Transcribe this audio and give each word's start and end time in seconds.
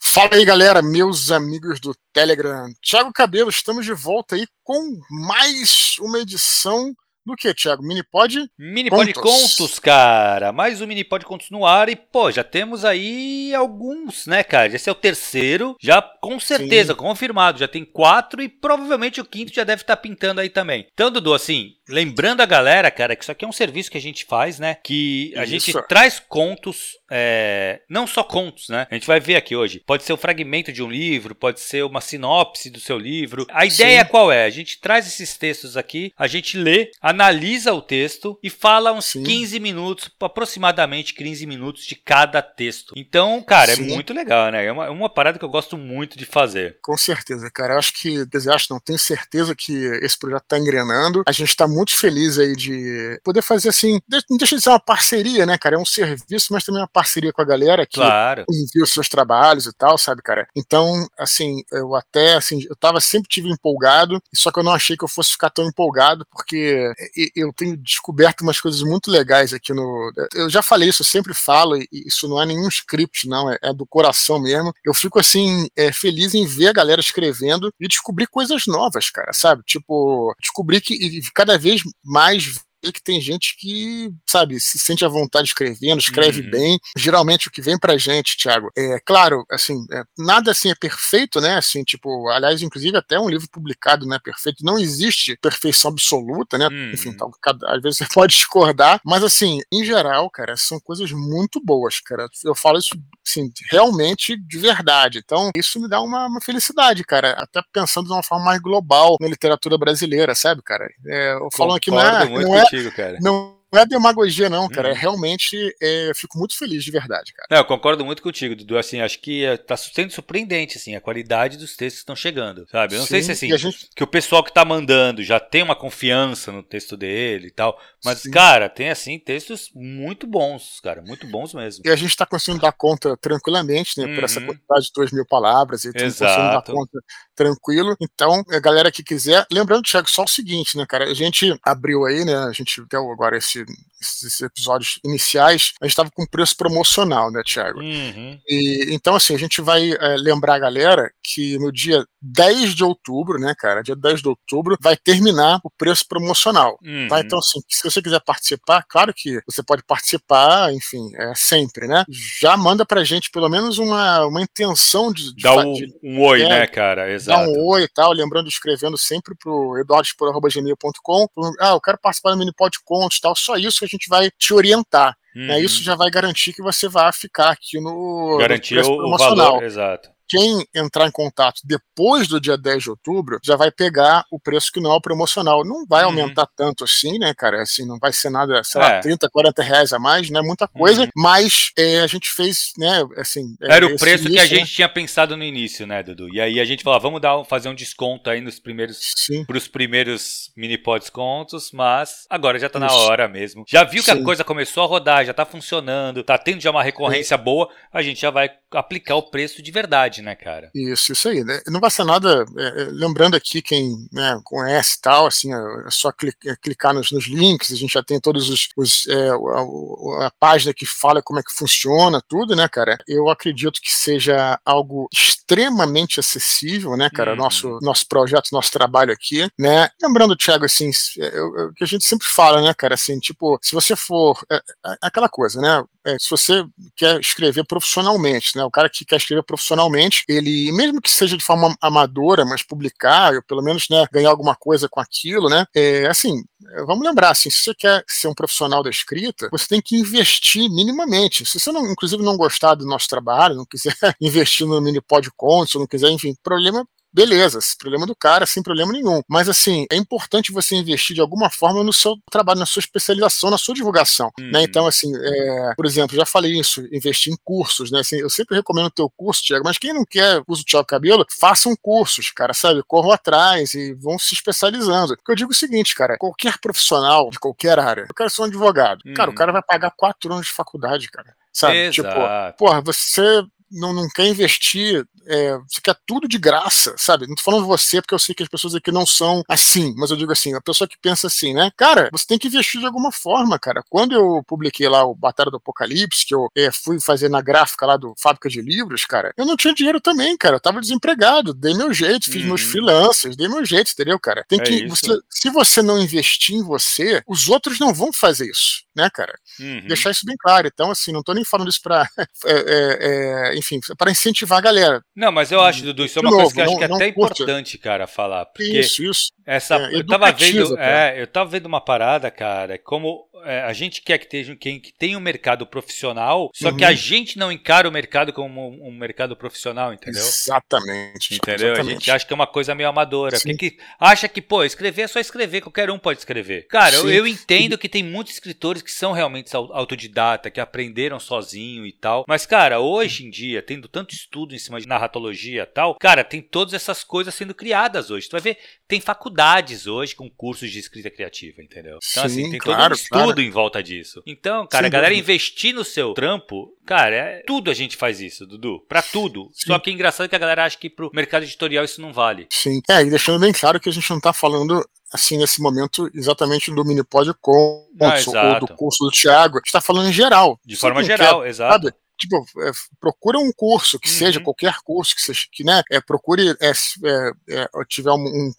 Fala 0.00 0.34
aí, 0.34 0.44
galera, 0.44 0.82
meus 0.82 1.30
amigos 1.30 1.80
do 1.80 1.94
Telegram. 2.12 2.66
Thiago 2.82 3.12
Cabelo, 3.12 3.50
estamos 3.50 3.84
de 3.84 3.92
volta 3.92 4.34
aí 4.36 4.46
com 4.64 5.00
mais 5.10 5.96
uma 6.00 6.18
edição 6.18 6.94
do 7.24 7.36
que, 7.36 7.54
Thiago? 7.54 7.82
Minipod? 7.82 8.50
Minipod 8.58 9.14
contos. 9.14 9.56
contos, 9.56 9.78
cara. 9.78 10.52
Mais 10.52 10.80
um 10.80 10.86
Minipod 10.86 11.24
Contos 11.24 11.50
no 11.50 11.64
ar. 11.64 11.88
E, 11.88 11.94
pô, 11.94 12.30
já 12.30 12.42
temos 12.42 12.84
aí 12.84 13.54
alguns, 13.54 14.26
né, 14.26 14.42
cara? 14.42 14.74
Esse 14.74 14.88
é 14.88 14.92
o 14.92 14.96
terceiro, 14.96 15.76
já 15.80 16.02
com 16.02 16.40
certeza, 16.40 16.92
Sim. 16.92 16.98
confirmado. 16.98 17.58
Já 17.58 17.68
tem 17.68 17.84
quatro 17.84 18.42
e 18.42 18.48
provavelmente 18.48 19.20
o 19.20 19.24
quinto 19.24 19.54
já 19.54 19.64
deve 19.64 19.82
estar 19.82 19.96
tá 19.96 20.02
pintando 20.02 20.40
aí 20.40 20.50
também. 20.50 20.86
Então, 20.92 21.10
Dudu, 21.10 21.32
assim, 21.32 21.70
lembrando 21.92 22.40
a 22.40 22.46
galera, 22.46 22.90
cara, 22.90 23.14
que 23.14 23.22
isso 23.22 23.32
aqui 23.32 23.44
é 23.44 23.48
um 23.48 23.52
serviço 23.52 23.90
que 23.90 23.98
a 23.98 24.00
gente 24.00 24.24
faz, 24.24 24.58
né? 24.58 24.76
Que 24.82 25.32
a 25.36 25.44
isso. 25.44 25.66
gente 25.72 25.86
traz 25.86 26.18
contos, 26.18 26.92
é... 27.10 27.80
não 27.88 28.06
só 28.06 28.24
contos, 28.24 28.68
né? 28.68 28.86
A 28.90 28.94
gente 28.94 29.06
vai 29.06 29.20
ver 29.20 29.36
aqui 29.36 29.54
hoje. 29.54 29.82
Pode 29.86 30.02
ser 30.04 30.12
um 30.12 30.16
fragmento 30.16 30.72
de 30.72 30.82
um 30.82 30.90
livro, 30.90 31.34
pode 31.34 31.60
ser 31.60 31.84
uma 31.84 32.00
sinopse 32.00 32.70
do 32.70 32.80
seu 32.80 32.98
livro. 32.98 33.46
A 33.50 33.66
ideia 33.66 34.02
Sim. 34.02 34.10
qual 34.10 34.32
é? 34.32 34.44
A 34.44 34.50
gente 34.50 34.80
traz 34.80 35.06
esses 35.06 35.36
textos 35.36 35.76
aqui, 35.76 36.12
a 36.16 36.26
gente 36.26 36.56
lê, 36.56 36.90
analisa 37.00 37.72
o 37.72 37.82
texto 37.82 38.38
e 38.42 38.48
fala 38.48 38.92
uns 38.92 39.06
Sim. 39.06 39.22
15 39.22 39.60
minutos, 39.60 40.10
aproximadamente 40.20 41.14
15 41.14 41.46
minutos 41.46 41.84
de 41.84 41.94
cada 41.94 42.40
texto. 42.40 42.94
Então, 42.96 43.42
cara, 43.42 43.72
é 43.72 43.76
Sim. 43.76 43.84
é 43.84 43.94
muito 43.94 44.14
legal, 44.14 44.50
né? 44.50 44.64
É 44.64 44.72
uma, 44.72 44.86
é 44.86 44.90
uma 44.90 45.08
parada 45.08 45.38
que 45.38 45.44
eu 45.44 45.50
gosto 45.50 45.76
muito 45.76 46.16
de 46.16 46.24
fazer. 46.24 46.78
Com 46.82 46.96
certeza, 46.96 47.50
cara. 47.50 47.74
Eu 47.74 47.78
acho 47.78 47.92
que, 47.94 48.24
desejo, 48.26 48.66
não 48.70 48.80
tenho 48.80 48.98
certeza 48.98 49.54
que 49.54 49.72
esse 50.02 50.18
projeto 50.18 50.44
está 50.44 50.58
engrenando. 50.58 51.22
A 51.26 51.32
gente 51.32 51.48
está 51.48 51.66
muito 51.66 51.81
feliz 51.90 52.38
aí 52.38 52.54
de 52.54 53.20
poder 53.24 53.42
fazer 53.42 53.68
assim, 53.68 54.00
não 54.30 54.36
deixa 54.36 54.56
de 54.56 54.62
ser 54.62 54.70
uma 54.70 54.80
parceria, 54.80 55.44
né, 55.44 55.58
cara? 55.58 55.76
É 55.76 55.78
um 55.78 55.84
serviço, 55.84 56.52
mas 56.52 56.64
também 56.64 56.80
uma 56.80 56.88
parceria 56.88 57.32
com 57.32 57.42
a 57.42 57.44
galera 57.44 57.86
que 57.86 58.00
claro. 58.00 58.44
envia 58.48 58.84
os 58.84 58.92
seus 58.92 59.08
trabalhos 59.08 59.66
e 59.66 59.72
tal, 59.72 59.98
sabe, 59.98 60.22
cara? 60.22 60.46
Então, 60.56 61.06
assim, 61.18 61.62
eu 61.70 61.94
até, 61.94 62.34
assim, 62.34 62.64
eu 62.68 62.76
tava 62.76 63.00
sempre 63.00 63.28
tive 63.28 63.48
empolgado, 63.48 64.20
só 64.34 64.50
que 64.50 64.58
eu 64.58 64.64
não 64.64 64.72
achei 64.72 64.96
que 64.96 65.04
eu 65.04 65.08
fosse 65.08 65.32
ficar 65.32 65.50
tão 65.50 65.66
empolgado, 65.66 66.26
porque 66.30 66.92
eu 67.34 67.52
tenho 67.52 67.76
descoberto 67.76 68.42
umas 68.42 68.60
coisas 68.60 68.82
muito 68.82 69.10
legais 69.10 69.52
aqui 69.52 69.72
no. 69.72 70.12
Eu 70.34 70.48
já 70.48 70.62
falei 70.62 70.88
isso, 70.88 71.02
eu 71.02 71.06
sempre 71.06 71.34
falo, 71.34 71.76
e 71.76 71.88
isso 71.92 72.28
não 72.28 72.40
é 72.40 72.46
nenhum 72.46 72.68
script, 72.68 73.28
não, 73.28 73.50
é, 73.50 73.58
é 73.62 73.72
do 73.72 73.86
coração 73.86 74.40
mesmo. 74.40 74.72
Eu 74.84 74.94
fico 74.94 75.18
assim, 75.18 75.68
é, 75.76 75.92
feliz 75.92 76.34
em 76.34 76.46
ver 76.46 76.68
a 76.68 76.72
galera 76.72 77.00
escrevendo 77.00 77.72
e 77.80 77.88
descobrir 77.88 78.26
coisas 78.26 78.66
novas, 78.66 79.10
cara, 79.10 79.32
sabe? 79.32 79.62
Tipo, 79.64 80.34
descobrir 80.40 80.80
que 80.80 81.20
cada 81.34 81.58
vez 81.62 81.82
mais 82.04 82.54
que 82.90 83.02
tem 83.02 83.20
gente 83.20 83.54
que, 83.58 84.10
sabe, 84.26 84.58
se 84.58 84.78
sente 84.78 85.04
à 85.04 85.08
vontade 85.08 85.48
escrevendo, 85.48 86.00
escreve 86.00 86.40
uhum. 86.40 86.50
bem. 86.50 86.78
Geralmente 86.96 87.48
o 87.48 87.50
que 87.50 87.60
vem 87.60 87.78
pra 87.78 87.98
gente, 87.98 88.36
Thiago, 88.36 88.70
é 88.76 88.98
claro, 89.04 89.44
assim, 89.50 89.84
é, 89.92 90.02
nada 90.18 90.50
assim 90.50 90.70
é 90.70 90.74
perfeito, 90.74 91.40
né? 91.40 91.56
Assim, 91.56 91.84
tipo, 91.84 92.28
aliás, 92.28 92.62
inclusive 92.62 92.96
até 92.96 93.20
um 93.20 93.28
livro 93.28 93.48
publicado 93.50 94.06
não 94.06 94.16
é 94.16 94.18
perfeito, 94.18 94.64
não 94.64 94.78
existe 94.78 95.36
perfeição 95.40 95.90
absoluta, 95.90 96.56
né? 96.56 96.68
Uhum. 96.68 96.92
Enfim, 96.92 97.10
então, 97.10 97.30
cada, 97.40 97.74
às 97.74 97.82
vezes 97.82 97.98
você 97.98 98.06
pode 98.12 98.34
discordar, 98.34 99.00
mas 99.04 99.22
assim, 99.22 99.60
em 99.70 99.84
geral, 99.84 100.30
cara, 100.30 100.56
são 100.56 100.80
coisas 100.80 101.10
muito 101.12 101.60
boas, 101.62 102.00
cara. 102.00 102.26
Eu 102.44 102.54
falo 102.54 102.78
isso, 102.78 102.94
assim, 103.26 103.52
realmente 103.70 104.36
de 104.36 104.58
verdade. 104.58 105.18
Então, 105.18 105.50
isso 105.54 105.80
me 105.80 105.88
dá 105.88 106.00
uma, 106.00 106.26
uma 106.26 106.40
felicidade, 106.40 107.04
cara, 107.04 107.32
até 107.32 107.62
pensando 107.72 108.06
de 108.06 108.12
uma 108.12 108.22
forma 108.22 108.46
mais 108.46 108.60
global 108.60 109.16
na 109.20 109.28
literatura 109.28 109.76
brasileira, 109.76 110.34
sabe, 110.34 110.62
cara? 110.62 110.88
É, 111.06 111.34
eu 111.34 111.48
falo 111.52 111.74
aqui 111.74 111.90
não 111.90 112.00
é, 112.00 112.28
não 112.28 112.56
é 112.56 112.64
contigo, 112.72 112.90
cara. 112.94 113.18
Não 113.20 113.61
não 113.72 113.80
é 113.80 113.86
demagogia, 113.86 114.50
não, 114.50 114.68
cara. 114.68 114.88
Hum. 114.88 114.92
É 114.92 114.94
realmente, 114.94 115.56
é, 115.80 116.10
eu 116.10 116.14
fico 116.14 116.38
muito 116.38 116.56
feliz 116.56 116.84
de 116.84 116.90
verdade, 116.90 117.32
cara. 117.32 117.48
Não, 117.50 117.58
eu 117.58 117.64
concordo 117.64 118.04
muito 118.04 118.22
contigo, 118.22 118.54
Dudu. 118.54 118.76
Assim, 118.76 119.00
acho 119.00 119.18
que 119.20 119.44
é, 119.44 119.56
tá 119.56 119.76
sendo 119.76 120.12
surpreendente, 120.12 120.76
assim, 120.76 120.94
a 120.94 121.00
qualidade 121.00 121.56
dos 121.56 121.74
textos 121.74 122.00
que 122.00 122.02
estão 122.02 122.16
chegando, 122.16 122.66
sabe? 122.70 122.94
Eu 122.94 122.98
não 122.98 123.06
Sim, 123.06 123.14
sei 123.14 123.22
se, 123.22 123.32
assim, 123.32 123.56
gente... 123.56 123.88
que 123.96 124.04
o 124.04 124.06
pessoal 124.06 124.44
que 124.44 124.52
tá 124.52 124.64
mandando 124.64 125.22
já 125.22 125.40
tem 125.40 125.62
uma 125.62 125.74
confiança 125.74 126.52
no 126.52 126.62
texto 126.62 126.96
dele 126.96 127.48
e 127.48 127.50
tal. 127.50 127.78
Mas, 128.04 128.20
Sim. 128.20 128.30
cara, 128.30 128.68
tem, 128.68 128.90
assim, 128.90 129.18
textos 129.18 129.70
muito 129.74 130.26
bons, 130.26 130.78
cara. 130.80 131.02
Muito 131.02 131.26
bons 131.26 131.54
mesmo. 131.54 131.82
E 131.86 131.88
a 131.88 131.96
gente 131.96 132.14
tá 132.14 132.26
conseguindo 132.26 132.60
dar 132.60 132.72
conta 132.72 133.16
tranquilamente, 133.16 133.98
né? 133.98 134.06
Uhum. 134.06 134.14
Por 134.14 134.24
essa 134.24 134.40
uhum. 134.40 134.46
quantidade 134.46 134.86
de 134.86 134.92
2 134.94 135.12
mil 135.12 135.26
palavras. 135.26 135.84
E 135.84 135.92
conseguindo 135.92 136.28
dar 136.28 136.62
conta 136.62 136.98
tranquilo. 137.34 137.96
Então, 138.00 138.42
a 138.50 138.60
galera 138.60 138.92
que 138.92 139.02
quiser. 139.02 139.46
Lembrando, 139.50 139.82
Thiago, 139.82 140.10
só 140.10 140.24
o 140.24 140.28
seguinte, 140.28 140.76
né, 140.76 140.84
cara? 140.86 141.04
A 141.04 141.14
gente 141.14 141.58
abriu 141.62 142.04
aí, 142.04 142.24
né? 142.24 142.36
A 142.36 142.52
gente 142.52 142.82
deu 142.90 143.10
agora 143.10 143.36
esse 143.36 143.61
student 143.62 143.91
esses 144.02 144.40
episódios 144.40 144.98
iniciais, 145.04 145.72
a 145.80 145.84
gente 145.84 145.92
estava 145.92 146.10
com 146.10 146.26
preço 146.26 146.56
promocional, 146.56 147.30
né, 147.30 147.42
Thiago? 147.44 147.80
Uhum. 147.80 148.38
E, 148.48 148.86
então, 148.90 149.14
assim, 149.14 149.34
a 149.34 149.38
gente 149.38 149.60
vai 149.60 149.90
é, 149.92 150.16
lembrar 150.16 150.56
a 150.56 150.58
galera 150.58 151.10
que 151.22 151.58
no 151.58 151.72
dia 151.72 152.04
10 152.20 152.74
de 152.74 152.84
outubro, 152.84 153.38
né, 153.38 153.54
cara, 153.58 153.82
dia 153.82 153.96
10 153.96 154.22
de 154.22 154.28
outubro, 154.28 154.76
vai 154.80 154.96
terminar 154.96 155.60
o 155.64 155.70
preço 155.70 156.06
promocional. 156.08 156.78
Tá? 156.78 156.88
Uhum. 156.88 157.08
Tá? 157.08 157.20
Então, 157.20 157.38
assim, 157.38 157.60
se 157.68 157.82
você 157.82 158.02
quiser 158.02 158.20
participar, 158.20 158.84
claro 158.88 159.12
que 159.14 159.40
você 159.46 159.62
pode 159.62 159.82
participar, 159.84 160.72
enfim, 160.72 161.10
é, 161.16 161.32
sempre, 161.34 161.86
né? 161.86 162.04
Já 162.08 162.56
manda 162.56 162.84
pra 162.84 163.04
gente 163.04 163.30
pelo 163.30 163.48
menos 163.48 163.78
uma, 163.78 164.26
uma 164.26 164.42
intenção 164.42 165.12
de. 165.12 165.34
de 165.34 165.42
Dá 165.42 165.54
um, 165.56 165.72
de, 165.72 165.86
um 166.02 166.22
oi, 166.22 166.42
é, 166.42 166.48
né, 166.48 166.66
cara? 166.66 167.10
Exato. 167.10 167.44
Dá 167.44 167.48
um 167.48 167.66
oi 167.66 167.84
e 167.84 167.88
tal, 167.88 168.12
lembrando, 168.12 168.48
escrevendo 168.48 168.96
sempre 168.98 169.34
pro 169.34 169.78
eduardospor.gmail.com. 169.78 171.26
Ah, 171.60 171.70
eu 171.70 171.80
quero 171.80 171.98
participar 171.98 172.30
do 172.32 172.38
Minipod 172.38 172.76
Contos 172.84 173.20
tal. 173.20 173.34
Só 173.34 173.56
isso 173.56 173.78
que 173.78 173.84
gente 173.96 174.08
vai 174.08 174.30
te 174.30 174.52
orientar. 174.52 175.16
Uhum. 175.34 175.46
Né? 175.46 175.60
Isso 175.60 175.82
já 175.82 175.94
vai 175.94 176.10
garantir 176.10 176.52
que 176.52 176.62
você 176.62 176.88
vai 176.88 177.12
ficar 177.12 177.50
aqui 177.50 177.80
no. 177.80 178.38
Garantir 178.38 178.78
o 178.78 179.16
valor, 179.16 179.62
exato 179.62 180.10
quem 180.32 180.66
entrar 180.74 181.06
em 181.06 181.10
contato 181.10 181.60
depois 181.62 182.26
do 182.26 182.40
dia 182.40 182.56
10 182.56 182.84
de 182.84 182.90
outubro 182.90 183.38
já 183.44 183.54
vai 183.54 183.70
pegar 183.70 184.24
o 184.30 184.40
preço 184.40 184.72
que 184.72 184.80
não 184.80 184.90
é 184.90 184.94
o 184.94 185.00
promocional. 185.00 185.62
Não 185.62 185.84
vai 185.86 186.04
uhum. 186.04 186.10
aumentar 186.10 186.48
tanto 186.56 186.84
assim, 186.84 187.18
né, 187.18 187.34
cara? 187.36 187.60
Assim, 187.60 187.86
não 187.86 187.98
vai 187.98 188.14
ser 188.14 188.30
nada, 188.30 188.64
sei 188.64 188.80
é. 188.80 188.84
lá, 188.84 189.00
30, 189.00 189.28
40 189.28 189.62
reais 189.62 189.92
a 189.92 189.98
mais, 189.98 190.30
não 190.30 190.40
é 190.40 190.42
muita 190.42 190.66
coisa, 190.66 191.02
uhum. 191.02 191.08
mas 191.14 191.70
é, 191.76 192.00
a 192.00 192.06
gente 192.06 192.30
fez, 192.30 192.72
né, 192.78 193.04
assim. 193.18 193.54
É, 193.60 193.74
Era 193.74 193.86
o 193.86 193.98
preço 193.98 194.24
início, 194.24 194.32
que 194.32 194.38
a 194.38 194.46
gente 194.46 194.70
né? 194.70 194.74
tinha 194.74 194.88
pensado 194.88 195.36
no 195.36 195.44
início, 195.44 195.86
né, 195.86 196.02
Dudu? 196.02 196.32
E 196.32 196.40
aí 196.40 196.58
a 196.58 196.64
gente 196.64 196.82
falou, 196.82 196.98
vamos 196.98 197.20
dar, 197.20 197.44
fazer 197.44 197.68
um 197.68 197.74
desconto 197.74 198.30
aí 198.30 198.40
nos 198.40 198.58
primeiros, 198.58 198.98
para 199.46 199.58
os 199.58 199.68
primeiros 199.68 200.50
mini 200.56 200.78
pod 200.78 201.00
descontos, 201.02 201.70
mas 201.72 202.24
agora 202.30 202.58
já 202.58 202.70
tá 202.70 202.78
Isso. 202.78 202.88
na 202.88 203.02
hora 203.02 203.28
mesmo. 203.28 203.64
Já 203.68 203.84
viu 203.84 204.02
que 204.02 204.10
Sim. 204.10 204.22
a 204.22 204.24
coisa 204.24 204.42
começou 204.42 204.82
a 204.84 204.86
rodar, 204.86 205.26
já 205.26 205.34
tá 205.34 205.44
funcionando, 205.44 206.22
tá 206.22 206.38
tendo 206.38 206.60
já 206.60 206.70
uma 206.70 206.82
recorrência 206.82 207.36
boa, 207.36 207.68
a 207.92 208.00
gente 208.00 208.20
já 208.20 208.30
vai 208.30 208.50
aplicar 208.70 209.16
o 209.16 209.30
preço 209.30 209.62
de 209.62 209.70
verdade, 209.70 210.21
né, 210.22 210.34
cara? 210.34 210.70
Isso, 210.74 211.12
isso 211.12 211.28
aí, 211.28 211.44
né? 211.44 211.60
Não 211.66 211.80
ser 211.90 212.04
nada. 212.04 212.44
É, 212.56 212.82
é 212.82 212.84
lembrando 212.90 213.36
aqui, 213.36 213.60
quem 213.60 214.08
né, 214.12 214.40
conhece 214.44 214.96
e 214.96 215.00
tal, 215.00 215.26
assim, 215.26 215.52
é, 215.52 215.56
é 215.86 215.90
só 215.90 216.10
clicar, 216.12 216.52
é, 216.52 216.56
clicar 216.56 216.94
nos, 216.94 217.10
nos, 217.10 217.26
links, 217.26 217.72
a 217.72 217.76
gente 217.76 217.92
já 217.92 218.02
tem 218.02 218.20
todos 218.20 218.48
os. 218.48 218.68
os 218.76 219.06
é, 219.08 219.30
a, 219.30 220.26
a, 220.26 220.30
página 220.38 220.72
que 220.72 220.86
fala 220.86 221.22
como 221.22 221.40
é 221.40 221.42
que 221.42 221.52
funciona, 221.52 222.22
tudo, 222.26 222.56
né, 222.56 222.68
cara? 222.68 222.96
Eu 223.06 223.28
acredito 223.28 223.80
que 223.80 223.92
seja 223.92 224.58
algo 224.64 225.08
extremamente 225.12 226.20
acessível, 226.20 226.96
né, 226.96 227.10
cara? 227.10 227.32
Uhum. 227.32 227.38
Nosso, 227.38 227.78
nosso 227.82 228.06
projeto, 228.06 228.50
nosso 228.52 228.72
trabalho 228.72 229.12
aqui, 229.12 229.48
né? 229.58 229.88
Lembrando, 230.00 230.36
Thiago, 230.36 230.64
assim, 230.64 230.90
o 230.90 231.72
que 231.74 231.84
a 231.84 231.86
gente 231.86 232.04
sempre 232.04 232.26
fala, 232.26 232.62
né, 232.62 232.72
cara? 232.74 232.94
Assim, 232.94 233.18
tipo, 233.18 233.58
se 233.62 233.74
você 233.74 233.96
for. 233.96 234.38
É, 234.50 234.60
aquela 235.00 235.28
coisa, 235.28 235.60
né? 235.60 235.84
Se 236.18 236.30
você 236.30 236.64
quer 236.96 237.20
escrever 237.20 237.64
profissionalmente, 237.64 238.56
né? 238.56 238.64
O 238.64 238.70
cara 238.70 238.88
que 238.90 239.04
quer 239.04 239.16
escrever 239.16 239.42
profissionalmente, 239.42 240.24
ele, 240.28 240.72
mesmo 240.72 241.00
que 241.00 241.10
seja 241.10 241.36
de 241.36 241.44
forma 241.44 241.74
amadora, 241.80 242.44
mas 242.44 242.62
publicar, 242.62 243.34
ou 243.34 243.42
pelo 243.42 243.62
menos 243.62 243.88
né, 243.88 244.06
ganhar 244.12 244.30
alguma 244.30 244.54
coisa 244.54 244.88
com 244.88 245.00
aquilo, 245.00 245.48
né? 245.48 245.64
É, 245.74 246.06
assim, 246.06 246.42
vamos 246.86 247.06
lembrar, 247.06 247.30
assim, 247.30 247.50
se 247.50 247.62
você 247.62 247.74
quer 247.74 248.04
ser 248.08 248.28
um 248.28 248.34
profissional 248.34 248.82
da 248.82 248.90
escrita, 248.90 249.48
você 249.50 249.66
tem 249.68 249.80
que 249.82 249.96
investir 249.96 250.68
minimamente. 250.70 251.44
Se 251.46 251.58
você, 251.58 251.72
não, 251.72 251.86
inclusive, 251.90 252.22
não 252.22 252.36
gostar 252.36 252.74
do 252.74 252.86
nosso 252.86 253.08
trabalho, 253.08 253.56
não 253.56 253.66
quiser 253.66 253.94
investir 254.20 254.66
no 254.66 254.80
mini 254.80 255.00
podcast, 255.00 255.76
ou 255.76 255.82
não 255.82 255.88
quiser, 255.88 256.10
enfim, 256.10 256.34
problema 256.42 256.86
beleza, 257.12 257.58
problema 257.78 258.06
do 258.06 258.14
cara, 258.14 258.46
sem 258.46 258.62
problema 258.62 258.92
nenhum. 258.92 259.22
Mas 259.28 259.48
assim, 259.48 259.86
é 259.90 259.96
importante 259.96 260.52
você 260.52 260.74
investir 260.76 261.14
de 261.14 261.20
alguma 261.20 261.50
forma 261.50 261.82
no 261.82 261.92
seu 261.92 262.16
trabalho, 262.30 262.60
na 262.60 262.66
sua 262.66 262.80
especialização, 262.80 263.50
na 263.50 263.58
sua 263.58 263.74
divulgação. 263.74 264.30
Né? 264.38 264.44
Uhum. 264.44 264.52
Né? 264.52 264.62
Então, 264.62 264.86
assim, 264.86 265.12
é, 265.14 265.74
por 265.76 265.84
exemplo, 265.84 266.16
já 266.16 266.24
falei 266.24 266.58
isso, 266.58 266.86
investir 266.92 267.32
em 267.32 267.36
cursos, 267.44 267.90
né? 267.90 268.00
Assim, 268.00 268.16
eu 268.16 268.30
sempre 268.30 268.56
recomendo 268.56 268.86
o 268.86 268.90
teu 268.90 269.10
curso, 269.10 269.42
Tiago, 269.42 269.64
mas 269.64 269.78
quem 269.78 269.92
não 269.92 270.04
quer 270.04 270.42
curso 270.44 270.62
do 270.62 270.66
Thiago 270.66 270.86
Cabelo, 270.86 271.26
façam 271.38 271.74
cursos, 271.80 272.30
cara, 272.30 272.54
sabe? 272.54 272.82
Corram 272.86 273.10
atrás 273.10 273.74
e 273.74 273.94
vão 273.94 274.18
se 274.18 274.34
especializando. 274.34 275.16
Porque 275.16 275.32
eu 275.32 275.36
digo 275.36 275.50
o 275.50 275.54
seguinte, 275.54 275.94
cara, 275.94 276.16
qualquer 276.18 276.58
profissional 276.58 277.30
de 277.30 277.38
qualquer 277.38 277.78
área, 277.78 278.06
eu 278.08 278.14
quero 278.14 278.30
ser 278.30 278.42
um 278.42 278.46
advogado. 278.46 279.00
Uhum. 279.04 279.14
Cara, 279.14 279.28
o 279.28 279.32
uhum. 279.32 279.36
cara 279.36 279.52
vai 279.52 279.62
pagar 279.62 279.90
quatro 279.90 280.32
anos 280.32 280.46
de 280.46 280.52
faculdade, 280.52 281.10
cara. 281.10 281.34
Sabe? 281.52 281.90
Tipo, 281.90 282.08
Exato. 282.08 282.52
Tipo, 282.52 282.58
porra, 282.58 282.80
você 282.80 283.44
não, 283.72 283.92
não 283.92 284.08
quer 284.08 284.26
investir, 284.26 285.06
é, 285.26 285.58
você 285.58 285.80
quer 285.82 285.96
tudo 286.06 286.28
de 286.28 286.38
graça, 286.38 286.94
sabe? 286.98 287.26
Não 287.26 287.34
tô 287.34 287.42
falando 287.42 287.66
você, 287.66 288.00
porque 288.00 288.14
eu 288.14 288.18
sei 288.18 288.34
que 288.34 288.42
as 288.42 288.48
pessoas 288.48 288.74
aqui 288.74 288.90
não 288.90 289.06
são 289.06 289.42
assim, 289.48 289.94
mas 289.96 290.10
eu 290.10 290.16
digo 290.16 290.32
assim, 290.32 290.54
a 290.54 290.60
pessoa 290.60 290.88
que 290.88 290.96
pensa 291.00 291.26
assim, 291.26 291.54
né? 291.54 291.70
Cara, 291.76 292.08
você 292.12 292.26
tem 292.26 292.38
que 292.38 292.48
investir 292.48 292.80
de 292.80 292.86
alguma 292.86 293.10
forma, 293.10 293.58
cara. 293.58 293.82
Quando 293.88 294.12
eu 294.12 294.42
publiquei 294.46 294.88
lá 294.88 295.04
o 295.04 295.14
Batalha 295.14 295.50
do 295.50 295.56
Apocalipse, 295.56 296.26
que 296.26 296.34
eu 296.34 296.48
é, 296.56 296.70
fui 296.70 297.00
fazer 297.00 297.28
na 297.28 297.40
gráfica 297.40 297.86
lá 297.86 297.96
do 297.96 298.14
Fábrica 298.18 298.48
de 298.48 298.60
Livros, 298.60 299.04
cara, 299.04 299.32
eu 299.36 299.46
não 299.46 299.56
tinha 299.56 299.74
dinheiro 299.74 300.00
também, 300.00 300.36
cara. 300.36 300.56
Eu 300.56 300.60
tava 300.60 300.80
desempregado, 300.80 301.54
dei 301.54 301.74
meu 301.74 301.92
jeito, 301.92 302.30
fiz 302.30 302.42
uhum. 302.42 302.48
meus 302.48 302.62
freelancers, 302.62 303.36
dei 303.36 303.48
meu 303.48 303.64
jeito, 303.64 303.92
entendeu, 303.92 304.18
cara? 304.18 304.44
Tem 304.48 304.60
é 304.60 304.62
que. 304.62 304.86
Você, 304.86 305.18
se 305.30 305.50
você 305.50 305.82
não 305.82 306.00
investir 306.00 306.56
em 306.56 306.62
você, 306.62 307.22
os 307.26 307.48
outros 307.48 307.78
não 307.78 307.94
vão 307.94 308.12
fazer 308.12 308.50
isso, 308.50 308.84
né, 308.94 309.08
cara? 309.12 309.32
Uhum. 309.58 309.86
Deixar 309.86 310.10
isso 310.10 310.24
bem 310.26 310.36
claro. 310.38 310.68
Então, 310.72 310.90
assim, 310.90 311.12
não 311.12 311.22
tô 311.22 311.32
nem 311.32 311.44
falando 311.44 311.68
isso 311.68 311.80
pra. 311.82 312.06
É, 312.44 312.52
é, 312.52 313.52
é, 313.52 313.58
enfim, 313.58 313.78
para 313.96 314.10
incentivar 314.10 314.58
a 314.58 314.62
galera. 314.62 315.02
Não, 315.14 315.30
mas 315.30 315.52
eu 315.52 315.60
acho, 315.60 315.82
Dudu, 315.82 316.04
isso 316.04 316.18
é 316.18 316.22
uma 316.22 316.30
novo, 316.30 316.42
coisa 316.42 316.54
que 316.54 316.60
eu 316.60 316.64
acho 316.64 316.76
que 316.76 316.84
é 316.84 316.86
até 316.86 317.12
curta. 317.12 317.42
importante, 317.42 317.78
cara, 317.78 318.06
falar. 318.06 318.46
Porque 318.46 318.80
isso, 318.80 319.04
isso. 319.04 319.30
Essa, 319.46 319.76
é, 319.76 319.94
eu 319.96 320.06
tava 320.06 320.30
vendo, 320.32 320.78
é, 320.78 321.20
eu 321.20 321.26
tava 321.26 321.50
vendo 321.50 321.66
uma 321.66 321.80
parada, 321.80 322.30
cara, 322.30 322.78
como 322.78 323.28
é, 323.44 323.62
a 323.62 323.72
gente 323.72 324.02
quer 324.02 324.18
que 324.18 324.26
tenha, 324.26 324.56
quem 324.56 324.80
que 324.80 324.92
tenha 324.92 325.18
um 325.18 325.20
mercado 325.20 325.66
profissional, 325.66 326.50
só 326.54 326.68
uhum. 326.68 326.76
que 326.76 326.84
a 326.84 326.90
uhum. 326.90 326.96
gente 326.96 327.38
não 327.38 327.50
encara 327.50 327.88
o 327.88 327.92
mercado 327.92 328.32
como 328.32 328.68
um, 328.68 328.88
um 328.88 328.92
mercado 328.92 329.36
profissional, 329.36 329.92
entendeu? 329.92 330.20
Exatamente. 330.20 331.34
Entendeu? 331.34 331.72
Exatamente. 331.72 331.90
A 331.90 331.98
gente 331.98 332.10
acha 332.10 332.26
que 332.26 332.32
é 332.32 332.36
uma 332.36 332.46
coisa 332.46 332.74
meio 332.74 332.88
amadora. 332.88 333.36
Sim. 333.36 333.56
Que 333.56 333.78
acha 333.98 334.28
que, 334.28 334.40
pô, 334.40 334.62
escrever 334.64 335.02
é 335.02 335.08
só 335.08 335.18
escrever, 335.18 335.60
qualquer 335.60 335.90
um 335.90 335.98
pode 335.98 336.20
escrever. 336.20 336.66
Cara, 336.68 336.94
eu, 336.94 337.10
eu, 337.10 337.26
entendo 337.26 337.76
que 337.76 337.88
tem 337.88 338.02
muitos 338.02 338.34
escritores 338.34 338.82
que 338.82 338.92
são 338.92 339.12
realmente 339.12 339.54
autodidata, 339.54 340.50
que 340.50 340.60
aprenderam 340.60 341.18
sozinho 341.18 341.84
e 341.86 341.92
tal. 341.92 342.24
Mas, 342.28 342.46
cara, 342.46 342.80
hoje 342.80 343.26
em 343.26 343.30
dia, 343.30 343.62
tendo 343.62 343.88
tanto 343.88 344.14
estudo 344.14 344.54
em 344.54 344.58
cima 344.58 344.80
de 344.80 344.86
narratologia 344.86 345.62
e 345.62 345.66
tal, 345.66 345.96
cara, 345.96 346.22
tem 346.22 346.40
todas 346.40 346.74
essas 346.74 347.02
coisas 347.02 347.34
sendo 347.34 347.54
criadas 347.54 348.10
hoje. 348.10 348.28
Tu 348.28 348.32
vai 348.32 348.40
ver, 348.40 348.58
tem 348.92 349.00
faculdades 349.00 349.86
hoje 349.86 350.14
com 350.14 350.28
cursos 350.28 350.70
de 350.70 350.78
escrita 350.78 351.10
criativa, 351.10 351.62
entendeu? 351.62 351.98
Então, 352.10 352.24
assim, 352.24 352.34
Sim, 352.34 352.40
assim, 352.42 352.50
tem 352.50 352.58
claro, 352.58 352.82
todo 352.82 352.90
um 352.90 352.94
estudo 352.94 353.24
claro. 353.24 353.40
em 353.40 353.50
volta 353.50 353.82
disso. 353.82 354.22
Então, 354.26 354.66
cara, 354.66 354.82
Sem 354.82 354.88
a 354.88 354.90
galera 354.90 355.14
dúvida. 355.14 355.32
investir 355.32 355.74
no 355.74 355.82
seu 355.82 356.12
trampo, 356.12 356.76
cara, 356.84 357.16
é, 357.16 357.42
tudo 357.46 357.70
a 357.70 357.74
gente 357.74 357.96
faz 357.96 358.20
isso, 358.20 358.46
Dudu. 358.46 358.84
Pra 358.86 359.00
tudo. 359.00 359.48
Sim. 359.54 359.68
Só 359.68 359.78
que 359.78 359.88
é 359.88 359.94
engraçado 359.94 360.28
que 360.28 360.36
a 360.36 360.38
galera 360.38 360.66
acha 360.66 360.76
que 360.76 360.90
pro 360.90 361.10
mercado 361.14 361.44
editorial 361.44 361.86
isso 361.86 362.02
não 362.02 362.12
vale. 362.12 362.46
Sim. 362.50 362.82
É, 362.86 363.00
e 363.00 363.08
deixando 363.08 363.40
bem 363.40 363.50
claro 363.50 363.80
que 363.80 363.88
a 363.88 363.92
gente 363.92 364.10
não 364.10 364.20
tá 364.20 364.34
falando 364.34 364.86
assim, 365.10 365.38
nesse 365.38 365.62
momento, 365.62 366.10
exatamente 366.14 366.70
do 366.70 366.84
Minipod 366.84 367.32
com 367.40 367.86
ah, 368.00 368.54
ou 368.54 368.60
do 368.60 368.74
curso 368.74 369.04
do 369.04 369.10
Thiago. 369.10 369.56
A 369.56 369.60
gente 369.60 369.66
está 369.66 369.80
falando 369.80 370.08
em 370.08 370.12
geral. 370.12 370.58
De 370.64 370.76
forma 370.76 371.02
geral, 371.02 371.42
quer, 371.42 371.48
exato. 371.48 371.86
Sabe? 371.86 371.94
Tipo, 372.22 372.44
é, 372.60 372.70
procura 373.00 373.38
um 373.38 373.52
curso, 373.52 373.98
que 373.98 374.08
uhum. 374.08 374.14
seja 374.14 374.40
qualquer 374.40 374.76
curso, 374.84 375.14
que 375.14 375.22
seja, 375.22 375.40
que, 375.50 375.64
né, 375.64 375.82
é, 375.90 376.00
procure, 376.00 376.50
é, 376.60 376.70
é, 376.70 377.32
é 377.50 377.68
tiver 377.88 378.12
um, 378.12 378.22
um 378.24 378.52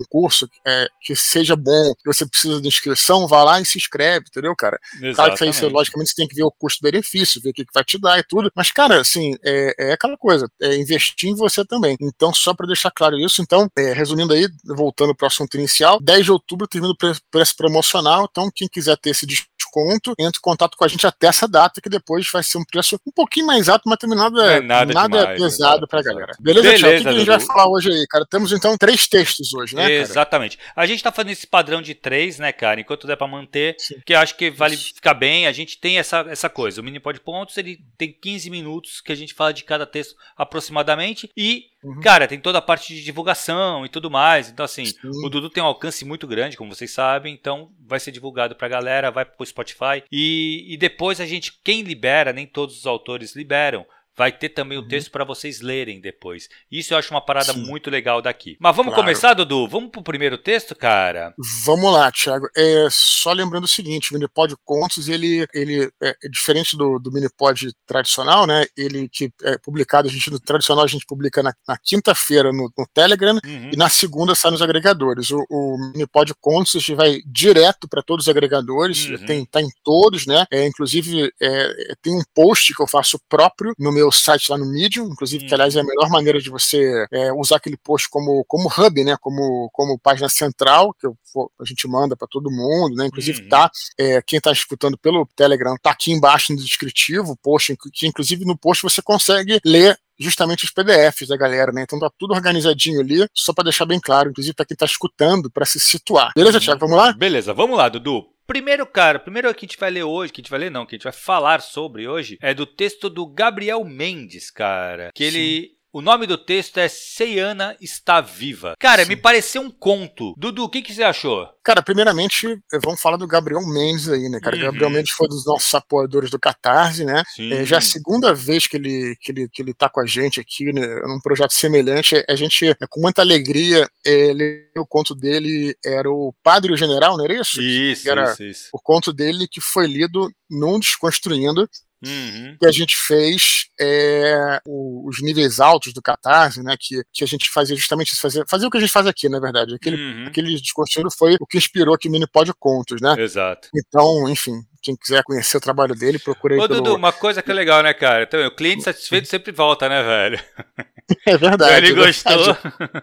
um 0.00 0.04
curso 0.08 0.48
é, 0.66 0.88
que 1.02 1.14
seja 1.16 1.56
bom, 1.56 1.94
que 1.94 2.04
você 2.06 2.26
precisa 2.26 2.60
de 2.60 2.68
inscrição, 2.68 3.26
vá 3.26 3.42
lá 3.42 3.60
e 3.60 3.66
se 3.66 3.78
inscreve, 3.78 4.26
entendeu, 4.28 4.54
cara? 4.56 4.78
Exatamente. 4.94 5.16
Claro 5.16 5.36
que 5.36 5.44
aí 5.44 5.52
você, 5.52 5.66
logicamente, 5.66 6.10
você 6.10 6.16
tem 6.16 6.28
que 6.28 6.34
ver 6.34 6.44
o 6.44 6.52
custo-benefício, 6.52 7.40
ver 7.42 7.50
o 7.50 7.52
que, 7.52 7.64
que 7.64 7.72
vai 7.74 7.84
te 7.84 7.98
dar 7.98 8.18
e 8.18 8.22
tudo. 8.22 8.50
Mas, 8.54 8.70
cara, 8.70 9.00
assim, 9.00 9.34
é, 9.44 9.74
é 9.78 9.92
aquela 9.92 10.16
coisa, 10.16 10.48
é 10.62 10.76
investir 10.76 11.30
em 11.30 11.34
você 11.34 11.64
também. 11.64 11.96
Então, 12.00 12.32
só 12.32 12.54
para 12.54 12.66
deixar 12.66 12.90
claro 12.90 13.18
isso, 13.18 13.42
então, 13.42 13.68
é, 13.76 13.92
resumindo 13.92 14.32
aí, 14.32 14.48
voltando 14.64 15.14
para 15.14 15.24
o 15.24 15.28
assunto 15.28 15.56
inicial, 15.56 15.98
10 16.00 16.24
de 16.24 16.32
outubro 16.32 16.68
termina 16.68 16.92
o 16.92 16.96
preço 17.30 17.56
promocional, 17.56 18.28
então 18.30 18.50
quem 18.54 18.68
quiser 18.68 18.96
ter 18.98 19.10
esse 19.10 19.26
desconto, 19.26 19.57
entre 19.92 20.12
em 20.18 20.30
contato 20.40 20.76
com 20.76 20.84
a 20.84 20.88
gente 20.88 21.06
até 21.06 21.26
essa 21.28 21.46
data, 21.48 21.80
que 21.80 21.88
depois 21.88 22.28
vai 22.32 22.42
ser 22.42 22.58
um 22.58 22.64
preço 22.64 22.98
um 23.06 23.12
pouquinho 23.12 23.46
mais 23.46 23.68
alto, 23.68 23.82
mas 23.86 23.98
também 23.98 24.16
nada, 24.16 24.52
é 24.52 24.60
nada, 24.60 24.92
nada 24.92 25.18
demais, 25.18 25.40
pesado 25.40 25.86
para 25.86 26.00
a 26.00 26.02
galera. 26.02 26.32
Beleza, 26.40 26.70
Beleza? 26.70 26.86
O 26.86 26.90
que, 26.90 27.02
que 27.02 27.08
a 27.08 27.12
gente 27.12 27.26
vai 27.26 27.40
falar 27.40 27.68
hoje 27.68 27.90
aí, 27.90 28.06
cara? 28.06 28.26
Temos 28.26 28.52
então 28.52 28.76
três 28.76 29.06
textos 29.08 29.52
hoje, 29.54 29.74
né? 29.74 29.92
Exatamente. 29.92 30.58
A 30.74 30.86
gente 30.86 31.02
tá 31.02 31.12
fazendo 31.12 31.32
esse 31.32 31.46
padrão 31.46 31.82
de 31.82 31.94
três, 31.94 32.38
né, 32.38 32.52
cara? 32.52 32.80
Enquanto 32.80 33.06
der 33.06 33.16
para 33.16 33.26
manter, 33.26 33.76
Sim. 33.78 34.00
que 34.04 34.14
acho 34.14 34.36
que 34.36 34.50
vale 34.50 34.76
ficar 34.76 35.14
bem. 35.14 35.46
A 35.46 35.52
gente 35.52 35.78
tem 35.78 35.98
essa, 35.98 36.24
essa 36.28 36.48
coisa. 36.48 36.80
O 36.80 36.84
mini 36.84 37.00
pod 37.00 37.20
pontos, 37.20 37.56
ele 37.56 37.78
tem 37.96 38.12
15 38.12 38.50
minutos 38.50 39.00
que 39.00 39.12
a 39.12 39.16
gente 39.16 39.34
fala 39.34 39.52
de 39.52 39.64
cada 39.64 39.86
texto 39.86 40.14
aproximadamente 40.36 41.30
e 41.36 41.66
Uhum. 41.82 42.00
Cara, 42.00 42.26
tem 42.26 42.40
toda 42.40 42.58
a 42.58 42.62
parte 42.62 42.94
de 42.94 43.04
divulgação 43.04 43.86
e 43.86 43.88
tudo 43.88 44.10
mais. 44.10 44.48
Então, 44.48 44.64
assim, 44.64 44.86
Sim. 44.86 44.98
o 45.24 45.28
Dudu 45.28 45.48
tem 45.48 45.62
um 45.62 45.66
alcance 45.66 46.04
muito 46.04 46.26
grande, 46.26 46.56
como 46.56 46.74
vocês 46.74 46.90
sabem. 46.90 47.32
Então, 47.32 47.70
vai 47.86 48.00
ser 48.00 48.10
divulgado 48.10 48.56
pra 48.56 48.68
galera, 48.68 49.10
vai 49.10 49.24
pro 49.24 49.46
Spotify. 49.46 50.02
E, 50.10 50.66
e 50.68 50.76
depois 50.76 51.20
a 51.20 51.26
gente, 51.26 51.52
quem 51.62 51.82
libera, 51.82 52.32
nem 52.32 52.46
todos 52.46 52.76
os 52.78 52.86
autores 52.86 53.36
liberam 53.36 53.86
vai 54.18 54.32
ter 54.32 54.48
também 54.48 54.76
o 54.76 54.82
uhum. 54.82 54.88
texto 54.88 55.12
para 55.12 55.22
vocês 55.22 55.60
lerem 55.60 56.00
depois. 56.00 56.48
Isso 56.70 56.92
eu 56.92 56.98
acho 56.98 57.14
uma 57.14 57.24
parada 57.24 57.52
Sim. 57.52 57.64
muito 57.64 57.88
legal 57.88 58.20
daqui. 58.20 58.56
Mas 58.58 58.74
vamos 58.74 58.92
claro. 58.92 59.04
começar, 59.04 59.32
Dudu? 59.32 59.68
Vamos 59.68 59.90
pro 59.90 60.02
primeiro 60.02 60.36
texto, 60.36 60.74
cara? 60.74 61.32
Vamos 61.64 61.92
lá, 61.92 62.10
Thiago. 62.10 62.48
É, 62.56 62.88
só 62.90 63.32
lembrando 63.32 63.64
o 63.64 63.68
seguinte, 63.68 64.10
o 64.10 64.14
Minipod 64.14 64.56
Contos, 64.64 65.08
ele, 65.08 65.46
ele 65.54 65.88
é, 66.02 66.16
é 66.24 66.28
diferente 66.28 66.76
do, 66.76 66.98
do 66.98 67.12
Minipod 67.12 67.72
tradicional, 67.86 68.44
né? 68.44 68.66
Ele 68.76 69.08
que 69.08 69.30
é 69.44 69.56
publicado, 69.58 70.08
a 70.08 70.10
gente 70.10 70.30
no 70.32 70.40
tradicional 70.40 70.84
a 70.84 70.88
gente 70.88 71.06
publica 71.06 71.40
na, 71.40 71.54
na 71.66 71.78
quinta-feira 71.78 72.52
no, 72.52 72.72
no, 72.76 72.86
Telegram 72.92 73.38
uhum. 73.44 73.70
e 73.72 73.76
na 73.76 73.88
segunda 73.88 74.34
sai 74.34 74.50
nos 74.50 74.62
agregadores. 74.62 75.30
O, 75.30 75.46
o 75.48 75.78
Minipod 75.92 76.34
Contos 76.40 76.74
a 76.74 76.78
gente 76.80 76.94
vai 76.96 77.20
direto 77.24 77.86
para 77.88 78.02
todos 78.02 78.24
os 78.24 78.28
agregadores, 78.28 79.08
uhum. 79.08 79.26
tem, 79.26 79.44
tá 79.44 79.62
em 79.62 79.70
todos, 79.84 80.26
né? 80.26 80.44
É, 80.50 80.66
inclusive 80.66 81.32
é, 81.40 81.94
tem 82.02 82.12
um 82.12 82.22
post 82.34 82.74
que 82.74 82.82
eu 82.82 82.86
faço 82.88 83.20
próprio 83.28 83.72
no 83.78 83.92
meu 83.92 84.07
meu 84.08 84.12
site 84.12 84.50
lá 84.50 84.56
no 84.56 84.66
Medium, 84.66 85.06
inclusive, 85.06 85.46
que 85.46 85.54
aliás 85.54 85.76
é 85.76 85.80
a 85.80 85.82
uhum. 85.82 85.88
melhor 85.88 86.10
maneira 86.10 86.40
de 86.40 86.50
você 86.50 87.06
é, 87.12 87.32
usar 87.32 87.56
aquele 87.56 87.76
post 87.76 88.08
como, 88.08 88.44
como 88.48 88.68
hub, 88.68 89.04
né? 89.04 89.16
Como, 89.20 89.68
como 89.72 89.98
página 89.98 90.28
central, 90.28 90.94
que 90.94 91.06
eu, 91.06 91.16
a 91.60 91.64
gente 91.64 91.86
manda 91.86 92.16
para 92.16 92.26
todo 92.26 92.50
mundo, 92.50 92.96
né? 92.96 93.06
Inclusive, 93.06 93.42
uhum. 93.42 93.48
tá. 93.48 93.70
É, 93.98 94.22
quem 94.22 94.38
está 94.38 94.50
escutando 94.50 94.96
pelo 94.96 95.28
Telegram 95.36 95.76
tá 95.80 95.90
aqui 95.90 96.10
embaixo 96.10 96.52
no 96.52 96.58
descritivo, 96.58 97.36
post, 97.42 97.76
que 97.92 98.06
inclusive 98.06 98.44
no 98.44 98.56
post 98.56 98.82
você 98.82 99.02
consegue 99.02 99.60
ler 99.64 99.98
justamente 100.18 100.64
os 100.64 100.70
PDFs 100.70 101.28
da 101.28 101.36
galera, 101.36 101.70
né? 101.70 101.82
Então 101.82 101.98
tá 101.98 102.10
tudo 102.18 102.34
organizadinho 102.34 103.00
ali, 103.00 103.28
só 103.32 103.52
para 103.52 103.64
deixar 103.64 103.84
bem 103.84 104.00
claro, 104.00 104.30
inclusive 104.30 104.54
para 104.54 104.66
quem 104.66 104.76
tá 104.76 104.86
escutando, 104.86 105.50
para 105.50 105.64
se 105.64 105.78
situar. 105.78 106.32
Beleza, 106.34 106.60
Thiago? 106.60 106.80
Vamos 106.80 106.96
lá? 106.96 107.12
Beleza, 107.12 107.54
vamos 107.54 107.76
lá, 107.76 107.88
Dudu. 107.88 108.26
Primeiro, 108.48 108.86
cara, 108.86 109.18
primeiro 109.18 109.54
que 109.54 109.66
a 109.66 109.68
gente 109.68 109.78
vai 109.78 109.90
ler 109.90 110.04
hoje, 110.04 110.32
que 110.32 110.40
a 110.40 110.42
gente 110.42 110.50
vai 110.50 110.58
ler 110.58 110.70
não, 110.70 110.86
que 110.86 110.94
a 110.94 110.96
gente 110.96 111.04
vai 111.04 111.12
falar 111.12 111.60
sobre 111.60 112.08
hoje, 112.08 112.38
é 112.40 112.54
do 112.54 112.64
texto 112.64 113.10
do 113.10 113.26
Gabriel 113.26 113.84
Mendes, 113.84 114.50
cara. 114.50 115.12
Que 115.14 115.22
ele 115.22 115.77
o 115.92 116.02
nome 116.02 116.26
do 116.26 116.36
texto 116.36 116.78
é 116.78 116.88
Seiana 116.88 117.76
está 117.80 118.20
viva. 118.20 118.74
Cara, 118.78 119.02
Sim. 119.02 119.08
me 119.08 119.16
pareceu 119.16 119.62
um 119.62 119.70
conto. 119.70 120.34
Dudu, 120.36 120.64
o 120.64 120.68
que, 120.68 120.82
que 120.82 120.92
você 120.92 121.02
achou? 121.02 121.48
Cara, 121.64 121.82
primeiramente, 121.82 122.46
eh, 122.46 122.78
vamos 122.82 123.00
falar 123.00 123.16
do 123.16 123.26
Gabriel 123.26 123.66
Mendes 123.66 124.08
aí, 124.08 124.28
né, 124.28 124.38
cara? 124.40 124.56
Uhum. 124.56 124.62
Gabriel 124.62 124.90
Mendes 124.90 125.12
foi 125.12 125.28
dos 125.28 125.44
nossos 125.46 125.74
apoiadores 125.74 126.30
do 126.30 126.38
Catarse, 126.38 127.04
né? 127.04 127.22
É, 127.38 127.64
já 127.64 127.76
é 127.76 127.78
a 127.78 127.82
segunda 127.82 128.34
vez 128.34 128.66
que 128.66 128.76
ele, 128.76 129.16
que, 129.20 129.32
ele, 129.32 129.48
que 129.48 129.62
ele 129.62 129.74
tá 129.74 129.88
com 129.88 130.00
a 130.00 130.06
gente 130.06 130.40
aqui, 130.40 130.72
né, 130.72 130.86
num 131.06 131.20
projeto 131.20 131.52
semelhante. 131.52 132.22
A 132.28 132.36
gente, 132.36 132.66
é, 132.66 132.74
com 132.88 133.00
muita 133.00 133.22
alegria, 133.22 133.88
ele, 134.04 134.70
o 134.76 134.86
conto 134.86 135.14
dele 135.14 135.76
era 135.84 136.10
o 136.10 136.34
Padre 136.42 136.72
o 136.72 136.76
General, 136.76 137.16
não 137.16 137.24
era 137.24 137.40
isso? 137.40 137.60
Isso, 137.60 138.10
era 138.10 138.32
isso, 138.32 138.44
isso. 138.44 138.68
O 138.72 138.80
conto 138.80 139.12
dele 139.12 139.48
que 139.48 139.60
foi 139.60 139.86
lido 139.86 140.30
num 140.48 140.78
Desconstruindo, 140.78 141.68
Uhum. 142.04 142.56
que 142.60 142.66
a 142.66 142.70
gente 142.70 142.94
fez 142.96 143.66
é, 143.80 144.60
o, 144.64 145.08
os 145.08 145.20
níveis 145.20 145.58
altos 145.58 145.92
do 145.92 146.00
Catarse, 146.00 146.62
né? 146.62 146.76
Que, 146.78 147.02
que 147.12 147.24
a 147.24 147.26
gente 147.26 147.50
fazia 147.50 147.74
justamente 147.74 148.12
isso, 148.12 148.20
fazer, 148.20 148.44
fazer 148.48 148.66
o 148.66 148.70
que 148.70 148.78
a 148.78 148.80
gente 148.80 148.92
faz 148.92 149.06
aqui, 149.06 149.28
na 149.28 149.40
verdade. 149.40 149.74
Aquele, 149.74 149.96
uhum. 149.96 150.26
aquele 150.28 150.54
desconstruído 150.60 151.10
foi 151.10 151.36
o 151.40 151.46
que 151.46 151.58
inspirou 151.58 151.94
aqui 151.94 152.08
o 152.08 152.10
Minipod 152.10 152.52
Contos, 152.58 153.00
né? 153.00 153.14
Exato. 153.18 153.68
Então, 153.74 154.28
enfim, 154.28 154.62
quem 154.80 154.96
quiser 154.96 155.22
conhecer 155.24 155.56
o 155.56 155.60
trabalho 155.60 155.94
dele, 155.94 156.18
procure 156.18 156.54
aí. 156.54 156.60
Ô, 156.60 156.68
pelo... 156.68 156.80
Dudu, 156.80 156.96
uma 156.96 157.12
coisa 157.12 157.42
que 157.42 157.50
é 157.50 157.54
legal, 157.54 157.82
né, 157.82 157.92
cara? 157.92 158.22
Então, 158.22 158.46
o 158.46 158.54
cliente 158.54 158.84
satisfeito 158.84 159.26
sempre 159.26 159.52
volta, 159.52 159.88
né, 159.88 160.02
velho? 160.02 160.40
É 161.24 161.38
verdade. 161.38 161.86
Ele 161.86 161.92
é 161.92 162.04
gostou. 162.04 162.54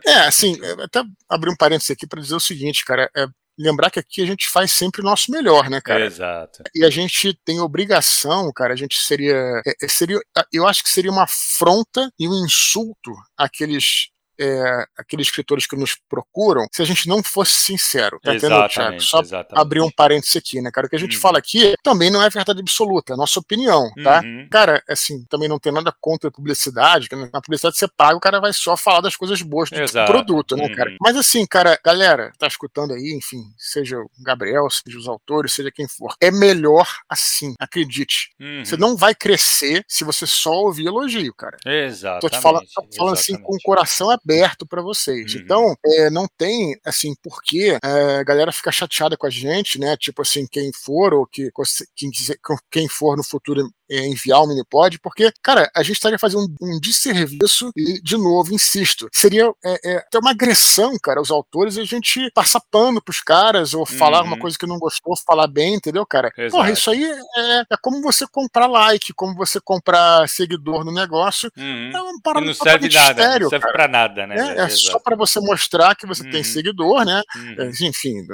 É, 0.05 0.27
assim, 0.27 0.55
até 0.79 1.01
abrir 1.27 1.49
um 1.49 1.55
parênteses 1.55 1.89
aqui 1.89 2.05
para 2.05 2.21
dizer 2.21 2.35
o 2.35 2.39
seguinte, 2.39 2.85
cara. 2.85 3.09
É, 3.17 3.25
lembrar 3.57 3.89
que 3.89 3.99
aqui 3.99 4.21
a 4.21 4.25
gente 4.25 4.47
faz 4.49 4.71
sempre 4.71 5.01
o 5.01 5.03
nosso 5.03 5.31
melhor, 5.31 5.69
né, 5.69 5.79
cara? 5.81 6.05
Exato. 6.05 6.63
E 6.73 6.83
a 6.83 6.89
gente 6.89 7.33
tem 7.45 7.59
obrigação, 7.59 8.51
cara, 8.53 8.73
a 8.73 8.77
gente 8.77 8.99
seria, 8.99 9.61
é, 9.65 9.73
é, 9.81 9.87
seria 9.87 10.19
eu 10.51 10.67
acho 10.67 10.83
que 10.83 10.89
seria 10.89 11.11
uma 11.11 11.23
afronta 11.23 12.11
e 12.19 12.27
um 12.27 12.45
insulto 12.45 13.11
àqueles 13.37 14.09
é, 14.39 14.85
aqueles 14.97 15.27
escritores 15.27 15.65
que 15.65 15.75
nos 15.75 15.95
procuram 16.09 16.67
se 16.71 16.81
a 16.81 16.85
gente 16.85 17.07
não 17.07 17.23
fosse 17.23 17.53
sincero. 17.53 18.19
Tá 18.23 18.35
entendendo, 18.35 18.67
Thiago? 18.69 18.99
Só 19.01 19.21
exatamente. 19.21 19.61
abrir 19.61 19.81
um 19.81 19.91
parênteses 19.91 20.35
aqui, 20.35 20.61
né, 20.61 20.71
cara? 20.71 20.87
O 20.87 20.89
que 20.89 20.95
a 20.95 20.99
gente 20.99 21.15
uhum. 21.15 21.21
fala 21.21 21.37
aqui 21.37 21.75
também 21.83 22.09
não 22.09 22.21
é 22.21 22.29
verdade 22.29 22.59
absoluta, 22.59 23.13
é 23.13 23.15
nossa 23.15 23.39
opinião, 23.39 23.91
tá? 24.03 24.21
Uhum. 24.21 24.47
Cara, 24.49 24.83
assim, 24.89 25.23
também 25.25 25.47
não 25.47 25.59
tem 25.59 25.71
nada 25.71 25.93
contra 25.99 26.29
a 26.29 26.31
publicidade, 26.31 27.09
que 27.09 27.15
na 27.15 27.41
publicidade 27.41 27.77
você 27.77 27.87
paga, 27.87 28.17
o 28.17 28.21
cara 28.21 28.39
vai 28.39 28.53
só 28.53 28.75
falar 28.75 29.01
das 29.01 29.15
coisas 29.15 29.41
boas 29.41 29.69
do 29.69 29.81
Exato. 29.81 30.11
produto, 30.11 30.55
né, 30.55 30.67
uhum. 30.67 30.75
cara? 30.75 30.95
Mas 30.99 31.15
assim, 31.15 31.45
cara, 31.45 31.79
galera, 31.83 32.31
tá 32.37 32.47
escutando 32.47 32.93
aí, 32.93 33.13
enfim, 33.13 33.43
seja 33.57 33.97
o 33.99 34.09
Gabriel, 34.19 34.67
seja 34.69 34.97
os 34.97 35.07
autores, 35.07 35.53
seja 35.53 35.71
quem 35.71 35.87
for, 35.87 36.15
é 36.21 36.31
melhor 36.31 36.87
assim, 37.09 37.53
acredite. 37.59 38.31
Você 38.63 38.77
não 38.77 38.95
vai 38.95 39.13
crescer 39.13 39.83
se 39.87 40.03
você 40.03 40.25
só 40.27 40.51
ouvir 40.51 40.87
elogio, 40.87 41.33
cara. 41.33 41.57
Exato. 41.65 42.21
Tô 42.21 42.29
te 42.29 42.39
falando, 42.39 42.65
tô 42.73 42.85
falando 42.95 43.13
assim 43.13 43.37
com 43.37 43.55
o 43.55 43.61
coração 43.61 44.11
aberto 44.25 44.65
para 44.65 44.81
vocês. 44.81 45.35
Uhum. 45.35 45.41
Então, 45.41 45.75
é, 45.85 46.09
não 46.09 46.27
tem, 46.37 46.75
assim, 46.83 47.13
porquê 47.23 47.77
é, 47.81 48.17
a 48.17 48.23
galera 48.23 48.51
ficar 48.51 48.71
chateada 48.71 49.15
com 49.15 49.27
a 49.27 49.29
gente, 49.29 49.79
né? 49.79 49.95
Tipo 49.95 50.23
assim, 50.23 50.47
quem 50.47 50.71
for 50.73 51.13
ou 51.13 51.25
que, 51.27 51.51
quem, 51.95 52.09
quem 52.71 52.89
for 52.89 53.15
no 53.15 53.23
futuro 53.23 53.69
é, 53.89 54.07
enviar 54.07 54.41
o 54.41 54.47
Minipod, 54.47 54.99
porque, 54.99 55.31
cara, 55.41 55.69
a 55.75 55.83
gente 55.83 55.95
estaria 55.95 56.19
fazendo 56.19 56.47
um, 56.61 56.75
um 56.75 56.79
desserviço 56.79 57.71
e, 57.75 58.01
de 58.01 58.17
novo, 58.17 58.53
insisto, 58.53 59.07
seria 59.11 59.51
é, 59.63 59.91
é, 59.91 59.97
até 59.97 60.19
uma 60.19 60.31
agressão, 60.31 60.97
cara, 61.01 61.19
aos 61.19 61.31
autores 61.31 61.77
e 61.77 61.81
a 61.81 61.85
gente 61.85 62.29
passar 62.33 62.61
pano 62.71 63.01
pros 63.01 63.21
caras 63.21 63.73
ou 63.73 63.85
falar 63.85 64.21
uhum. 64.21 64.27
uma 64.27 64.39
coisa 64.39 64.57
que 64.57 64.65
não 64.65 64.79
gostou, 64.79 65.15
falar 65.25 65.47
bem, 65.47 65.75
entendeu, 65.75 66.05
cara? 66.05 66.31
Exato. 66.37 66.51
Porra, 66.51 66.71
isso 66.71 66.89
aí 66.89 67.03
é, 67.03 67.59
é, 67.61 67.77
como 67.81 68.01
você 68.01 68.25
comprar 68.27 68.67
like, 68.67 69.13
como 69.13 69.35
você 69.35 69.59
comprar 69.59 70.27
seguidor 70.27 70.83
no 70.83 70.91
negócio. 70.91 71.51
Uhum. 71.57 71.91
É 71.93 72.01
uma 72.01 72.21
parada 72.21 72.45
não 72.45 72.53
serve 72.53 72.89
nada, 72.89 73.21
estéreo, 73.21 73.43
não 73.43 73.49
serve 73.49 73.63
cara. 73.65 73.73
pra 73.73 73.87
nada, 73.87 74.27
né? 74.27 74.35
É, 74.57 74.61
é 74.61 74.69
só 74.69 74.99
para 74.99 75.15
você 75.15 75.39
mostrar 75.39 75.95
que 75.95 76.07
você 76.07 76.23
uhum. 76.23 76.31
tem 76.31 76.43
seguidor, 76.43 77.05
né? 77.05 77.21
Uhum. 77.35 77.69
enfim, 77.87 78.25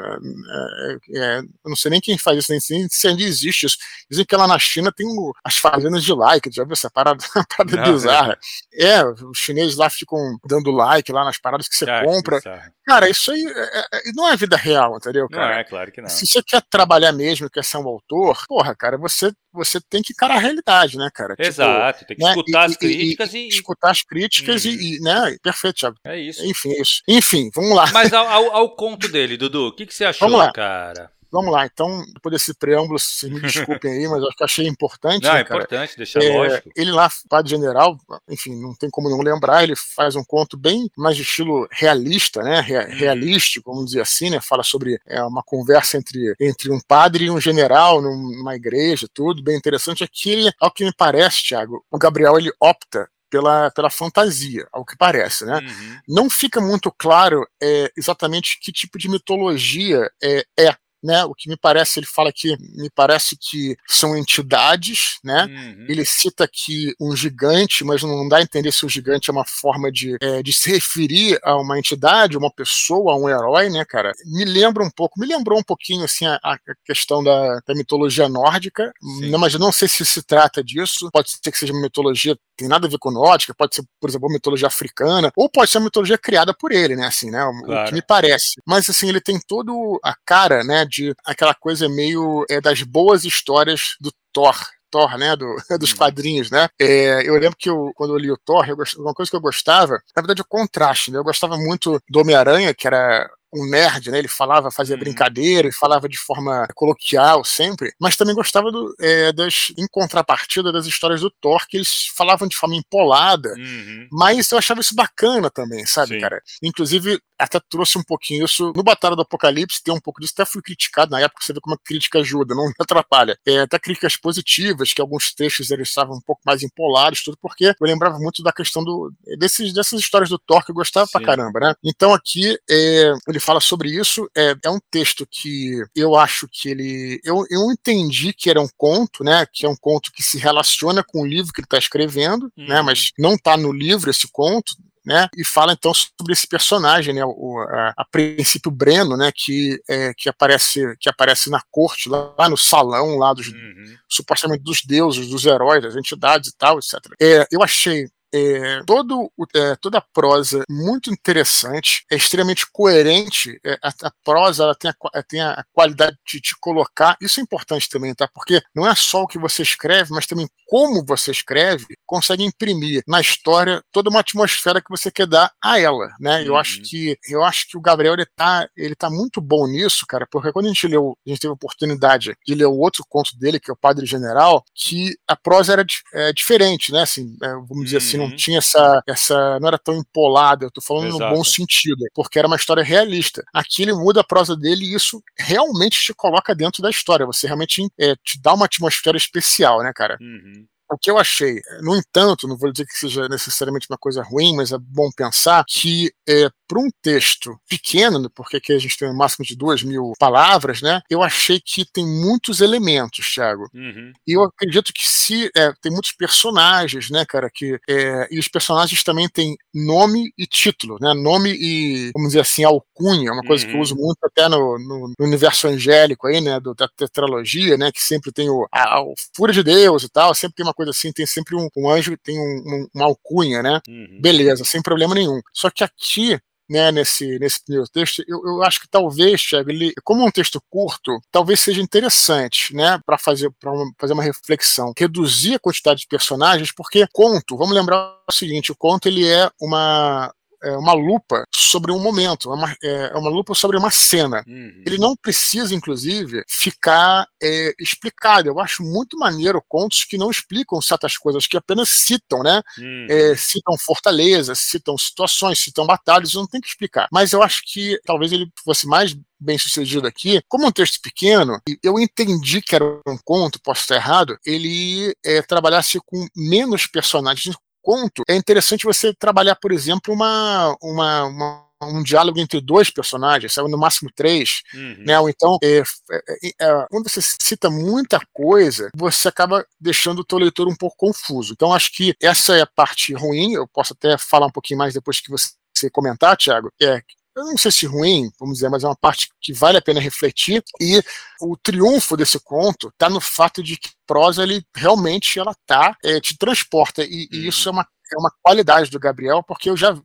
eu 1.10 1.44
não 1.66 1.76
sei 1.76 1.92
nem 1.92 2.02
quem 2.02 2.18
faz 2.18 2.40
isso, 2.40 2.52
nem 2.52 2.88
se 2.90 3.08
ainda 3.08 3.24
existe 3.24 3.66
isso. 3.66 3.78
Dizem 4.10 4.26
que 4.26 4.36
lá 4.36 4.48
na 4.48 4.60
China 4.60 4.92
tem 4.92 5.06
o 5.08 5.34
as 5.44 5.58
fazendas 5.58 6.04
de 6.04 6.14
like, 6.14 6.52
já 6.52 6.64
viu 6.64 6.74
essa 6.74 6.90
parada, 6.90 7.24
parada 7.58 7.78
não, 7.78 7.94
bizarra? 7.94 8.38
É. 8.74 8.92
é. 8.92 9.06
os 9.06 9.38
chineses 9.38 9.76
lá 9.76 9.90
ficam 9.90 10.38
dando 10.46 10.72
like 10.72 11.12
lá 11.12 11.26
nas 11.26 11.38
paradas 11.40 11.68
que 11.68 11.76
você 11.76 11.90
ah, 11.90 12.04
compra. 12.04 12.40
Que 12.40 12.50
cara, 12.86 13.10
isso 13.10 13.32
aí 13.32 13.44
é, 13.44 13.80
é, 13.80 14.12
não 14.14 14.28
é 14.28 14.36
vida 14.36 14.56
real, 14.56 14.96
entendeu, 14.98 15.28
cara? 15.30 15.54
Não, 15.54 15.60
é 15.60 15.64
claro 15.64 15.92
que 15.92 16.02
não. 16.02 16.10
Se 16.10 16.28
você 16.28 16.44
quer 16.44 16.62
trabalhar 16.70 17.12
mesmo, 17.12 17.50
quer 17.50 17.64
ser 17.64 17.78
um 17.78 17.88
autor, 17.88 18.46
porra, 18.48 18.76
cara, 18.76 18.98
você, 18.98 19.32
você 19.52 19.80
tem 19.82 20.02
que 20.02 20.14
encarar 20.14 20.36
a 20.36 20.40
realidade, 20.40 20.98
né, 20.98 21.10
cara? 21.14 21.36
Tipo, 21.36 21.48
Exato, 21.48 22.00
tipo, 22.00 22.08
tem 22.08 22.18
que 22.18 22.24
né? 22.24 22.30
escutar 22.30 22.62
e, 22.62 22.66
as 22.66 22.78
críticas 22.78 23.34
e, 23.34 23.38
e, 23.38 23.48
Escutar 23.48 23.92
as 23.92 24.02
críticas 24.04 24.66
uhum. 24.66 24.72
e, 24.72 25.00
né, 25.02 25.38
perfeito, 25.42 25.78
Thiago. 25.78 25.98
É 26.06 26.20
isso. 26.20 26.46
Enfim, 26.46 26.72
é 26.74 26.82
isso. 26.82 27.02
Enfim, 27.08 27.50
vamos 27.56 27.76
lá. 27.76 27.90
Mas 27.92 28.14
ao, 28.14 28.28
ao, 28.28 28.56
ao 28.56 28.76
conto 28.76 29.08
dele, 29.08 29.38
Dudu, 29.38 29.68
o 29.68 29.76
que, 29.76 29.86
que 29.86 29.94
você 29.94 30.06
achou, 30.06 30.30
vamos 30.30 30.46
lá. 30.46 30.52
cara? 30.52 31.12
Vamos 31.32 31.52
lá, 31.52 31.66
então, 31.66 32.04
depois 32.14 32.34
desse 32.34 32.54
preâmbulo, 32.54 33.00
vocês 33.00 33.32
me 33.32 33.40
desculpem 33.42 33.92
aí, 33.92 34.08
mas 34.08 34.24
acho 34.24 34.36
que 34.36 34.44
achei 34.44 34.68
importante. 34.68 35.24
Não, 35.24 35.34
né, 35.34 35.40
é 35.40 35.42
importante, 35.44 35.98
deixar 35.98 36.22
é, 36.22 36.30
lógico. 36.30 36.70
Ele 36.76 36.92
lá, 36.92 37.10
Padre 37.30 37.52
General, 37.52 37.98
enfim, 38.30 38.56
não 38.62 38.76
tem 38.76 38.90
como 38.90 39.10
não 39.10 39.22
lembrar, 39.22 39.64
ele 39.64 39.76
faz 39.76 40.16
um 40.16 40.24
conto 40.24 40.58
bem 40.58 40.90
mais 40.98 41.16
de 41.16 41.24
estilo 41.24 41.68
realista, 41.72 42.44
né? 42.44 42.60
Uhum. 42.60 42.96
Realístico, 42.96 43.72
vamos 43.72 43.92
dizer 43.92 44.02
assim, 44.02 44.30
né? 44.30 44.42
Fala 44.42 44.64
sobre 44.64 45.00
é, 45.08 45.24
uma 45.24 45.42
conversa 45.42 45.98
entre, 45.98 46.36
entre 46.40 46.72
um 46.72 46.80
padre 46.86 47.26
e 47.26 47.32
um 47.32 47.40
general 47.40 48.02
numa 48.02 48.56
igreja, 48.56 49.08
tudo 49.14 49.42
bem 49.42 49.56
interessante. 49.56 50.04
Aqui, 50.04 50.52
ao 50.60 50.72
que 50.72 50.84
me 50.84 50.94
parece, 50.94 51.44
Thiago, 51.44 51.84
o 51.90 51.98
Gabriel 51.98 52.38
ele 52.38 52.52
opta 52.60 53.10
pela, 53.32 53.72
pela 53.72 53.90
fantasia, 53.90 54.68
ao 54.74 54.86
que 54.86 54.98
parece, 54.98 55.46
né? 55.46 55.60
Uhum. 55.60 56.00
Não 56.08 56.30
fica 56.30 56.60
muito 56.60 56.92
claro 56.92 57.48
é, 57.64 57.90
exatamente 57.98 58.60
que 58.60 58.74
tipo 58.74 59.00
de 59.00 59.10
mitologia 59.10 60.12
é, 60.22 60.46
é 60.60 60.76
né? 61.04 61.24
O 61.26 61.34
que 61.34 61.50
me 61.50 61.58
parece, 61.58 62.00
ele 62.00 62.06
fala 62.06 62.32
que 62.32 62.56
me 62.60 62.90
parece 62.90 63.38
que 63.38 63.76
são 63.88 64.16
entidades, 64.18 65.20
né? 65.24 65.46
Uhum. 65.46 65.86
Ele 65.88 66.06
cita 66.06 66.44
aqui 66.44 66.94
um 67.00 67.16
gigante, 67.16 67.84
mas 67.84 68.04
não 68.04 68.28
dá 68.28 68.38
a 68.38 68.42
entender 68.42 68.72
se 68.72 68.86
o 68.86 68.90
gigante 68.90 69.30
é 69.30 69.34
uma 69.34 69.46
forma 69.46 69.92
de, 69.92 70.18
é, 70.22 70.42
de 70.44 70.54
se 70.54 70.70
referir 70.70 71.40
a 71.44 71.56
uma 71.56 71.78
entidade, 71.78 72.38
uma 72.38 72.52
pessoa, 72.52 73.14
a 73.14 73.18
um 73.18 73.30
herói, 73.30 73.70
né, 73.70 73.84
cara? 73.86 74.12
Me 74.26 74.46
lembra 74.46 74.84
um 74.84 74.90
pouco, 74.90 75.20
me 75.20 75.28
lembrou 75.28 75.60
um 75.60 75.64
pouquinho 75.64 76.04
assim 76.04 76.26
a, 76.26 76.40
a 76.44 76.58
questão 76.86 77.24
da, 77.24 77.60
da, 77.66 77.74
mitologia 77.74 78.28
nórdica, 78.30 78.92
não, 79.02 79.40
mas 79.40 79.54
eu 79.54 79.60
não 79.60 79.72
sei 79.72 79.88
se 79.88 80.06
se 80.06 80.22
trata 80.24 80.64
disso. 80.64 81.10
Pode 81.12 81.32
ser 81.32 81.52
que 81.52 81.58
seja 81.58 81.74
uma 81.74 81.82
mitologia 81.82 82.38
tem 82.62 82.68
nada 82.68 82.86
a 82.86 82.90
ver 82.90 83.00
com 83.00 83.10
nórdica, 83.10 83.56
pode 83.56 83.76
ser, 83.76 83.84
por 84.00 84.08
exemplo, 84.08 84.28
uma 84.28 84.36
mitologia 84.36 84.68
africana, 84.68 85.32
ou 85.36 85.50
pode 85.50 85.72
ser 85.72 85.80
uma 85.80 85.86
mitologia 85.86 86.18
criada 86.18 86.54
por 86.54 86.72
ele, 86.72 86.96
né? 86.96 87.08
Assim, 87.08 87.32
né? 87.32 87.44
O, 87.44 87.64
claro. 87.64 87.82
o 87.82 87.86
que 87.88 87.94
me 87.94 88.04
parece. 88.04 88.62
Mas 88.68 88.88
assim, 88.88 89.10
ele 89.10 89.20
tem 89.20 89.40
todo 89.48 90.00
a 90.04 90.14
cara, 90.24 90.64
né? 90.64 90.86
De 90.92 91.16
aquela 91.26 91.56
coisa 91.56 91.88
meio 91.88 92.46
é, 92.50 92.60
das 92.60 92.84
boas 92.84 93.24
histórias 93.24 93.96
do 94.00 94.12
Thor, 94.34 94.56
Thor, 94.92 95.18
né, 95.18 95.36
do, 95.36 95.56
dos 95.80 95.92
uhum. 95.92 95.98
quadrinhos, 95.98 96.52
né? 96.52 96.68
É, 96.80 97.28
eu 97.28 97.34
lembro 97.36 97.58
que 97.58 97.70
eu, 97.70 97.92
quando 97.96 98.14
eu 98.14 98.18
li 98.18 98.30
o 98.30 98.38
Thor, 98.38 98.68
eu 98.68 98.76
gost... 98.76 98.98
uma 98.98 99.14
coisa 99.14 99.32
que 99.32 99.36
eu 99.36 99.42
gostava, 99.42 99.94
na 100.16 100.22
verdade, 100.22 100.42
o 100.42 100.48
contraste, 100.48 101.10
né? 101.10 101.18
Eu 101.18 101.24
gostava 101.24 101.58
muito 101.58 102.00
do 102.10 102.20
Homem-Aranha, 102.20 102.74
que 102.74 102.86
era 102.86 103.30
um 103.54 103.70
nerd, 103.70 104.10
né? 104.10 104.20
Ele 104.20 104.28
falava, 104.28 104.72
fazia 104.72 104.96
uhum. 104.96 105.02
brincadeira, 105.02 105.68
e 105.68 105.74
falava 105.74 106.08
de 106.08 106.18
forma 106.18 106.68
coloquial 106.76 107.44
sempre, 107.44 107.94
mas 108.00 108.16
também 108.16 108.36
gostava 108.36 108.72
do, 108.72 108.96
é, 109.00 109.32
das, 109.32 109.72
em 109.78 109.88
contrapartida 109.90 110.72
das 110.72 110.86
histórias 110.86 111.22
do 111.22 111.30
Thor, 111.30 111.66
que 111.68 111.78
eles 111.78 112.08
falavam 112.16 112.48
de 112.48 112.56
forma 112.56 112.76
empolada, 112.76 113.50
uhum. 113.58 114.08
mas 114.12 114.52
eu 114.52 114.58
achava 114.58 114.82
isso 114.82 114.96
bacana 114.96 115.50
também, 115.50 115.86
sabe, 115.86 116.16
Sim. 116.16 116.22
cara? 116.22 116.42
Inclusive, 116.62 117.20
até 117.38 117.60
trouxe 117.70 117.98
um 117.98 118.04
pouquinho 118.04 118.46
isso 118.46 118.72
no 118.76 118.84
Batalha 118.84 119.16
do 119.16 119.24
Apocalipse, 119.24 119.84
tem 119.84 119.94
um 119.94 120.00
pouco 120.00 120.22
disso, 120.22 120.34
até 120.36 120.46
fui 120.46 120.62
criticado 120.62 121.12
na 121.12 121.20
época, 121.20 121.44
você 121.44 121.54
vê 121.54 121.60
como 121.60 121.76
a 121.76 121.80
crítica 121.84 122.20
ajuda, 122.20 122.56
não 122.56 122.72
atrapalha. 122.80 123.38
É, 123.46 123.62
até 123.62 123.80
críticas 123.80 124.16
positivas, 124.16 124.94
que 124.94 125.02
alguns 125.02 125.34
trechos 125.34 125.72
eles 125.72 125.90
estavam 125.90 126.16
um 126.18 126.22
pouco 126.22 126.42
mais 126.46 126.62
empolados, 126.62 127.24
tudo, 127.24 127.38
porque 127.42 127.66
eu 127.66 127.76
lembrava 127.82 128.18
muito 128.20 128.44
da 128.44 128.54
questão 128.54 128.84
do, 128.84 129.12
desses, 129.38 129.74
dessas 129.74 130.00
histórias 130.00 130.30
do 130.30 130.40
Thor 130.40 130.64
que 130.64 130.72
eu 130.72 130.76
gostava 130.76 131.08
Sim. 131.08 131.14
pra 131.14 131.26
caramba, 131.26 131.60
né? 131.60 131.74
Então 131.84 132.14
aqui 132.14 132.58
é, 132.70 133.14
ele 133.28 133.40
fala 133.42 133.60
sobre 133.60 133.90
isso. 133.90 134.30
É, 134.36 134.56
é 134.64 134.70
um 134.70 134.80
texto 134.90 135.28
que 135.30 135.84
eu 135.96 136.16
acho 136.16 136.48
que 136.52 136.70
ele. 136.70 137.20
Eu, 137.24 137.44
eu 137.50 137.72
entendi 137.72 138.34
que 138.34 138.50
era 138.50 138.62
um 138.62 138.70
conto, 138.78 139.24
né? 139.24 139.46
Que 139.52 139.66
é 139.66 139.70
um 139.70 139.76
conto 139.76 140.12
que 140.12 140.24
se 140.24 140.38
relaciona 140.38 141.04
com 141.04 141.22
o 141.22 141.28
livro 141.28 141.52
que 141.52 141.62
ele 141.62 141.66
está 141.66 141.78
escrevendo, 141.78 142.52
né, 142.56 142.64
uhum. 142.64 142.70
né? 142.70 142.82
Mas 142.82 143.12
não 143.18 143.34
está 143.34 143.58
no 143.58 143.72
livro 143.72 144.10
esse 144.10 144.28
conto 144.32 144.74
né? 145.06 145.28
E 145.36 145.44
fala 145.44 145.74
então 145.74 145.94
sobre 145.94 146.34
esse 146.34 146.48
personagem, 146.48 147.14
né? 147.14 147.26
O, 147.26 147.60
a, 147.60 147.94
a 147.98 148.06
princípio 148.06 148.72
Breno, 148.72 149.18
né? 149.18 149.32
Que, 149.36 149.82
é, 149.90 150.14
que 150.16 150.30
aparece 150.30 150.96
que 151.00 151.10
aparece 151.10 151.50
na 151.50 151.62
corte 151.72 152.08
lá, 152.08 152.34
lá 152.38 152.50
no 152.50 152.58
salão 152.58 153.18
lá 153.18 153.34
dos 153.34 153.48
uhum. 153.48 153.96
supostamente 154.08 154.64
dos 154.64 154.84
deuses, 154.84 155.28
dos 155.28 155.46
heróis, 155.46 155.82
das 155.82 155.96
entidades 155.96 156.52
e 156.52 156.58
tal, 156.58 156.78
etc. 156.78 157.00
É, 157.20 157.48
eu 157.52 157.64
achei 157.64 158.08
é, 158.34 158.82
todo, 158.86 159.32
é, 159.56 159.76
toda 159.76 159.98
a 159.98 160.06
prosa 160.14 160.64
muito 160.70 161.12
interessante, 161.12 162.06
é 162.12 162.16
extremamente 162.16 162.66
coerente. 162.72 163.60
É, 163.64 163.78
a, 163.84 163.90
a, 164.04 164.12
prosa 164.24 164.64
ela 164.64 164.76
tem, 164.76 164.92
a, 164.92 165.24
tem 165.24 165.42
a 165.42 165.64
qualidade 165.74 166.18
de 166.26 166.40
te 166.40 166.56
colocar. 166.60 167.18
Isso 167.22 167.40
é 167.40 167.44
importante 167.44 167.90
também, 167.90 168.14
tá? 168.14 168.28
Porque 168.34 168.62
não 168.74 168.88
é 168.88 168.96
só 168.96 169.24
o 169.24 169.28
que 169.28 169.38
você 169.38 169.62
escreve, 169.62 170.12
mas 170.12 170.26
também 170.26 170.48
como 170.66 171.04
você 171.06 171.32
escreve, 171.32 171.86
consegue 172.06 172.46
imprimir 172.46 173.04
na 173.06 173.20
história 173.20 173.84
toda 173.92 174.10
uma 174.10 174.22
atmosfera 174.22 174.82
que 174.82 174.90
você 174.90 175.12
quer 175.12 175.28
dar 175.28 175.52
a 175.62 175.78
ela, 175.78 176.10
né? 176.20 176.48
Eu 176.48 176.56
acho 176.56 176.78
uhum. 176.78 176.84
que 176.86 177.18
eu 177.28 177.44
acho 177.44 177.68
que 177.68 177.78
o 177.78 177.82
Gabriel 177.82 178.14
ele 178.14 178.26
tá, 178.36 178.68
ele 178.78 178.96
tá 178.96 179.10
muito 179.10 179.42
bom 179.42 179.68
nisso, 179.68 180.06
cara, 180.08 180.26
porque 180.32 180.52
quando 180.54 180.68
a 180.68 180.70
gente 180.70 180.88
leu, 180.88 181.18
a 181.26 181.30
gente 181.30 181.42
teve 181.42 181.52
a 181.52 181.56
oportunidade 181.56 182.34
de 182.46 182.56
ler 182.56 182.68
o 182.68 182.78
outro 182.78 183.04
conto 183.10 183.38
dele, 183.38 183.60
que 183.60 183.70
é 183.70 183.74
o 183.74 183.78
Padre 183.78 184.06
General, 184.06 184.64
que 184.74 185.14
a 185.28 185.36
prosa 185.36 185.74
era 185.74 185.86
é, 186.14 186.32
diferente, 186.32 186.94
né? 186.94 187.02
Assim, 187.02 187.36
é, 187.44 187.50
vamos 187.50 187.86
dizer 187.86 187.98
assim, 187.98 188.21
não 188.22 188.30
uhum. 188.30 188.36
tinha 188.36 188.58
essa, 188.58 189.02
essa. 189.08 189.60
não 189.60 189.68
era 189.68 189.78
tão 189.78 189.96
empolada, 189.96 190.66
eu 190.66 190.72
tô 190.72 190.82
falando 190.82 191.08
Exato. 191.08 191.24
no 191.24 191.36
bom 191.36 191.44
sentido, 191.44 192.06
porque 192.14 192.40
era 192.40 192.48
uma 192.48 192.56
história 192.56 192.84
realista. 192.84 193.44
Aqui 193.54 193.84
ele 193.84 193.94
muda 193.94 194.22
a 194.22 194.24
prosa 194.24 194.56
dele 194.56 194.86
e 194.86 194.96
isso 194.96 195.22
realmente 195.38 196.02
te 196.02 196.14
coloca 196.14 196.56
dentro 196.56 196.82
da 196.82 196.90
história. 196.90 197.26
Você 197.26 197.48
realmente 197.48 197.82
é, 198.00 198.16
te 198.16 198.40
dá 198.42 198.54
uma 198.54 198.66
atmosfera 198.66 199.18
especial, 199.18 199.82
né, 199.84 199.92
cara? 199.94 200.18
Uhum. 200.22 200.66
O 200.92 200.98
que 200.98 201.10
eu 201.10 201.18
achei, 201.18 201.62
no 201.82 201.96
entanto, 201.96 202.48
não 202.48 202.58
vou 202.58 202.72
dizer 202.72 202.86
que 202.86 202.98
seja 202.98 203.28
necessariamente 203.30 203.88
uma 203.90 203.98
coisa 203.98 204.22
ruim, 204.22 204.56
mas 204.56 204.72
é 204.72 204.78
bom 204.78 205.10
pensar 205.16 205.64
que 205.68 206.12
é, 206.28 206.50
para 206.72 206.80
um 206.80 206.90
texto 207.02 207.60
pequeno, 207.68 208.18
né, 208.18 208.30
porque 208.34 208.56
aqui 208.56 208.72
a 208.72 208.80
gente 208.80 208.98
tem 208.98 209.10
um 209.10 209.16
máximo 209.16 209.46
de 209.46 209.58
duas 209.58 209.84
mil 209.84 210.14
palavras, 210.18 210.82
né? 210.82 211.02
Eu 211.10 211.22
achei 211.22 211.60
que 211.60 211.86
tem 211.92 212.06
muitos 212.06 212.62
elementos, 212.62 213.30
Thiago. 213.34 213.68
Uhum. 213.74 214.14
E 214.26 214.32
eu 214.32 214.44
acredito 214.44 214.94
que 214.94 215.06
se 215.06 215.52
é, 215.54 215.74
tem 215.82 215.92
muitos 215.92 216.14
personagens, 216.14 217.10
né, 217.10 217.26
cara, 217.26 217.50
que 217.54 217.78
é, 217.90 218.28
e 218.32 218.40
os 218.40 218.48
personagens 218.48 219.04
também 219.04 219.28
têm 219.28 219.58
nome 219.74 220.32
e 220.38 220.48
título, 220.48 220.98
né? 221.02 221.14
Nome 221.14 221.52
e, 221.52 222.10
vamos 222.14 222.30
dizer 222.30 222.40
assim, 222.40 222.64
alcunha, 222.64 223.34
uma 223.34 223.44
coisa 223.44 223.66
uhum. 223.66 223.70
que 223.70 223.76
eu 223.76 223.78
uhum. 223.78 223.84
uso 223.84 223.96
muito 223.96 224.20
até 224.24 224.48
no, 224.48 224.80
no, 224.80 225.14
no, 225.20 225.26
universo 225.26 225.68
angélico 225.68 226.28
aí, 226.28 226.40
né, 226.40 226.58
do, 226.58 226.74
da 226.74 226.88
tetralogia, 226.88 227.78
né, 227.78 227.92
que 227.92 228.02
sempre 228.02 228.32
tem 228.32 228.50
o, 228.50 228.66
a, 228.72 229.02
o 229.02 229.14
Fúria 229.36 229.54
de 229.54 229.62
Deus 229.64 230.04
e 230.04 230.10
tal, 230.10 230.34
sempre 230.34 230.56
tem 230.56 230.66
uma 230.66 230.74
coisa 230.74 230.81
assim, 230.90 231.12
tem 231.12 231.26
sempre 231.26 231.56
um, 231.56 231.68
um 231.78 231.90
anjo, 231.90 232.18
tem 232.18 232.40
um, 232.40 232.64
um, 232.66 232.88
uma 232.94 233.06
alcunha, 233.06 233.62
né? 233.62 233.80
Uhum. 233.88 234.20
Beleza, 234.22 234.66
sem 234.66 234.82
problema 234.82 235.16
nenhum. 235.16 235.40
Só 235.54 235.70
que 235.70 235.84
aqui 235.84 236.40
né, 236.72 236.90
nesse, 236.90 237.38
nesse 237.38 237.62
primeiro 237.66 237.90
texto, 237.90 238.24
eu, 238.26 238.42
eu 238.46 238.64
acho 238.64 238.80
que 238.80 238.88
talvez, 238.88 239.44
Thiago, 239.44 239.70
ele, 239.70 239.94
como 240.06 240.22
é 240.22 240.26
um 240.26 240.32
texto 240.32 240.64
curto, 240.70 241.20
talvez 241.30 241.60
seja 241.60 241.82
interessante, 241.82 242.74
né, 242.74 242.98
para 243.06 243.18
fazer, 243.18 243.52
uma, 243.66 243.92
fazer 244.00 244.14
uma 244.14 244.24
reflexão, 244.24 244.94
reduzir 244.98 245.56
a 245.56 245.60
quantidade 245.60 246.00
de 246.02 246.08
personagens, 246.08 246.72
porque 246.72 247.06
conto, 247.12 247.58
vamos 247.58 247.76
lembrar 247.76 248.16
o 248.26 248.32
seguinte, 248.32 248.72
o 248.72 248.76
conto 248.76 249.10
ele 249.10 249.28
é 249.28 249.52
uma, 249.60 250.34
é 250.64 250.78
uma 250.78 250.94
lupa 250.94 251.46
sobre 251.54 251.92
um 251.92 252.00
momento, 252.00 252.52
é 252.52 252.56
uma, 252.56 252.76
é, 252.84 253.12
é 253.14 253.18
uma 253.18 253.30
lupa 253.30 253.54
sobre 253.54 253.78
uma 253.78 253.92
cena. 253.92 254.44
Uhum. 254.48 254.84
Ele 254.86 254.98
não 254.98 255.16
precisa, 255.16 255.74
inclusive, 255.74 256.44
ficar 256.48 257.28
é, 257.42 257.74
explicado. 257.80 258.48
Eu 258.48 258.60
acho 258.60 258.84
muito 258.84 259.18
maneiro 259.18 259.64
contos 259.68 260.04
que 260.04 260.18
não 260.18 260.30
explicam 260.30 260.82
certas 260.82 261.18
coisas, 261.18 261.48
que 261.48 261.58
apenas 261.58 261.90
citam, 261.90 262.44
né? 262.44 262.62
Uhum. 262.78 263.08
É, 263.10 263.36
citam 263.36 263.78
fortalezas, 263.78 264.60
citam 264.60 264.98
situações, 264.98 265.60
citam 265.60 265.86
batalhas, 265.86 266.34
não 266.34 266.48
tem 266.48 266.62
que 266.62 266.68
explicar. 266.68 267.08
Mas 267.12 267.34
eu 267.34 267.42
acho 267.42 267.64
que 267.66 268.00
talvez 268.06 268.32
ele 268.32 268.48
fosse 268.64 268.88
mais 268.88 269.16
bem 269.42 269.58
sucedido 269.58 270.06
aqui, 270.06 270.40
como 270.48 270.68
um 270.68 270.72
texto 270.72 271.02
pequeno, 271.02 271.60
eu 271.82 272.00
entendi 272.00 272.62
que 272.62 272.76
era 272.76 272.86
um 273.08 273.18
conto, 273.26 273.60
posso 273.60 273.82
estar 273.82 273.96
errado, 273.96 274.38
ele 274.46 275.16
é, 275.26 275.42
trabalhasse 275.42 276.00
com 276.06 276.28
menos 276.36 276.86
personagens, 276.86 277.56
conto, 277.82 278.24
é 278.28 278.36
interessante 278.36 278.86
você 278.86 279.14
trabalhar, 279.14 279.56
por 279.56 279.72
exemplo, 279.72 280.14
uma, 280.14 280.76
uma, 280.82 281.26
uma 281.26 281.72
um 281.84 282.04
diálogo 282.04 282.40
entre 282.40 282.62
dois 282.62 282.90
personagens, 282.90 283.56
no 283.58 283.78
máximo 283.78 284.10
três, 284.14 284.62
uhum. 284.74 285.04
né? 285.06 285.20
Ou 285.20 285.30
então, 285.30 285.58
é, 285.64 285.80
é, 285.80 285.84
é, 286.12 286.52
é, 286.60 286.86
quando 286.90 287.10
você 287.10 287.22
cita 287.22 287.70
muita 287.70 288.20
coisa, 288.34 288.90
você 288.96 289.28
acaba 289.28 289.66
deixando 289.80 290.20
o 290.20 290.24
teu 290.24 290.38
leitor 290.38 290.68
um 290.68 290.76
pouco 290.76 290.96
confuso. 290.98 291.54
Então, 291.54 291.74
acho 291.74 291.92
que 291.92 292.14
essa 292.22 292.56
é 292.56 292.62
a 292.62 292.68
parte 292.68 293.14
ruim. 293.14 293.54
Eu 293.54 293.68
posso 293.68 293.94
até 293.94 294.18
falar 294.18 294.48
um 294.48 294.52
pouquinho 294.52 294.78
mais 294.78 294.94
depois 294.94 295.20
que 295.20 295.32
você 295.32 295.90
comentar, 295.92 296.38
Thiago. 296.38 296.72
É 296.82 297.02
eu 297.36 297.46
não 297.46 297.58
sei 297.58 297.72
se 297.72 297.86
ruim, 297.86 298.30
vamos 298.40 298.56
dizer, 298.56 298.70
mas 298.70 298.84
é 298.84 298.88
uma 298.88 298.96
parte 298.96 299.30
que 299.40 299.54
vale 299.54 299.78
a 299.78 299.82
pena 299.82 300.00
refletir. 300.00 300.64
E 300.80 301.02
o 301.40 301.56
triunfo 301.56 302.18
desse 302.18 302.40
conto 302.40 302.90
está 302.90 303.10
no 303.10 303.22
fato 303.22 303.64
de 303.64 303.78
que 303.78 303.90
prosa 304.06 304.44
ele 304.44 304.64
realmente 304.76 305.40
ela 305.40 305.56
tá 305.66 305.96
é, 306.04 306.20
te 306.20 306.38
transporta 306.38 307.04
e, 307.04 307.30
e, 307.32 307.48
isso 307.48 307.70
é 307.70 307.72
uma 307.72 307.88
é 308.16 308.20
uma 308.20 308.32
qualidade 308.42 308.90
do 308.90 309.00
Gabriel, 309.00 309.44
porque 309.44 309.70
eu 309.70 309.78
já, 309.78 309.98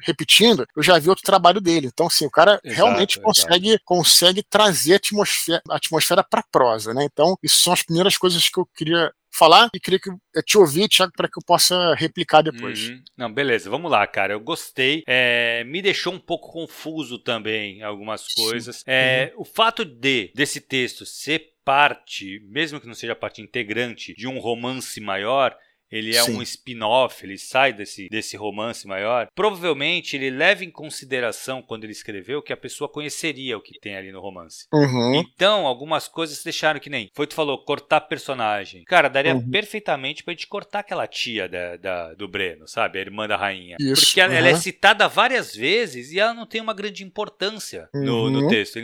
repetindo, 0.00 0.66
eu 0.76 0.82
já 0.82 0.98
vi 0.98 1.08
outro 1.08 1.24
trabalho 1.24 1.60
dele. 1.60 1.88
Então, 1.88 2.06
assim, 2.06 2.26
o 2.26 2.30
cara 2.30 2.60
exato, 2.64 2.76
realmente 2.76 3.20
consegue, 3.20 3.78
consegue 3.84 4.42
trazer 4.42 4.94
a 4.94 4.96
atmosfera, 4.96 5.62
a 5.70 5.76
atmosfera 5.76 6.22
para 6.22 6.44
prosa, 6.50 6.92
né? 6.94 7.04
Então, 7.04 7.36
isso 7.42 7.62
são 7.62 7.72
as 7.72 7.82
primeiras 7.82 8.16
coisas 8.16 8.48
que 8.48 8.58
eu 8.58 8.66
queria 8.74 9.12
falar 9.34 9.70
e 9.74 9.80
queria 9.80 9.98
que, 9.98 10.10
eh, 10.10 10.42
te 10.42 10.58
ouvir, 10.58 10.88
Thiago, 10.88 11.12
para 11.16 11.28
que 11.28 11.38
eu 11.38 11.42
possa 11.44 11.94
replicar 11.94 12.42
depois. 12.42 12.90
Uhum. 12.90 13.02
Não, 13.16 13.32
beleza, 13.32 13.70
vamos 13.70 13.90
lá, 13.90 14.06
cara. 14.06 14.34
Eu 14.34 14.40
gostei. 14.40 15.02
É, 15.06 15.64
me 15.64 15.80
deixou 15.80 16.12
um 16.12 16.18
pouco 16.18 16.52
confuso 16.52 17.18
também 17.18 17.82
algumas 17.82 18.26
coisas. 18.34 18.84
É, 18.86 19.32
uhum. 19.34 19.42
O 19.42 19.44
fato 19.44 19.84
de 19.84 20.30
desse 20.34 20.60
texto 20.60 21.06
ser 21.06 21.52
parte, 21.64 22.40
mesmo 22.44 22.80
que 22.80 22.86
não 22.86 22.94
seja 22.94 23.14
parte 23.14 23.40
integrante 23.40 24.14
de 24.14 24.26
um 24.26 24.38
romance 24.38 25.00
maior, 25.00 25.56
ele 25.92 26.16
é 26.16 26.22
Sim. 26.22 26.38
um 26.38 26.42
spin-off, 26.42 27.24
ele 27.24 27.36
sai 27.36 27.72
desse, 27.72 28.08
desse 28.08 28.36
romance 28.36 28.86
maior. 28.86 29.28
Provavelmente 29.34 30.16
ele 30.16 30.30
leva 30.30 30.64
em 30.64 30.70
consideração, 30.70 31.60
quando 31.60 31.84
ele 31.84 31.92
escreveu, 31.92 32.42
que 32.42 32.52
a 32.52 32.56
pessoa 32.56 32.88
conheceria 32.88 33.58
o 33.58 33.60
que 33.60 33.78
tem 33.78 33.94
ali 33.94 34.10
no 34.10 34.20
romance. 34.20 34.66
Uhum. 34.72 35.14
Então, 35.16 35.66
algumas 35.66 36.08
coisas 36.08 36.42
deixaram 36.42 36.80
que 36.80 36.88
nem. 36.88 37.10
Foi 37.14 37.26
tu 37.26 37.34
falou, 37.34 37.62
cortar 37.64 38.00
personagem. 38.00 38.84
Cara, 38.84 39.08
daria 39.08 39.34
uhum. 39.34 39.50
perfeitamente 39.50 40.24
pra 40.24 40.32
gente 40.32 40.46
cortar 40.46 40.80
aquela 40.80 41.06
tia 41.06 41.48
da, 41.48 41.76
da, 41.76 42.14
do 42.14 42.26
Breno, 42.26 42.66
sabe? 42.66 42.98
A 42.98 43.02
irmã 43.02 43.28
da 43.28 43.36
rainha. 43.36 43.76
Isso. 43.78 44.06
Porque 44.06 44.20
ela, 44.20 44.32
uhum. 44.32 44.38
ela, 44.38 44.48
é 44.48 44.54
citada 44.54 45.08
várias 45.08 45.54
vezes 45.54 46.10
e 46.12 46.18
ela 46.18 46.32
não 46.32 46.46
tem 46.46 46.60
uma 46.60 46.72
grande 46.72 47.04
importância 47.04 47.88
no, 47.92 48.30
no 48.30 48.42
uhum. 48.42 48.48
texto. 48.48 48.78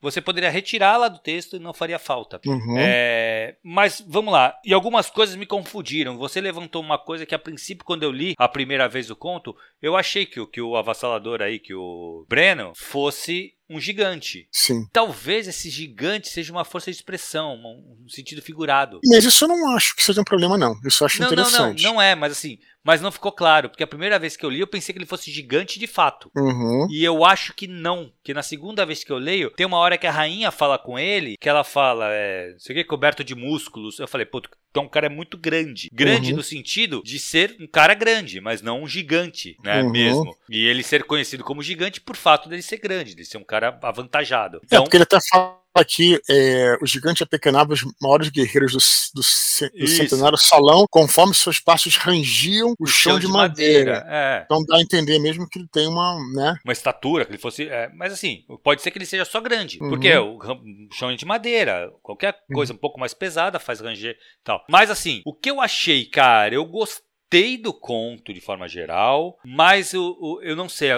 Você 0.00 0.20
poderia 0.20 0.50
retirá-la 0.50 1.08
do 1.08 1.18
texto 1.18 1.56
e 1.56 1.58
não 1.58 1.74
faria 1.74 1.98
falta. 1.98 2.40
Uhum. 2.46 2.76
É, 2.78 3.56
mas 3.64 4.04
vamos 4.06 4.32
lá. 4.32 4.54
E 4.64 4.72
algumas 4.72 5.10
coisas 5.10 5.34
me 5.34 5.46
confundiram. 5.46 6.16
Você 6.18 6.40
levou 6.40 6.51
levantou 6.52 6.82
uma 6.82 6.98
coisa 6.98 7.24
que 7.24 7.34
a 7.34 7.38
princípio, 7.38 7.84
quando 7.84 8.02
eu 8.02 8.12
li 8.12 8.34
a 8.38 8.46
primeira 8.46 8.88
vez 8.88 9.10
o 9.10 9.16
conto, 9.16 9.56
eu 9.80 9.96
achei 9.96 10.26
que, 10.26 10.44
que 10.46 10.60
o 10.60 10.76
avassalador 10.76 11.40
aí, 11.40 11.58
que 11.58 11.74
o 11.74 12.26
Breno, 12.28 12.72
fosse 12.76 13.54
um 13.68 13.80
gigante. 13.80 14.48
Sim. 14.50 14.86
Talvez 14.92 15.48
esse 15.48 15.70
gigante 15.70 16.28
seja 16.28 16.52
uma 16.52 16.64
força 16.64 16.90
de 16.90 16.96
expressão, 16.96 17.54
um, 17.54 18.08
sentido 18.08 18.42
figurado. 18.42 19.00
Mas 19.06 19.24
isso 19.24 19.44
eu 19.44 19.48
não 19.48 19.74
acho 19.74 19.96
que 19.96 20.02
seja 20.02 20.20
um 20.20 20.24
problema, 20.24 20.58
não. 20.58 20.74
Isso 20.84 21.02
eu 21.02 21.06
acho 21.06 21.20
não, 21.20 21.28
interessante. 21.28 21.82
Não, 21.82 21.90
não, 21.90 21.94
não 21.96 22.02
é, 22.02 22.14
mas 22.14 22.32
assim, 22.32 22.58
mas 22.84 23.00
não 23.00 23.12
ficou 23.12 23.32
claro, 23.32 23.68
porque 23.68 23.82
a 23.82 23.86
primeira 23.86 24.18
vez 24.18 24.36
que 24.36 24.44
eu 24.44 24.50
li 24.50 24.60
eu 24.60 24.66
pensei 24.66 24.92
que 24.92 24.98
ele 24.98 25.06
fosse 25.06 25.30
gigante 25.30 25.78
de 25.78 25.86
fato. 25.86 26.30
Uhum. 26.36 26.86
E 26.90 27.04
eu 27.04 27.24
acho 27.24 27.54
que 27.54 27.66
não, 27.66 28.12
que 28.22 28.34
na 28.34 28.42
segunda 28.42 28.84
vez 28.84 29.04
que 29.04 29.12
eu 29.12 29.18
leio, 29.18 29.50
tem 29.50 29.66
uma 29.66 29.78
hora 29.78 29.96
que 29.96 30.06
a 30.06 30.12
rainha 30.12 30.50
fala 30.50 30.78
com 30.78 30.98
ele, 30.98 31.36
que 31.40 31.48
ela 31.48 31.64
fala, 31.64 32.08
é, 32.10 32.54
sei 32.58 32.74
o 32.74 32.78
que, 32.78 32.84
coberto 32.84 33.22
de 33.22 33.34
músculos. 33.34 33.98
Eu 33.98 34.08
falei, 34.08 34.26
pô, 34.26 34.42
então 34.70 34.84
um 34.84 34.88
cara 34.88 35.06
é 35.06 35.10
muito 35.10 35.36
grande. 35.38 35.88
Grande 35.92 36.30
uhum. 36.30 36.38
no 36.38 36.42
sentido 36.42 37.02
de 37.04 37.18
ser 37.18 37.56
um 37.60 37.66
cara 37.66 37.94
grande, 37.94 38.40
mas 38.40 38.62
não 38.62 38.82
um 38.82 38.88
gigante, 38.88 39.56
né, 39.62 39.82
uhum. 39.82 39.90
mesmo. 39.90 40.36
E 40.50 40.66
ele 40.66 40.82
ser 40.82 41.04
conhecido 41.04 41.44
como 41.44 41.62
gigante 41.62 42.00
por 42.00 42.16
fato 42.16 42.48
dele 42.48 42.62
ser 42.62 42.78
grande, 42.78 43.14
de 43.14 43.24
ser 43.24 43.38
um 43.38 43.44
cara 43.44 43.61
avantajado. 43.66 44.60
Então, 44.64 44.80
é, 44.80 44.82
porque 44.82 44.96
ele 44.96 45.04
até 45.04 45.18
fala 45.30 45.62
aqui 45.74 46.20
é, 46.28 46.76
o 46.80 46.86
gigante 46.86 47.22
apequenava 47.22 47.72
os 47.72 47.82
maiores 48.00 48.28
guerreiros 48.28 48.72
do, 48.72 48.78
do, 49.14 49.80
do 49.80 49.86
centenário 49.88 50.36
salão, 50.36 50.86
conforme 50.90 51.34
seus 51.34 51.58
passos 51.58 51.96
rangiam 51.96 52.74
o, 52.78 52.84
o 52.84 52.86
chão, 52.86 53.12
chão, 53.12 53.18
de, 53.18 53.26
de 53.26 53.32
madeira. 53.32 53.92
madeira. 53.94 54.06
É. 54.08 54.42
Então 54.44 54.64
dá 54.64 54.76
a 54.76 54.80
entender 54.80 55.18
mesmo 55.18 55.48
que 55.48 55.58
ele 55.58 55.68
tem 55.72 55.86
uma, 55.86 56.18
né? 56.34 56.56
Uma 56.64 56.72
estatura, 56.72 57.24
que 57.24 57.30
ele 57.30 57.38
fosse. 57.38 57.68
É, 57.68 57.90
mas 57.94 58.12
assim, 58.12 58.44
pode 58.62 58.82
ser 58.82 58.90
que 58.90 58.98
ele 58.98 59.06
seja 59.06 59.24
só 59.24 59.40
grande, 59.40 59.78
uhum. 59.80 59.88
porque 59.88 60.14
o, 60.16 60.36
o 60.36 60.94
chão 60.94 61.10
é 61.10 61.16
de 61.16 61.24
madeira, 61.24 61.90
qualquer 62.02 62.36
coisa 62.52 62.72
uhum. 62.72 62.76
um 62.76 62.80
pouco 62.80 63.00
mais 63.00 63.14
pesada 63.14 63.58
faz 63.58 63.80
ranger 63.80 64.14
e 64.14 64.44
tal. 64.44 64.64
Mas 64.68 64.90
assim, 64.90 65.22
o 65.24 65.34
que 65.34 65.50
eu 65.50 65.60
achei, 65.60 66.04
cara, 66.04 66.54
eu 66.54 66.64
gostei 66.64 67.11
gostei 67.32 67.56
do 67.56 67.72
conto 67.72 68.32
de 68.32 68.40
forma 68.40 68.68
geral, 68.68 69.38
mas 69.44 69.94
eu, 69.94 70.38
eu 70.42 70.54
não 70.54 70.68
sei, 70.68 70.90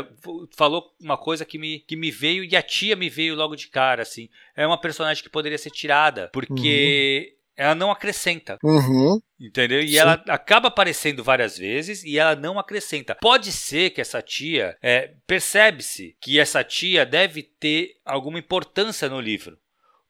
falou 0.57 0.93
uma 1.01 1.17
coisa 1.17 1.45
que 1.45 1.59
me, 1.59 1.81
que 1.81 1.95
me 1.95 2.11
veio 2.11 2.45
e 2.45 2.57
a 2.57 2.63
tia 2.63 2.97
me 2.97 3.09
veio 3.09 3.37
logo 3.37 3.55
de 3.55 3.69
cara, 3.69 4.03
assim. 4.03 4.29
É 4.57 4.67
uma 4.67 4.81
personagem 4.81 5.23
que 5.23 5.31
poderia 5.31 5.59
ser 5.59 5.71
tirada, 5.71 6.29
porque. 6.33 7.29
Uhum. 7.31 7.35
Ela 7.57 7.77
não 7.77 7.93
acrescenta. 7.93 8.59
Uhum. 8.65 9.21
Entendeu? 9.39 9.79
E 9.79 9.91
Sim. 9.91 9.99
ela 9.99 10.15
acaba 10.27 10.67
aparecendo 10.67 11.23
várias 11.23 11.57
vezes 11.57 12.03
e 12.03 12.19
ela 12.19 12.35
não 12.35 12.59
acrescenta. 12.59 13.15
Pode 13.15 13.53
ser 13.53 13.91
que 13.91 14.01
essa 14.01 14.21
tia. 14.21 14.77
É, 14.83 15.13
Percebe-se 15.25 16.17
que 16.21 16.41
essa 16.41 16.65
tia 16.65 17.07
deve 17.07 17.45
ter 17.45 17.93
alguma 18.05 18.41
importância 18.41 19.09
no 19.09 19.21
livro 19.21 19.57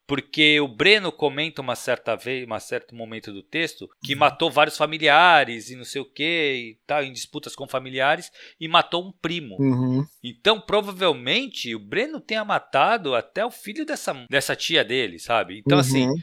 porque 0.07 0.61
o 0.61 0.69
Breno 0.69 1.11
comenta 1.11 1.63
uma 1.63 1.75
certa 1.75 2.15
vez, 2.15 2.47
um 2.49 2.61
certo 2.61 2.95
momento 2.95 3.33
do 3.33 3.43
texto, 3.43 3.89
que 4.03 4.13
uhum. 4.13 4.21
matou 4.21 4.51
vários 4.51 4.77
familiares 4.77 5.71
e 5.71 5.77
não 5.77 5.85
sei 5.85 6.03
o 6.03 6.11
que 6.11 6.23
e 6.23 6.79
tal, 6.87 7.03
em 7.03 7.13
disputas 7.13 7.57
com 7.57 7.67
familiares, 7.67 8.31
e 8.61 8.69
matou 8.69 9.07
um 9.07 9.13
primo. 9.13 9.57
Uhum. 9.59 10.05
Então, 10.23 10.61
provavelmente, 10.61 11.75
o 11.75 11.79
Breno 11.79 12.21
tenha 12.21 12.45
matado 12.45 13.15
até 13.15 13.45
o 13.45 13.51
filho 13.51 13.87
dessa, 13.87 14.13
dessa 14.29 14.55
tia 14.55 14.85
dele, 14.85 15.19
sabe? 15.19 15.63
Então, 15.65 15.79
assim, 15.79 16.07
uhum. 16.07 16.13
assim, 16.13 16.23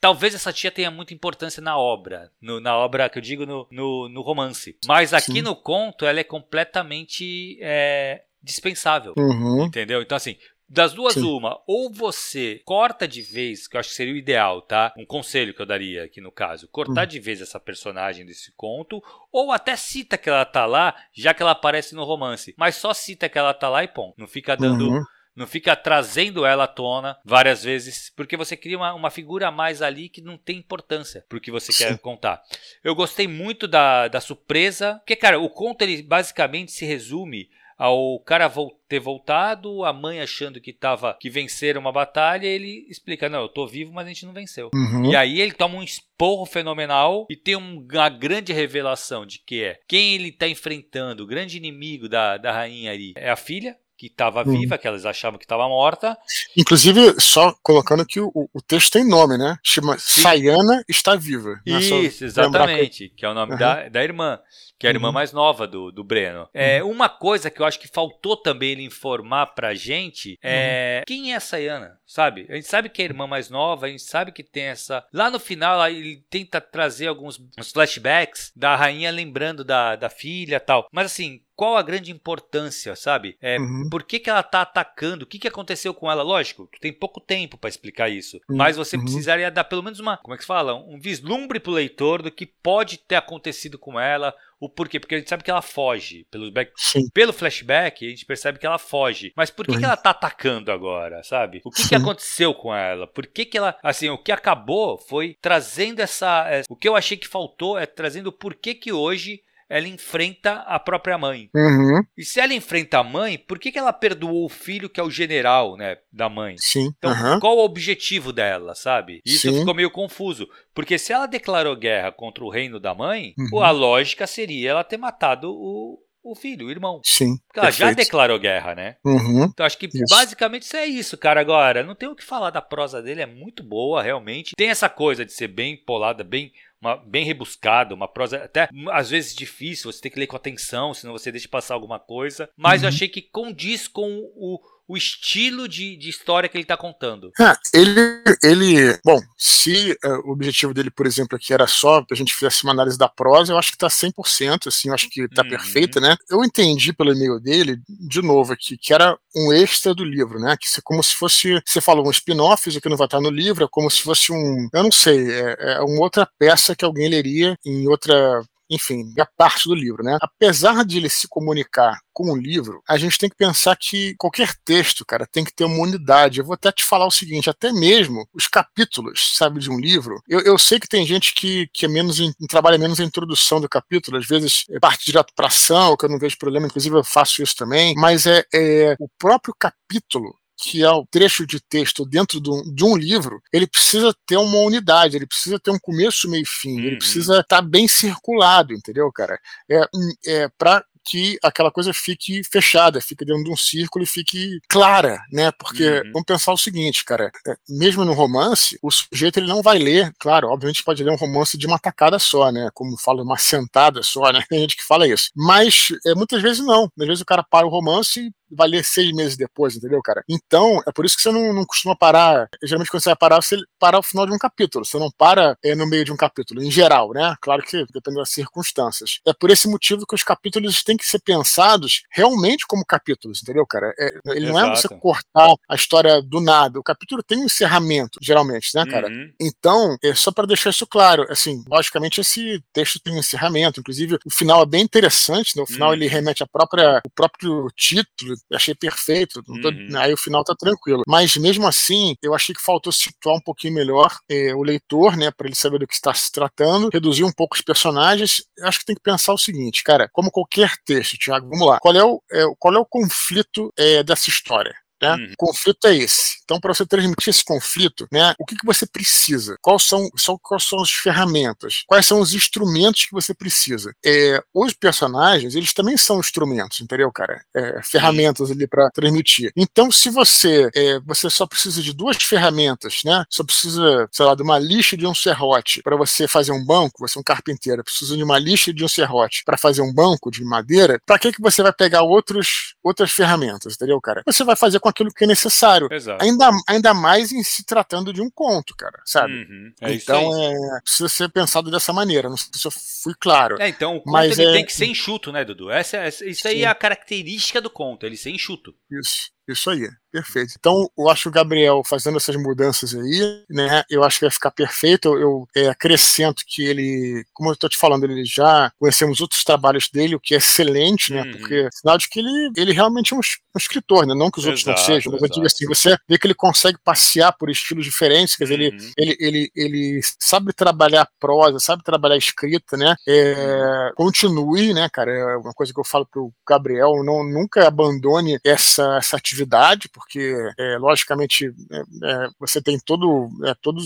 talvez 0.00 0.34
essa 0.34 0.52
tia 0.52 0.70
tenha 0.70 0.90
muita 0.90 1.14
importância 1.14 1.62
na 1.62 1.78
obra, 1.78 2.32
no, 2.40 2.58
na 2.58 2.76
obra 2.76 3.08
que 3.08 3.18
eu 3.18 3.22
digo 3.22 3.46
no, 3.46 3.66
no, 3.70 4.08
no 4.08 4.22
romance. 4.22 4.76
Mas 4.86 5.14
aqui 5.14 5.34
Sim. 5.34 5.42
no 5.42 5.54
conto, 5.54 6.04
ela 6.04 6.18
é 6.18 6.24
completamente 6.24 7.58
é, 7.60 8.24
dispensável. 8.42 9.14
Uhum. 9.16 9.66
Entendeu? 9.66 10.02
Então, 10.02 10.16
assim, 10.16 10.36
das 10.70 10.94
duas, 10.94 11.14
Sim. 11.14 11.24
uma, 11.24 11.60
ou 11.66 11.92
você 11.92 12.62
corta 12.64 13.08
de 13.08 13.22
vez, 13.22 13.66
que 13.66 13.76
eu 13.76 13.80
acho 13.80 13.88
que 13.88 13.96
seria 13.96 14.14
o 14.14 14.16
ideal, 14.16 14.62
tá? 14.62 14.94
Um 14.96 15.04
conselho 15.04 15.52
que 15.52 15.60
eu 15.60 15.66
daria 15.66 16.04
aqui 16.04 16.20
no 16.20 16.30
caso, 16.30 16.68
cortar 16.68 17.02
hum. 17.02 17.08
de 17.08 17.18
vez 17.18 17.40
essa 17.40 17.58
personagem 17.58 18.24
desse 18.24 18.52
conto, 18.56 19.02
ou 19.32 19.50
até 19.50 19.74
cita 19.74 20.16
que 20.16 20.30
ela 20.30 20.44
tá 20.44 20.66
lá, 20.66 20.94
já 21.12 21.34
que 21.34 21.42
ela 21.42 21.50
aparece 21.50 21.92
no 21.96 22.04
romance. 22.04 22.54
Mas 22.56 22.76
só 22.76 22.94
cita 22.94 23.28
que 23.28 23.36
ela 23.36 23.52
tá 23.52 23.68
lá 23.68 23.82
e 23.82 23.88
pão. 23.88 24.14
Não 24.16 24.28
fica 24.28 24.56
dando. 24.56 24.88
Uhum. 24.88 25.04
Não 25.34 25.46
fica 25.46 25.74
trazendo 25.74 26.44
ela 26.44 26.64
à 26.64 26.68
tona 26.68 27.16
várias 27.24 27.64
vezes, 27.64 28.12
porque 28.14 28.36
você 28.36 28.56
cria 28.56 28.76
uma, 28.76 28.92
uma 28.94 29.10
figura 29.10 29.48
a 29.48 29.50
mais 29.50 29.80
ali 29.80 30.08
que 30.08 30.20
não 30.20 30.36
tem 30.36 30.58
importância 30.58 31.24
pro 31.28 31.40
que 31.40 31.50
você 31.50 31.72
Sim. 31.72 31.84
quer 31.84 31.98
contar. 31.98 32.42
Eu 32.84 32.94
gostei 32.94 33.26
muito 33.26 33.66
da, 33.66 34.06
da 34.06 34.20
surpresa, 34.20 34.96
porque, 34.98 35.16
cara, 35.16 35.40
o 35.40 35.48
conto 35.48 35.82
ele 35.82 36.02
basicamente 36.02 36.72
se 36.72 36.84
resume 36.84 37.48
ao 37.80 38.20
cara 38.20 38.52
ter 38.86 39.00
voltado, 39.00 39.86
a 39.86 39.92
mãe 39.92 40.20
achando 40.20 40.60
que 40.60 40.70
tava 40.70 41.16
que 41.18 41.30
venceram 41.30 41.80
uma 41.80 41.90
batalha, 41.90 42.46
ele 42.46 42.86
explica: 42.90 43.26
"Não, 43.26 43.40
eu 43.40 43.48
tô 43.48 43.66
vivo, 43.66 43.90
mas 43.90 44.04
a 44.04 44.08
gente 44.10 44.26
não 44.26 44.34
venceu". 44.34 44.68
Uhum. 44.74 45.10
E 45.10 45.16
aí 45.16 45.40
ele 45.40 45.52
toma 45.52 45.78
um 45.78 45.82
esporro 45.82 46.44
fenomenal 46.44 47.26
e 47.30 47.34
tem 47.34 47.56
uma 47.56 48.10
grande 48.10 48.52
revelação 48.52 49.24
de 49.24 49.38
que 49.38 49.64
é 49.64 49.80
quem 49.88 50.14
ele 50.14 50.30
tá 50.30 50.46
enfrentando, 50.46 51.24
o 51.24 51.26
grande 51.26 51.56
inimigo 51.56 52.06
da, 52.06 52.36
da 52.36 52.52
rainha 52.52 52.92
ali 52.92 53.14
é 53.16 53.30
a 53.30 53.36
filha, 53.36 53.74
que 54.00 54.06
estava 54.06 54.42
uhum. 54.42 54.58
viva, 54.58 54.78
que 54.78 54.88
elas 54.88 55.04
achavam 55.04 55.38
que 55.38 55.44
estava 55.44 55.68
morta. 55.68 56.16
Inclusive, 56.56 57.20
só 57.20 57.54
colocando 57.62 58.06
que 58.06 58.18
o, 58.18 58.30
o 58.34 58.62
texto 58.62 58.92
tem 58.92 59.06
nome, 59.06 59.36
né? 59.36 59.58
Chama 59.62 59.98
Sim. 59.98 60.22
Sayana 60.22 60.82
está 60.88 61.14
viva. 61.14 61.60
Né? 61.66 61.78
Isso, 61.78 62.24
exatamente, 62.24 63.10
que... 63.10 63.16
que... 63.16 63.26
é 63.26 63.28
o 63.28 63.34
nome 63.34 63.52
uhum. 63.52 63.58
da, 63.58 63.90
da 63.90 64.02
irmã 64.02 64.40
que 64.80 64.86
é 64.86 64.90
a 64.90 64.94
irmã 64.94 65.08
uhum. 65.08 65.14
mais 65.14 65.30
nova 65.30 65.66
do, 65.66 65.92
do 65.92 66.02
Breno. 66.02 66.48
É, 66.54 66.82
uhum. 66.82 66.90
Uma 66.90 67.10
coisa 67.10 67.50
que 67.50 67.60
eu 67.60 67.66
acho 67.66 67.78
que 67.78 67.86
faltou 67.86 68.34
também 68.34 68.70
ele 68.70 68.82
informar 68.82 69.48
pra 69.48 69.74
gente 69.74 70.38
é 70.42 71.00
uhum. 71.00 71.04
quem 71.06 71.34
é 71.34 71.36
a 71.36 71.40
Sayana, 71.40 71.98
sabe? 72.06 72.46
A 72.48 72.54
gente 72.54 72.66
sabe 72.66 72.88
que 72.88 73.02
é 73.02 73.04
a 73.04 73.08
irmã 73.08 73.26
mais 73.26 73.50
nova, 73.50 73.84
a 73.84 73.88
gente 73.90 74.02
sabe 74.02 74.32
que 74.32 74.42
tem 74.42 74.64
essa. 74.64 75.04
Lá 75.12 75.30
no 75.30 75.38
final, 75.38 75.86
ele 75.86 76.24
tenta 76.30 76.62
trazer 76.62 77.08
alguns 77.08 77.38
flashbacks 77.70 78.52
da 78.56 78.74
rainha 78.74 79.10
lembrando 79.10 79.62
da, 79.62 79.96
da 79.96 80.08
filha 80.08 80.56
e 80.56 80.60
tal. 80.60 80.88
Mas 80.90 81.12
assim, 81.12 81.42
qual 81.60 81.76
a 81.76 81.82
grande 81.82 82.10
importância, 82.10 82.96
sabe? 82.96 83.36
É, 83.38 83.58
uhum. 83.58 83.90
Por 83.90 84.02
que, 84.02 84.18
que 84.18 84.30
ela 84.30 84.42
tá 84.42 84.62
atacando? 84.62 85.24
O 85.24 85.26
que, 85.26 85.38
que 85.38 85.46
aconteceu 85.46 85.92
com 85.92 86.10
ela? 86.10 86.22
Lógico, 86.22 86.66
tu 86.72 86.80
tem 86.80 86.90
pouco 86.90 87.20
tempo 87.20 87.58
para 87.58 87.68
explicar 87.68 88.08
isso. 88.08 88.40
Uhum. 88.48 88.56
Mas 88.56 88.78
você 88.78 88.96
uhum. 88.96 89.02
precisaria 89.02 89.50
dar 89.50 89.64
pelo 89.64 89.82
menos 89.82 90.00
uma, 90.00 90.16
como 90.16 90.32
é 90.32 90.38
que 90.38 90.42
se 90.42 90.48
fala? 90.48 90.74
Um 90.74 90.98
vislumbre 90.98 91.60
pro 91.60 91.72
leitor 91.72 92.22
do 92.22 92.30
que 92.30 92.46
pode 92.46 92.96
ter 92.96 93.16
acontecido 93.16 93.78
com 93.78 94.00
ela, 94.00 94.34
o 94.58 94.70
porquê? 94.70 94.98
Porque 94.98 95.14
a 95.14 95.18
gente 95.18 95.28
sabe 95.28 95.44
que 95.44 95.50
ela 95.50 95.60
foge. 95.60 96.26
Pelo, 96.30 96.50
back, 96.50 96.72
pelo 97.12 97.30
flashback, 97.30 98.06
a 98.06 98.08
gente 98.08 98.24
percebe 98.24 98.58
que 98.58 98.64
ela 98.64 98.78
foge. 98.78 99.30
Mas 99.36 99.50
por 99.50 99.66
que, 99.66 99.76
que 99.76 99.84
ela 99.84 99.98
tá 99.98 100.10
atacando 100.10 100.72
agora, 100.72 101.22
sabe? 101.22 101.60
O 101.62 101.70
que, 101.70 101.90
que 101.90 101.94
aconteceu 101.94 102.54
com 102.54 102.74
ela? 102.74 103.06
Por 103.06 103.26
que, 103.26 103.44
que 103.44 103.58
ela. 103.58 103.76
Assim, 103.82 104.08
o 104.08 104.16
que 104.16 104.32
acabou 104.32 104.96
foi 104.96 105.36
trazendo 105.42 106.00
essa. 106.00 106.46
O 106.70 106.76
que 106.76 106.88
eu 106.88 106.96
achei 106.96 107.18
que 107.18 107.28
faltou 107.28 107.78
é 107.78 107.84
trazendo 107.84 108.28
o 108.28 108.32
porquê 108.32 108.74
que 108.74 108.92
hoje 108.92 109.42
ela 109.70 109.86
enfrenta 109.86 110.64
a 110.66 110.80
própria 110.80 111.16
mãe. 111.16 111.48
Uhum. 111.54 112.02
E 112.18 112.24
se 112.24 112.40
ela 112.40 112.52
enfrenta 112.52 112.98
a 112.98 113.04
mãe, 113.04 113.38
por 113.38 113.56
que, 113.56 113.70
que 113.70 113.78
ela 113.78 113.92
perdoou 113.92 114.44
o 114.44 114.48
filho 114.48 114.90
que 114.90 114.98
é 114.98 115.02
o 115.02 115.10
general, 115.10 115.76
né, 115.76 115.96
da 116.12 116.28
mãe? 116.28 116.56
Sim. 116.58 116.92
Então, 116.98 117.12
uhum. 117.12 117.38
qual 117.38 117.56
o 117.56 117.64
objetivo 117.64 118.32
dela, 118.32 118.74
sabe? 118.74 119.20
Isso 119.24 119.48
Sim. 119.48 119.60
ficou 119.60 119.72
meio 119.72 119.90
confuso, 119.90 120.48
porque 120.74 120.98
se 120.98 121.12
ela 121.12 121.26
declarou 121.26 121.76
guerra 121.76 122.10
contra 122.10 122.42
o 122.42 122.50
reino 122.50 122.80
da 122.80 122.92
mãe, 122.92 123.32
uhum. 123.38 123.62
a 123.62 123.70
lógica 123.70 124.26
seria 124.26 124.70
ela 124.70 124.82
ter 124.82 124.96
matado 124.96 125.52
o, 125.52 126.00
o 126.22 126.34
filho, 126.34 126.66
o 126.66 126.70
irmão. 126.70 127.00
Sim. 127.04 127.36
Porque 127.46 127.60
ela 127.60 127.68
perfeito. 127.68 127.90
já 127.90 127.94
declarou 127.94 128.38
guerra, 128.38 128.74
né? 128.74 128.96
Uhum, 129.04 129.44
então 129.44 129.64
acho 129.64 129.78
que 129.78 129.86
isso. 129.86 130.04
basicamente 130.10 130.62
isso 130.62 130.76
é 130.76 130.86
isso, 130.86 131.16
cara. 131.16 131.40
Agora, 131.40 131.84
não 131.84 131.94
tem 131.94 132.08
o 132.08 132.16
que 132.16 132.24
falar 132.24 132.50
da 132.50 132.60
prosa 132.60 133.00
dele, 133.00 133.22
é 133.22 133.26
muito 133.26 133.62
boa, 133.62 134.02
realmente. 134.02 134.54
Tem 134.56 134.68
essa 134.68 134.88
coisa 134.88 135.24
de 135.24 135.32
ser 135.32 135.48
bem 135.48 135.76
polada, 135.76 136.24
bem 136.24 136.52
uma, 136.80 136.96
bem 136.96 137.24
rebuscada, 137.24 137.94
uma 137.94 138.08
prosa 138.08 138.44
até 138.44 138.68
às 138.90 139.10
vezes 139.10 139.34
difícil, 139.34 139.92
você 139.92 140.00
tem 140.00 140.10
que 140.10 140.18
ler 140.18 140.26
com 140.26 140.36
atenção, 140.36 140.94
senão 140.94 141.12
você 141.12 141.30
deixa 141.30 141.48
passar 141.48 141.74
alguma 141.74 141.98
coisa. 141.98 142.48
Mas 142.56 142.80
uhum. 142.80 142.86
eu 142.86 142.88
achei 142.88 143.08
que 143.08 143.20
condiz 143.22 143.86
com 143.86 144.08
o, 144.34 144.60
o 144.90 144.96
estilo 144.96 145.68
de, 145.68 145.96
de 145.96 146.08
história 146.08 146.48
que 146.48 146.56
ele 146.56 146.64
está 146.64 146.76
contando. 146.76 147.30
É, 147.40 147.54
ele, 147.72 148.00
ele, 148.42 148.98
bom, 149.04 149.20
se 149.38 149.92
uh, 150.04 150.28
o 150.28 150.32
objetivo 150.32 150.74
dele, 150.74 150.90
por 150.90 151.06
exemplo, 151.06 151.36
aqui 151.36 151.54
era 151.54 151.68
só 151.68 152.04
a 152.10 152.14
gente 152.16 152.34
fizesse 152.34 152.64
uma 152.64 152.72
análise 152.72 152.98
da 152.98 153.08
prosa, 153.08 153.52
eu 153.52 153.58
acho 153.58 153.70
que 153.70 153.76
está 153.76 153.86
100%, 153.86 154.66
assim, 154.66 154.88
eu 154.88 154.94
acho 154.94 155.08
que 155.08 155.22
está 155.22 155.42
uhum. 155.42 155.48
perfeita, 155.48 156.00
né? 156.00 156.16
Eu 156.28 156.42
entendi 156.42 156.92
pelo 156.92 157.12
e-mail 157.12 157.38
dele, 157.38 157.80
de 157.88 158.20
novo 158.20 158.52
aqui, 158.52 158.76
que 158.76 158.92
era 158.92 159.16
um 159.36 159.52
extra 159.52 159.94
do 159.94 160.04
livro, 160.04 160.40
né? 160.40 160.56
Que 160.60 160.66
é 160.66 160.82
como 160.82 161.04
se 161.04 161.14
fosse, 161.14 161.62
você 161.64 161.80
falou, 161.80 162.08
um 162.08 162.10
spin-off, 162.10 162.68
isso 162.68 162.78
aqui 162.78 162.88
não 162.88 162.96
vai 162.96 163.06
estar 163.06 163.20
no 163.20 163.30
livro, 163.30 163.64
é 163.64 163.68
como 163.70 163.88
se 163.88 164.02
fosse 164.02 164.32
um, 164.32 164.68
eu 164.72 164.82
não 164.82 164.90
sei, 164.90 165.30
é, 165.30 165.56
é 165.74 165.80
uma 165.82 166.00
outra 166.00 166.28
peça 166.36 166.74
que 166.74 166.84
alguém 166.84 167.08
leria 167.08 167.56
em 167.64 167.86
outra 167.86 168.42
enfim, 168.70 169.12
é 169.18 169.24
parte 169.36 169.68
do 169.68 169.74
livro, 169.74 170.04
né? 170.04 170.16
Apesar 170.20 170.84
de 170.84 170.98
ele 170.98 171.08
se 171.08 171.26
comunicar 171.28 171.98
com 172.12 172.32
o 172.32 172.36
livro, 172.36 172.82
a 172.88 172.96
gente 172.96 173.18
tem 173.18 173.28
que 173.28 173.36
pensar 173.36 173.76
que 173.76 174.14
qualquer 174.16 174.54
texto, 174.64 175.04
cara, 175.04 175.26
tem 175.26 175.44
que 175.44 175.52
ter 175.52 175.64
uma 175.64 175.82
unidade. 175.82 176.38
Eu 176.38 176.44
vou 176.44 176.54
até 176.54 176.70
te 176.70 176.84
falar 176.84 177.06
o 177.06 177.10
seguinte, 177.10 177.50
até 177.50 177.72
mesmo 177.72 178.26
os 178.34 178.46
capítulos, 178.46 179.36
sabe, 179.36 179.58
de 179.60 179.70
um 179.70 179.78
livro, 179.78 180.20
eu, 180.28 180.40
eu 180.40 180.58
sei 180.58 180.78
que 180.78 180.88
tem 180.88 181.06
gente 181.06 181.34
que, 181.34 181.68
que 181.72 181.86
é 181.86 181.88
menos 181.88 182.20
em, 182.20 182.32
trabalha 182.48 182.78
menos 182.78 183.00
a 183.00 183.04
introdução 183.04 183.60
do 183.60 183.68
capítulo, 183.68 184.18
às 184.18 184.26
vezes 184.26 184.64
é 184.70 184.78
parte 184.78 185.06
direto 185.06 185.32
para 185.34 185.48
ação, 185.48 185.96
que 185.96 186.04
eu 186.04 186.08
não 186.10 186.18
vejo 186.18 186.38
problema, 186.38 186.66
inclusive 186.66 186.96
eu 186.96 187.04
faço 187.04 187.42
isso 187.42 187.56
também, 187.56 187.94
mas 187.96 188.26
é, 188.26 188.44
é 188.54 188.96
o 189.00 189.08
próprio 189.18 189.54
capítulo 189.58 190.34
que 190.60 190.82
é 190.82 190.90
o 190.90 191.06
trecho 191.06 191.46
de 191.46 191.58
texto 191.58 192.04
dentro 192.04 192.40
de 192.40 192.84
um, 192.84 192.96
livro, 192.96 193.42
ele 193.52 193.66
precisa 193.66 194.14
ter 194.26 194.36
uma 194.36 194.58
unidade, 194.58 195.16
ele 195.16 195.26
precisa 195.26 195.58
ter 195.58 195.70
um 195.70 195.78
começo, 195.78 196.28
meio 196.28 196.42
e 196.42 196.46
fim, 196.46 196.78
uhum. 196.78 196.86
ele 196.86 196.96
precisa 196.98 197.40
estar 197.40 197.56
tá 197.56 197.62
bem 197.62 197.88
circulado, 197.88 198.74
entendeu, 198.74 199.10
cara? 199.10 199.38
É, 199.70 199.86
é 200.26 200.48
para 200.58 200.84
que 201.04 201.38
aquela 201.42 201.70
coisa 201.70 201.92
fique 201.92 202.42
fechada, 202.44 203.00
fique 203.00 203.24
dentro 203.24 203.44
de 203.44 203.50
um 203.50 203.56
círculo 203.56 204.04
e 204.04 204.06
fique 204.06 204.60
clara, 204.68 205.20
né? 205.32 205.50
Porque 205.52 205.88
uhum. 205.88 206.12
vamos 206.12 206.26
pensar 206.26 206.52
o 206.52 206.58
seguinte, 206.58 207.04
cara, 207.04 207.30
é, 207.46 207.54
mesmo 207.68 208.04
no 208.04 208.12
romance, 208.12 208.78
o 208.82 208.90
sujeito 208.90 209.38
ele 209.38 209.46
não 209.46 209.62
vai 209.62 209.78
ler, 209.78 210.12
claro, 210.18 210.48
obviamente 210.48 210.84
pode 210.84 211.02
ler 211.02 211.10
um 211.10 211.16
romance 211.16 211.56
de 211.56 211.66
uma 211.66 211.78
tacada 211.78 212.18
só, 212.18 212.52
né? 212.52 212.68
Como 212.74 212.98
fala, 212.98 213.22
uma 213.22 213.36
sentada 213.38 214.02
só, 214.02 214.30
né? 214.32 214.44
Tem 214.48 214.60
gente 214.60 214.76
que 214.76 214.84
fala 214.84 215.08
isso. 215.08 215.30
Mas 215.34 215.88
é, 216.06 216.14
muitas 216.14 216.42
vezes 216.42 216.64
não. 216.64 216.90
Às 217.00 217.06
vezes 217.06 217.22
o 217.22 217.26
cara 217.26 217.42
para 217.42 217.66
o 217.66 217.70
romance 217.70 218.30
vai 218.50 218.68
ler 218.68 218.84
seis 218.84 219.12
meses 219.12 219.36
depois, 219.36 219.76
entendeu, 219.76 220.00
cara? 220.02 220.22
Então, 220.28 220.82
é 220.86 220.92
por 220.92 221.04
isso 221.04 221.16
que 221.16 221.22
você 221.22 221.30
não, 221.30 221.52
não 221.52 221.64
costuma 221.64 221.96
parar. 221.96 222.48
Geralmente, 222.62 222.90
quando 222.90 223.02
você 223.02 223.10
vai 223.10 223.16
parar, 223.16 223.40
você 223.40 223.56
para 223.78 223.98
o 223.98 224.02
final 224.02 224.26
de 224.26 224.32
um 224.32 224.38
capítulo. 224.38 224.84
Você 224.84 224.98
não 224.98 225.10
para 225.16 225.56
é, 225.64 225.74
no 225.74 225.86
meio 225.86 226.04
de 226.04 226.12
um 226.12 226.16
capítulo, 226.16 226.62
em 226.62 226.70
geral, 226.70 227.12
né? 227.12 227.34
Claro 227.40 227.62
que 227.62 227.84
depende 227.92 228.16
das 228.16 228.30
circunstâncias. 228.30 229.20
É 229.26 229.32
por 229.32 229.50
esse 229.50 229.68
motivo 229.68 230.06
que 230.06 230.14
os 230.14 230.22
capítulos 230.22 230.82
têm 230.82 230.96
que 230.96 231.06
ser 231.06 231.20
pensados 231.20 232.02
realmente 232.10 232.66
como 232.66 232.84
capítulos, 232.84 233.42
entendeu, 233.42 233.66
cara? 233.66 233.92
É, 233.98 234.18
ele 234.26 234.46
Exato. 234.46 234.52
não 234.52 234.60
é 234.60 234.76
você 234.76 234.88
cortar 234.88 235.54
a 235.68 235.74
história 235.74 236.20
do 236.22 236.40
nada. 236.40 236.78
O 236.78 236.82
capítulo 236.82 237.22
tem 237.22 237.38
um 237.38 237.44
encerramento, 237.44 238.18
geralmente, 238.22 238.70
né, 238.74 238.84
cara? 238.86 239.08
Uhum. 239.08 239.32
Então, 239.40 239.96
é 240.02 240.14
só 240.14 240.30
para 240.30 240.46
deixar 240.46 240.70
isso 240.70 240.86
claro, 240.86 241.26
assim, 241.30 241.62
logicamente 241.68 242.20
esse 242.20 242.62
texto 242.72 243.00
tem 243.00 243.14
um 243.14 243.18
encerramento, 243.18 243.80
inclusive 243.80 244.18
o 244.24 244.30
final 244.30 244.62
é 244.62 244.66
bem 244.66 244.82
interessante, 244.82 245.56
né? 245.56 245.62
O 245.62 245.66
final 245.66 245.88
uhum. 245.88 245.94
ele 245.94 246.06
remete 246.06 246.42
à 246.42 246.46
própria, 246.46 247.00
o 247.04 247.10
próprio 247.10 247.68
título 247.76 248.34
achei 248.52 248.74
perfeito. 248.74 249.42
Tô, 249.42 249.68
uhum. 249.68 249.88
Aí 249.96 250.12
o 250.12 250.16
final 250.16 250.44
tá 250.44 250.54
tranquilo. 250.54 251.02
Mas 251.06 251.36
mesmo 251.36 251.66
assim, 251.66 252.16
eu 252.22 252.34
achei 252.34 252.54
que 252.54 252.62
faltou 252.62 252.92
situar 252.92 253.36
um 253.36 253.40
pouquinho 253.40 253.74
melhor 253.74 254.16
é, 254.28 254.54
o 254.54 254.62
leitor, 254.62 255.16
né, 255.16 255.30
para 255.30 255.46
ele 255.46 255.56
saber 255.56 255.78
do 255.78 255.86
que 255.86 255.94
está 255.94 256.12
se 256.14 256.30
tratando, 256.30 256.90
reduzir 256.92 257.24
um 257.24 257.32
pouco 257.32 257.54
os 257.54 257.62
personagens. 257.62 258.42
Eu 258.56 258.68
acho 258.68 258.80
que 258.80 258.84
tem 258.84 258.96
que 258.96 259.02
pensar 259.02 259.32
o 259.32 259.38
seguinte, 259.38 259.82
cara, 259.82 260.08
como 260.12 260.30
qualquer 260.30 260.72
texto, 260.84 261.18
Thiago, 261.18 261.48
vamos 261.48 261.66
lá. 261.66 261.78
Qual 261.80 261.94
é 261.94 262.04
o, 262.04 262.22
é, 262.30 262.44
qual 262.58 262.74
é 262.74 262.78
o 262.78 262.86
conflito 262.86 263.72
é, 263.76 264.02
dessa 264.02 264.28
história? 264.28 264.74
Né? 265.00 265.14
Uhum. 265.14 265.32
O 265.32 265.36
conflito 265.36 265.86
é 265.86 265.96
esse. 265.96 266.40
Então, 266.44 266.60
para 266.60 266.74
você 266.74 266.84
transmitir 266.84 267.30
esse 267.30 267.44
conflito, 267.44 268.06
né, 268.12 268.34
o 268.38 268.44
que, 268.44 268.56
que 268.56 268.66
você 268.66 268.84
precisa? 268.86 269.56
Quais 269.62 269.84
são, 269.84 270.08
são, 270.16 270.38
quais 270.42 270.64
são 270.64 270.82
as 270.82 270.90
ferramentas? 270.90 271.84
Quais 271.86 272.06
são 272.06 272.20
os 272.20 272.34
instrumentos 272.34 273.04
que 273.04 273.12
você 273.12 273.32
precisa? 273.32 273.92
É, 274.04 274.42
os 274.52 274.74
personagens, 274.74 275.54
eles 275.54 275.72
também 275.72 275.96
são 275.96 276.18
instrumentos, 276.20 276.80
entendeu, 276.80 277.10
cara? 277.12 277.40
É, 277.54 277.80
ferramentas 277.82 278.50
ali 278.50 278.66
para 278.66 278.90
transmitir. 278.90 279.52
Então, 279.56 279.90
se 279.90 280.10
você 280.10 280.68
é, 280.74 281.00
você 281.00 281.30
só 281.30 281.46
precisa 281.46 281.82
de 281.82 281.92
duas 281.92 282.16
ferramentas, 282.16 283.00
né? 283.04 283.24
Só 283.30 283.44
precisa, 283.44 284.08
sei 284.12 284.26
lá, 284.26 284.34
de 284.34 284.42
uma 284.42 284.58
lixa 284.58 284.96
de 284.96 285.06
um 285.06 285.14
serrote 285.14 285.82
para 285.82 285.96
você 285.96 286.26
fazer 286.28 286.52
um 286.52 286.64
banco, 286.64 286.98
você 286.98 287.18
é 287.18 287.20
um 287.20 287.24
carpinteiro, 287.24 287.84
precisa 287.84 288.16
de 288.16 288.22
uma 288.22 288.38
lixa 288.38 288.72
de 288.72 288.84
um 288.84 288.88
serrote 288.88 289.42
para 289.44 289.56
fazer 289.56 289.82
um 289.82 289.92
banco 289.92 290.30
de 290.30 290.44
madeira, 290.44 291.00
para 291.06 291.18
que, 291.18 291.32
que 291.32 291.40
você 291.40 291.62
vai 291.62 291.72
pegar 291.72 292.02
outros, 292.02 292.74
outras 292.82 293.10
ferramentas, 293.10 293.74
entendeu, 293.74 294.00
cara? 294.00 294.22
Você 294.26 294.44
vai 294.44 294.56
fazer 294.56 294.80
com 294.80 294.89
aquilo 294.90 295.10
que 295.10 295.24
é 295.24 295.26
necessário. 295.26 295.88
Exato. 295.90 296.22
Ainda, 296.24 296.50
ainda 296.68 296.94
mais 296.94 297.32
em 297.32 297.42
se 297.42 297.64
tratando 297.64 298.12
de 298.12 298.20
um 298.20 298.30
conto, 298.30 298.74
cara, 298.76 299.00
sabe? 299.04 299.32
Uhum. 299.32 299.72
É 299.80 299.92
então 299.92 300.42
é, 300.42 300.80
precisa 300.82 301.08
ser 301.08 301.28
pensado 301.30 301.70
dessa 301.70 301.92
maneira. 301.92 302.28
Não 302.28 302.36
sei 302.36 302.48
se 302.54 302.66
eu 302.66 302.70
fui 302.70 303.14
claro. 303.18 303.60
É, 303.60 303.68
então 303.68 303.96
o 303.96 304.00
conto 304.00 304.12
mas 304.12 304.38
ele 304.38 304.50
é... 304.50 304.52
tem 304.54 304.64
que 304.64 304.72
ser 304.72 304.86
enxuto, 304.86 305.32
né, 305.32 305.44
Dudu? 305.44 305.70
Essa, 305.70 305.98
essa 305.98 306.24
isso 306.26 306.46
aí 306.46 306.58
Sim. 306.58 306.64
é 306.64 306.66
a 306.66 306.74
característica 306.74 307.60
do 307.60 307.70
conto, 307.70 308.04
ele 308.04 308.16
ser 308.16 308.30
enxuto. 308.30 308.74
Isso. 308.90 309.30
Isso 309.48 309.68
aí, 309.68 309.88
perfeito. 310.10 310.54
Então, 310.58 310.90
eu 310.96 311.08
acho 311.08 311.28
o 311.28 311.32
Gabriel 311.32 311.82
fazendo 311.84 312.16
essas 312.16 312.36
mudanças 312.36 312.94
aí, 312.94 313.44
né? 313.48 313.82
Eu 313.88 314.02
acho 314.04 314.18
que 314.18 314.24
vai 314.24 314.30
ficar 314.30 314.50
perfeito. 314.50 315.08
Eu, 315.08 315.46
eu 315.54 315.64
é, 315.64 315.68
acrescento 315.68 316.42
que 316.46 316.64
ele, 316.64 317.24
como 317.32 317.50
eu 317.50 317.54
estou 317.54 317.70
te 317.70 317.76
falando, 317.76 318.04
ele 318.04 318.24
já 318.24 318.70
conhecemos 318.78 319.20
outros 319.20 319.44
trabalhos 319.44 319.88
dele, 319.88 320.14
o 320.14 320.20
que 320.20 320.34
é 320.34 320.38
excelente, 320.38 321.12
né? 321.12 321.22
Uhum. 321.22 321.32
Porque 321.32 321.68
sinal 321.72 321.98
de 321.98 322.08
que 322.08 322.20
ele, 322.20 322.52
ele 322.56 322.72
realmente 322.72 323.12
é 323.12 323.16
um, 323.16 323.20
um 323.20 323.58
escritor, 323.58 324.06
né? 324.06 324.14
Não 324.14 324.30
que 324.30 324.38
os 324.38 324.46
exato, 324.46 324.68
outros 324.68 324.88
não 324.88 324.94
sejam, 324.94 325.12
mas 325.12 325.22
eu 325.22 325.28
digo 325.28 325.46
assim, 325.46 325.66
você 325.66 325.96
vê 326.08 326.18
que 326.18 326.26
ele 326.26 326.34
consegue 326.34 326.78
passear 326.84 327.32
por 327.32 327.50
estilos 327.50 327.84
diferentes, 327.84 328.36
quer 328.36 328.44
dizer, 328.44 328.60
uhum. 328.60 328.92
ele, 328.96 329.16
ele, 329.18 329.18
ele, 329.20 329.52
ele 329.54 330.00
sabe 330.18 330.52
trabalhar 330.52 331.08
prosa, 331.18 331.58
sabe 331.58 331.82
trabalhar 331.84 332.16
escrita, 332.16 332.76
né? 332.76 332.94
É, 333.08 333.92
continue, 333.94 334.72
né, 334.74 334.88
cara? 334.92 335.10
É 335.12 335.36
uma 335.36 335.52
coisa 335.52 335.72
que 335.72 335.80
eu 335.80 335.84
falo 335.84 336.06
pro 336.06 336.32
Gabriel, 336.46 337.04
não, 337.04 337.22
nunca 337.22 337.66
abandone 337.66 338.38
essa, 338.44 338.96
essa 338.96 339.16
atividade 339.16 339.88
porque, 340.00 340.34
é, 340.58 340.78
logicamente, 340.78 341.52
é, 341.70 341.78
é, 341.78 342.28
você 342.38 342.60
tem 342.60 342.78
todo, 342.78 343.28
é, 343.44 343.54
todas 343.60 343.84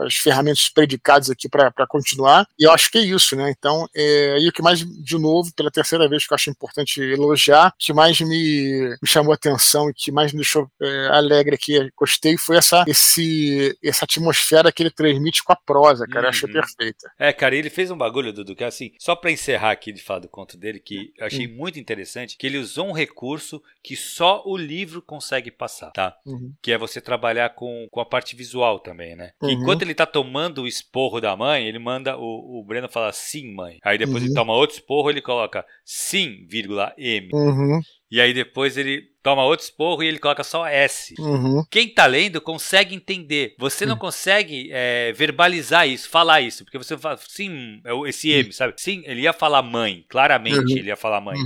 as 0.00 0.14
ferramentas 0.14 0.68
predicadas 0.68 1.30
aqui 1.30 1.48
para 1.48 1.86
continuar, 1.88 2.46
e 2.58 2.64
eu 2.64 2.72
acho 2.72 2.90
que 2.90 2.98
é 2.98 3.02
isso, 3.02 3.34
né? 3.34 3.52
Então, 3.56 3.88
é, 3.94 4.38
e 4.38 4.48
o 4.48 4.52
que 4.52 4.62
mais, 4.62 4.80
de 4.80 5.18
novo, 5.18 5.52
pela 5.54 5.70
terceira 5.70 6.08
vez 6.08 6.26
que 6.26 6.32
eu 6.32 6.36
acho 6.36 6.50
importante 6.50 7.00
elogiar, 7.00 7.72
que 7.78 7.92
mais 7.92 8.20
me, 8.20 8.96
me 9.00 9.08
chamou 9.08 9.32
a 9.32 9.36
atenção 9.36 9.88
e 9.88 9.94
que 9.94 10.12
mais 10.12 10.32
me 10.32 10.38
deixou 10.38 10.70
é, 10.80 11.06
alegre 11.08 11.54
aqui, 11.54 11.90
gostei, 11.96 12.36
foi 12.36 12.56
essa, 12.56 12.84
esse, 12.86 13.76
essa 13.82 14.04
atmosfera 14.04 14.70
que 14.70 14.82
ele 14.82 14.90
transmite 14.90 15.42
com 15.42 15.52
a 15.52 15.56
prosa, 15.56 16.06
cara, 16.06 16.20
uhum. 16.20 16.24
eu 16.24 16.30
achei 16.30 16.52
perfeita. 16.52 17.10
É, 17.18 17.32
cara, 17.32 17.56
ele 17.56 17.70
fez 17.70 17.90
um 17.90 17.96
bagulho, 17.96 18.32
Dudu, 18.32 18.54
que 18.54 18.64
assim, 18.64 18.92
só 18.98 19.16
para 19.16 19.30
encerrar 19.30 19.70
aqui 19.70 19.92
de 19.92 20.02
falar 20.02 20.20
do 20.20 20.28
conto 20.28 20.58
dele, 20.58 20.78
que 20.78 21.12
eu 21.16 21.26
achei 21.26 21.46
uhum. 21.46 21.54
muito 21.54 21.78
interessante, 21.78 22.36
que 22.36 22.46
ele 22.46 22.58
usou 22.58 22.88
um 22.88 22.92
recurso 22.92 23.62
que 23.82 23.96
só 23.96 24.42
o 24.44 24.56
livro 24.56 25.00
consegue 25.00 25.37
passar, 25.50 25.90
tá? 25.90 26.14
Uhum. 26.26 26.52
Que 26.62 26.72
é 26.72 26.78
você 26.78 27.00
trabalhar 27.00 27.50
com, 27.50 27.86
com 27.90 28.00
a 28.00 28.06
parte 28.06 28.36
visual 28.36 28.80
também, 28.80 29.16
né? 29.16 29.30
Uhum. 29.42 29.50
Enquanto 29.50 29.82
ele 29.82 29.94
tá 29.94 30.06
tomando 30.06 30.62
o 30.62 30.66
esporro 30.66 31.20
da 31.20 31.36
mãe, 31.36 31.66
ele 31.66 31.78
manda 31.78 32.16
o, 32.16 32.60
o 32.60 32.64
Breno 32.64 32.88
falar 32.88 33.12
sim, 33.12 33.54
mãe. 33.54 33.78
Aí 33.82 33.96
depois 33.96 34.22
ele 34.22 34.28
uhum. 34.28 34.34
toma 34.34 34.54
outro 34.54 34.76
esporro, 34.76 35.10
ele 35.10 35.22
coloca 35.22 35.64
sim, 35.84 36.46
vírgula, 36.48 36.92
M. 36.98 37.28
Uhum. 37.32 37.80
E 38.10 38.20
aí 38.20 38.32
depois 38.32 38.76
ele 38.76 39.02
toma 39.22 39.44
outro 39.44 39.64
esporro 39.64 40.02
e 40.02 40.06
ele 40.06 40.18
coloca 40.18 40.42
só 40.42 40.66
S. 40.66 41.14
Uhum. 41.18 41.62
Quem 41.70 41.92
tá 41.92 42.06
lendo 42.06 42.40
consegue 42.40 42.94
entender. 42.94 43.54
Você 43.58 43.84
não 43.84 43.94
uhum. 43.94 44.00
consegue 44.00 44.70
é, 44.72 45.12
verbalizar 45.12 45.86
isso, 45.86 46.08
falar 46.08 46.40
isso, 46.40 46.64
porque 46.64 46.78
você 46.78 46.96
fala, 46.96 47.18
sim, 47.18 47.80
é 47.84 48.08
esse 48.08 48.30
M, 48.30 48.52
sabe? 48.52 48.74
Sim, 48.78 49.02
ele 49.04 49.22
ia 49.22 49.32
falar 49.32 49.62
mãe, 49.62 50.04
claramente 50.08 50.72
uhum. 50.72 50.78
ele 50.78 50.88
ia 50.88 50.96
falar 50.96 51.20
mãe. 51.20 51.38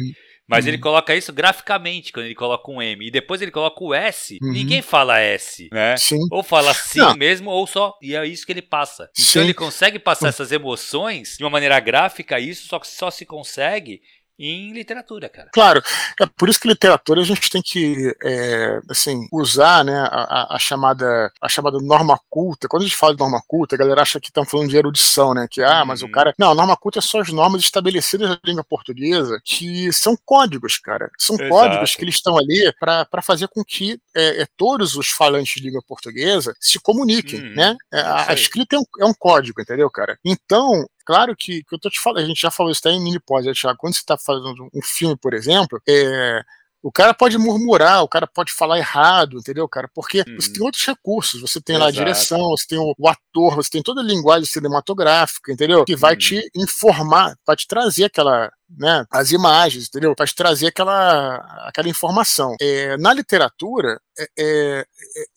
Uhum. 0.43 0.49
Mas 0.49 0.65
uhum. 0.65 0.71
ele 0.71 0.79
coloca 0.79 1.15
isso 1.15 1.33
graficamente 1.33 2.13
quando 2.13 2.27
ele 2.27 2.35
coloca 2.35 2.71
um 2.71 2.83
M. 2.83 3.07
E 3.07 3.11
depois 3.11 3.41
ele 3.41 3.51
coloca 3.51 3.83
o 3.83 3.95
S. 3.95 4.39
Uhum. 4.43 4.53
Ninguém 4.53 4.83
fala 4.83 5.21
S, 5.21 5.69
né? 5.73 5.97
Sim. 5.97 6.19
Ou 6.31 6.43
fala 6.43 6.75
sim 6.75 6.99
Não. 6.99 7.15
mesmo, 7.15 7.51
ou 7.51 7.67
só. 7.67 7.97
E 8.03 8.15
é 8.15 8.27
isso 8.27 8.45
que 8.45 8.53
ele 8.53 8.63
passa. 8.63 9.09
Então 9.19 9.25
sim. 9.25 9.41
ele 9.41 9.55
consegue 9.55 9.99
passar 9.99 10.29
essas 10.29 10.53
emoções 10.53 11.37
de 11.39 11.45
uma 11.45 11.51
maneira 11.51 11.79
gráfica, 11.81 12.41
isso 12.41 12.67
só 12.69 12.81
só 12.83 13.11
se 13.11 13.25
consegue 13.25 14.01
em 14.43 14.73
literatura, 14.73 15.29
cara. 15.29 15.51
Claro, 15.53 15.83
é 16.21 16.27
por 16.27 16.49
isso 16.49 16.61
que 16.61 16.69
literatura 16.69 17.21
a 17.21 17.25
gente 17.25 17.49
tem 17.49 17.63
que 17.63 18.15
é, 18.25 18.81
assim 18.91 19.29
usar, 19.33 19.85
né, 19.85 19.97
a, 20.11 20.57
a, 20.57 20.59
chamada 20.59 21.31
a 21.41 21.49
chamada 21.49 21.79
norma 21.81 22.19
culta. 22.29 22.67
Quando 22.69 22.83
a 22.83 22.87
gente 22.87 22.97
fala 22.97 23.15
de 23.15 23.21
norma 23.21 23.41
culta, 23.47 23.75
a 23.75 23.79
galera 23.79 24.03
acha 24.03 24.21
que 24.21 24.29
estão 24.29 24.45
falando 24.45 24.69
de 24.69 24.77
erudição, 24.77 25.33
né? 25.35 25.47
Que 25.51 25.63
ah, 25.63 25.85
mas 25.85 26.03
o 26.03 26.07
uhum. 26.07 26.13
cara 26.13 26.35
não, 26.39 26.55
norma 26.55 26.77
culta 26.77 26.99
é 26.99 27.03
só 27.03 27.21
as 27.21 27.29
normas 27.29 27.63
estabelecidas 27.63 28.29
na 28.29 28.39
língua 28.45 28.65
portuguesa 28.65 29.41
que 29.45 29.93
são 29.93 30.17
códigos, 30.25 30.79
cara. 30.79 31.11
São 31.19 31.37
Exato. 31.37 31.51
códigos 31.51 31.95
que 31.95 32.05
eles 32.05 32.17
estão 32.17 32.37
ali 32.37 32.73
para 32.81 33.23
fazer 33.23 33.49
com 33.49 33.65
que 33.65 34.01
é, 34.15 34.43
é, 34.43 34.47
todos 34.57 34.97
os 34.97 35.09
falantes 35.09 35.55
de 35.55 35.69
língua 35.69 35.83
portuguesa 35.87 36.55
se 36.59 36.81
comuniquem, 36.81 37.41
hum, 37.41 37.55
né? 37.55 37.77
É, 37.93 38.01
a, 38.01 38.31
a, 38.31 38.35
escrita 38.35 38.77
é 38.77 38.79
um, 38.79 38.85
é 39.01 39.05
um 39.05 39.15
código, 39.15 39.61
entendeu, 39.61 39.89
cara? 39.91 40.19
Então 40.25 40.87
Claro 41.05 41.37
que, 41.37 41.63
que 41.65 41.75
eu 41.75 41.79
tô 41.79 41.91
te 41.91 42.01
falando, 42.01 42.25
a 42.25 42.27
gente 42.27 42.41
já 42.41 42.51
falou 42.51 42.71
isso 42.71 42.81
até 42.85 42.91
em 42.91 43.03
mini 43.03 43.21
pós, 43.21 43.45
né, 43.45 43.53
quando 43.79 43.95
você 43.95 44.01
está 44.01 44.17
fazendo 44.17 44.69
um 44.73 44.83
filme, 44.83 45.17
por 45.17 45.35
exemplo, 45.35 45.81
é, 45.89 46.45
o 46.83 46.91
cara 46.91 47.15
pode 47.15 47.39
murmurar, 47.39 48.03
o 48.03 48.09
cara 48.09 48.27
pode 48.27 48.53
falar 48.53 48.77
errado, 48.77 49.39
entendeu, 49.39 49.69
cara? 49.69 49.89
Porque 49.95 50.25
uhum. 50.27 50.35
você 50.35 50.53
tem 50.53 50.63
outros 50.63 50.85
recursos, 50.85 51.41
você 51.41 51.61
tem 51.61 51.77
Exato. 51.77 51.85
lá 51.85 51.89
a 51.89 52.05
direção, 52.05 52.51
você 52.51 52.67
tem 52.67 52.79
o, 52.79 52.93
o, 52.99 53.09
ator, 53.09 53.55
você 53.55 53.71
tem 53.71 53.83
toda 53.83 54.01
a 54.01 54.05
linguagem 54.05 54.47
cinematográfica, 54.47 55.53
entendeu? 55.53 55.85
Que 55.85 55.95
vai 55.95 56.15
uhum. 56.15 56.19
te 56.19 56.51
informar, 56.57 57.37
vai 57.47 57.55
te 57.55 57.69
trazer 57.69 58.07
aquela, 58.07 58.51
né, 58.77 59.05
as 59.11 59.33
imagens, 59.33 59.87
entendeu? 59.89 60.15
Para 60.15 60.27
trazer 60.27 60.69
aquela, 60.69 61.37
aquela 61.67 61.89
informação. 61.89 62.57
É, 62.61 62.97
na 62.97 63.13
literatura, 63.13 64.01
é, 64.19 64.29
é, 64.39 64.87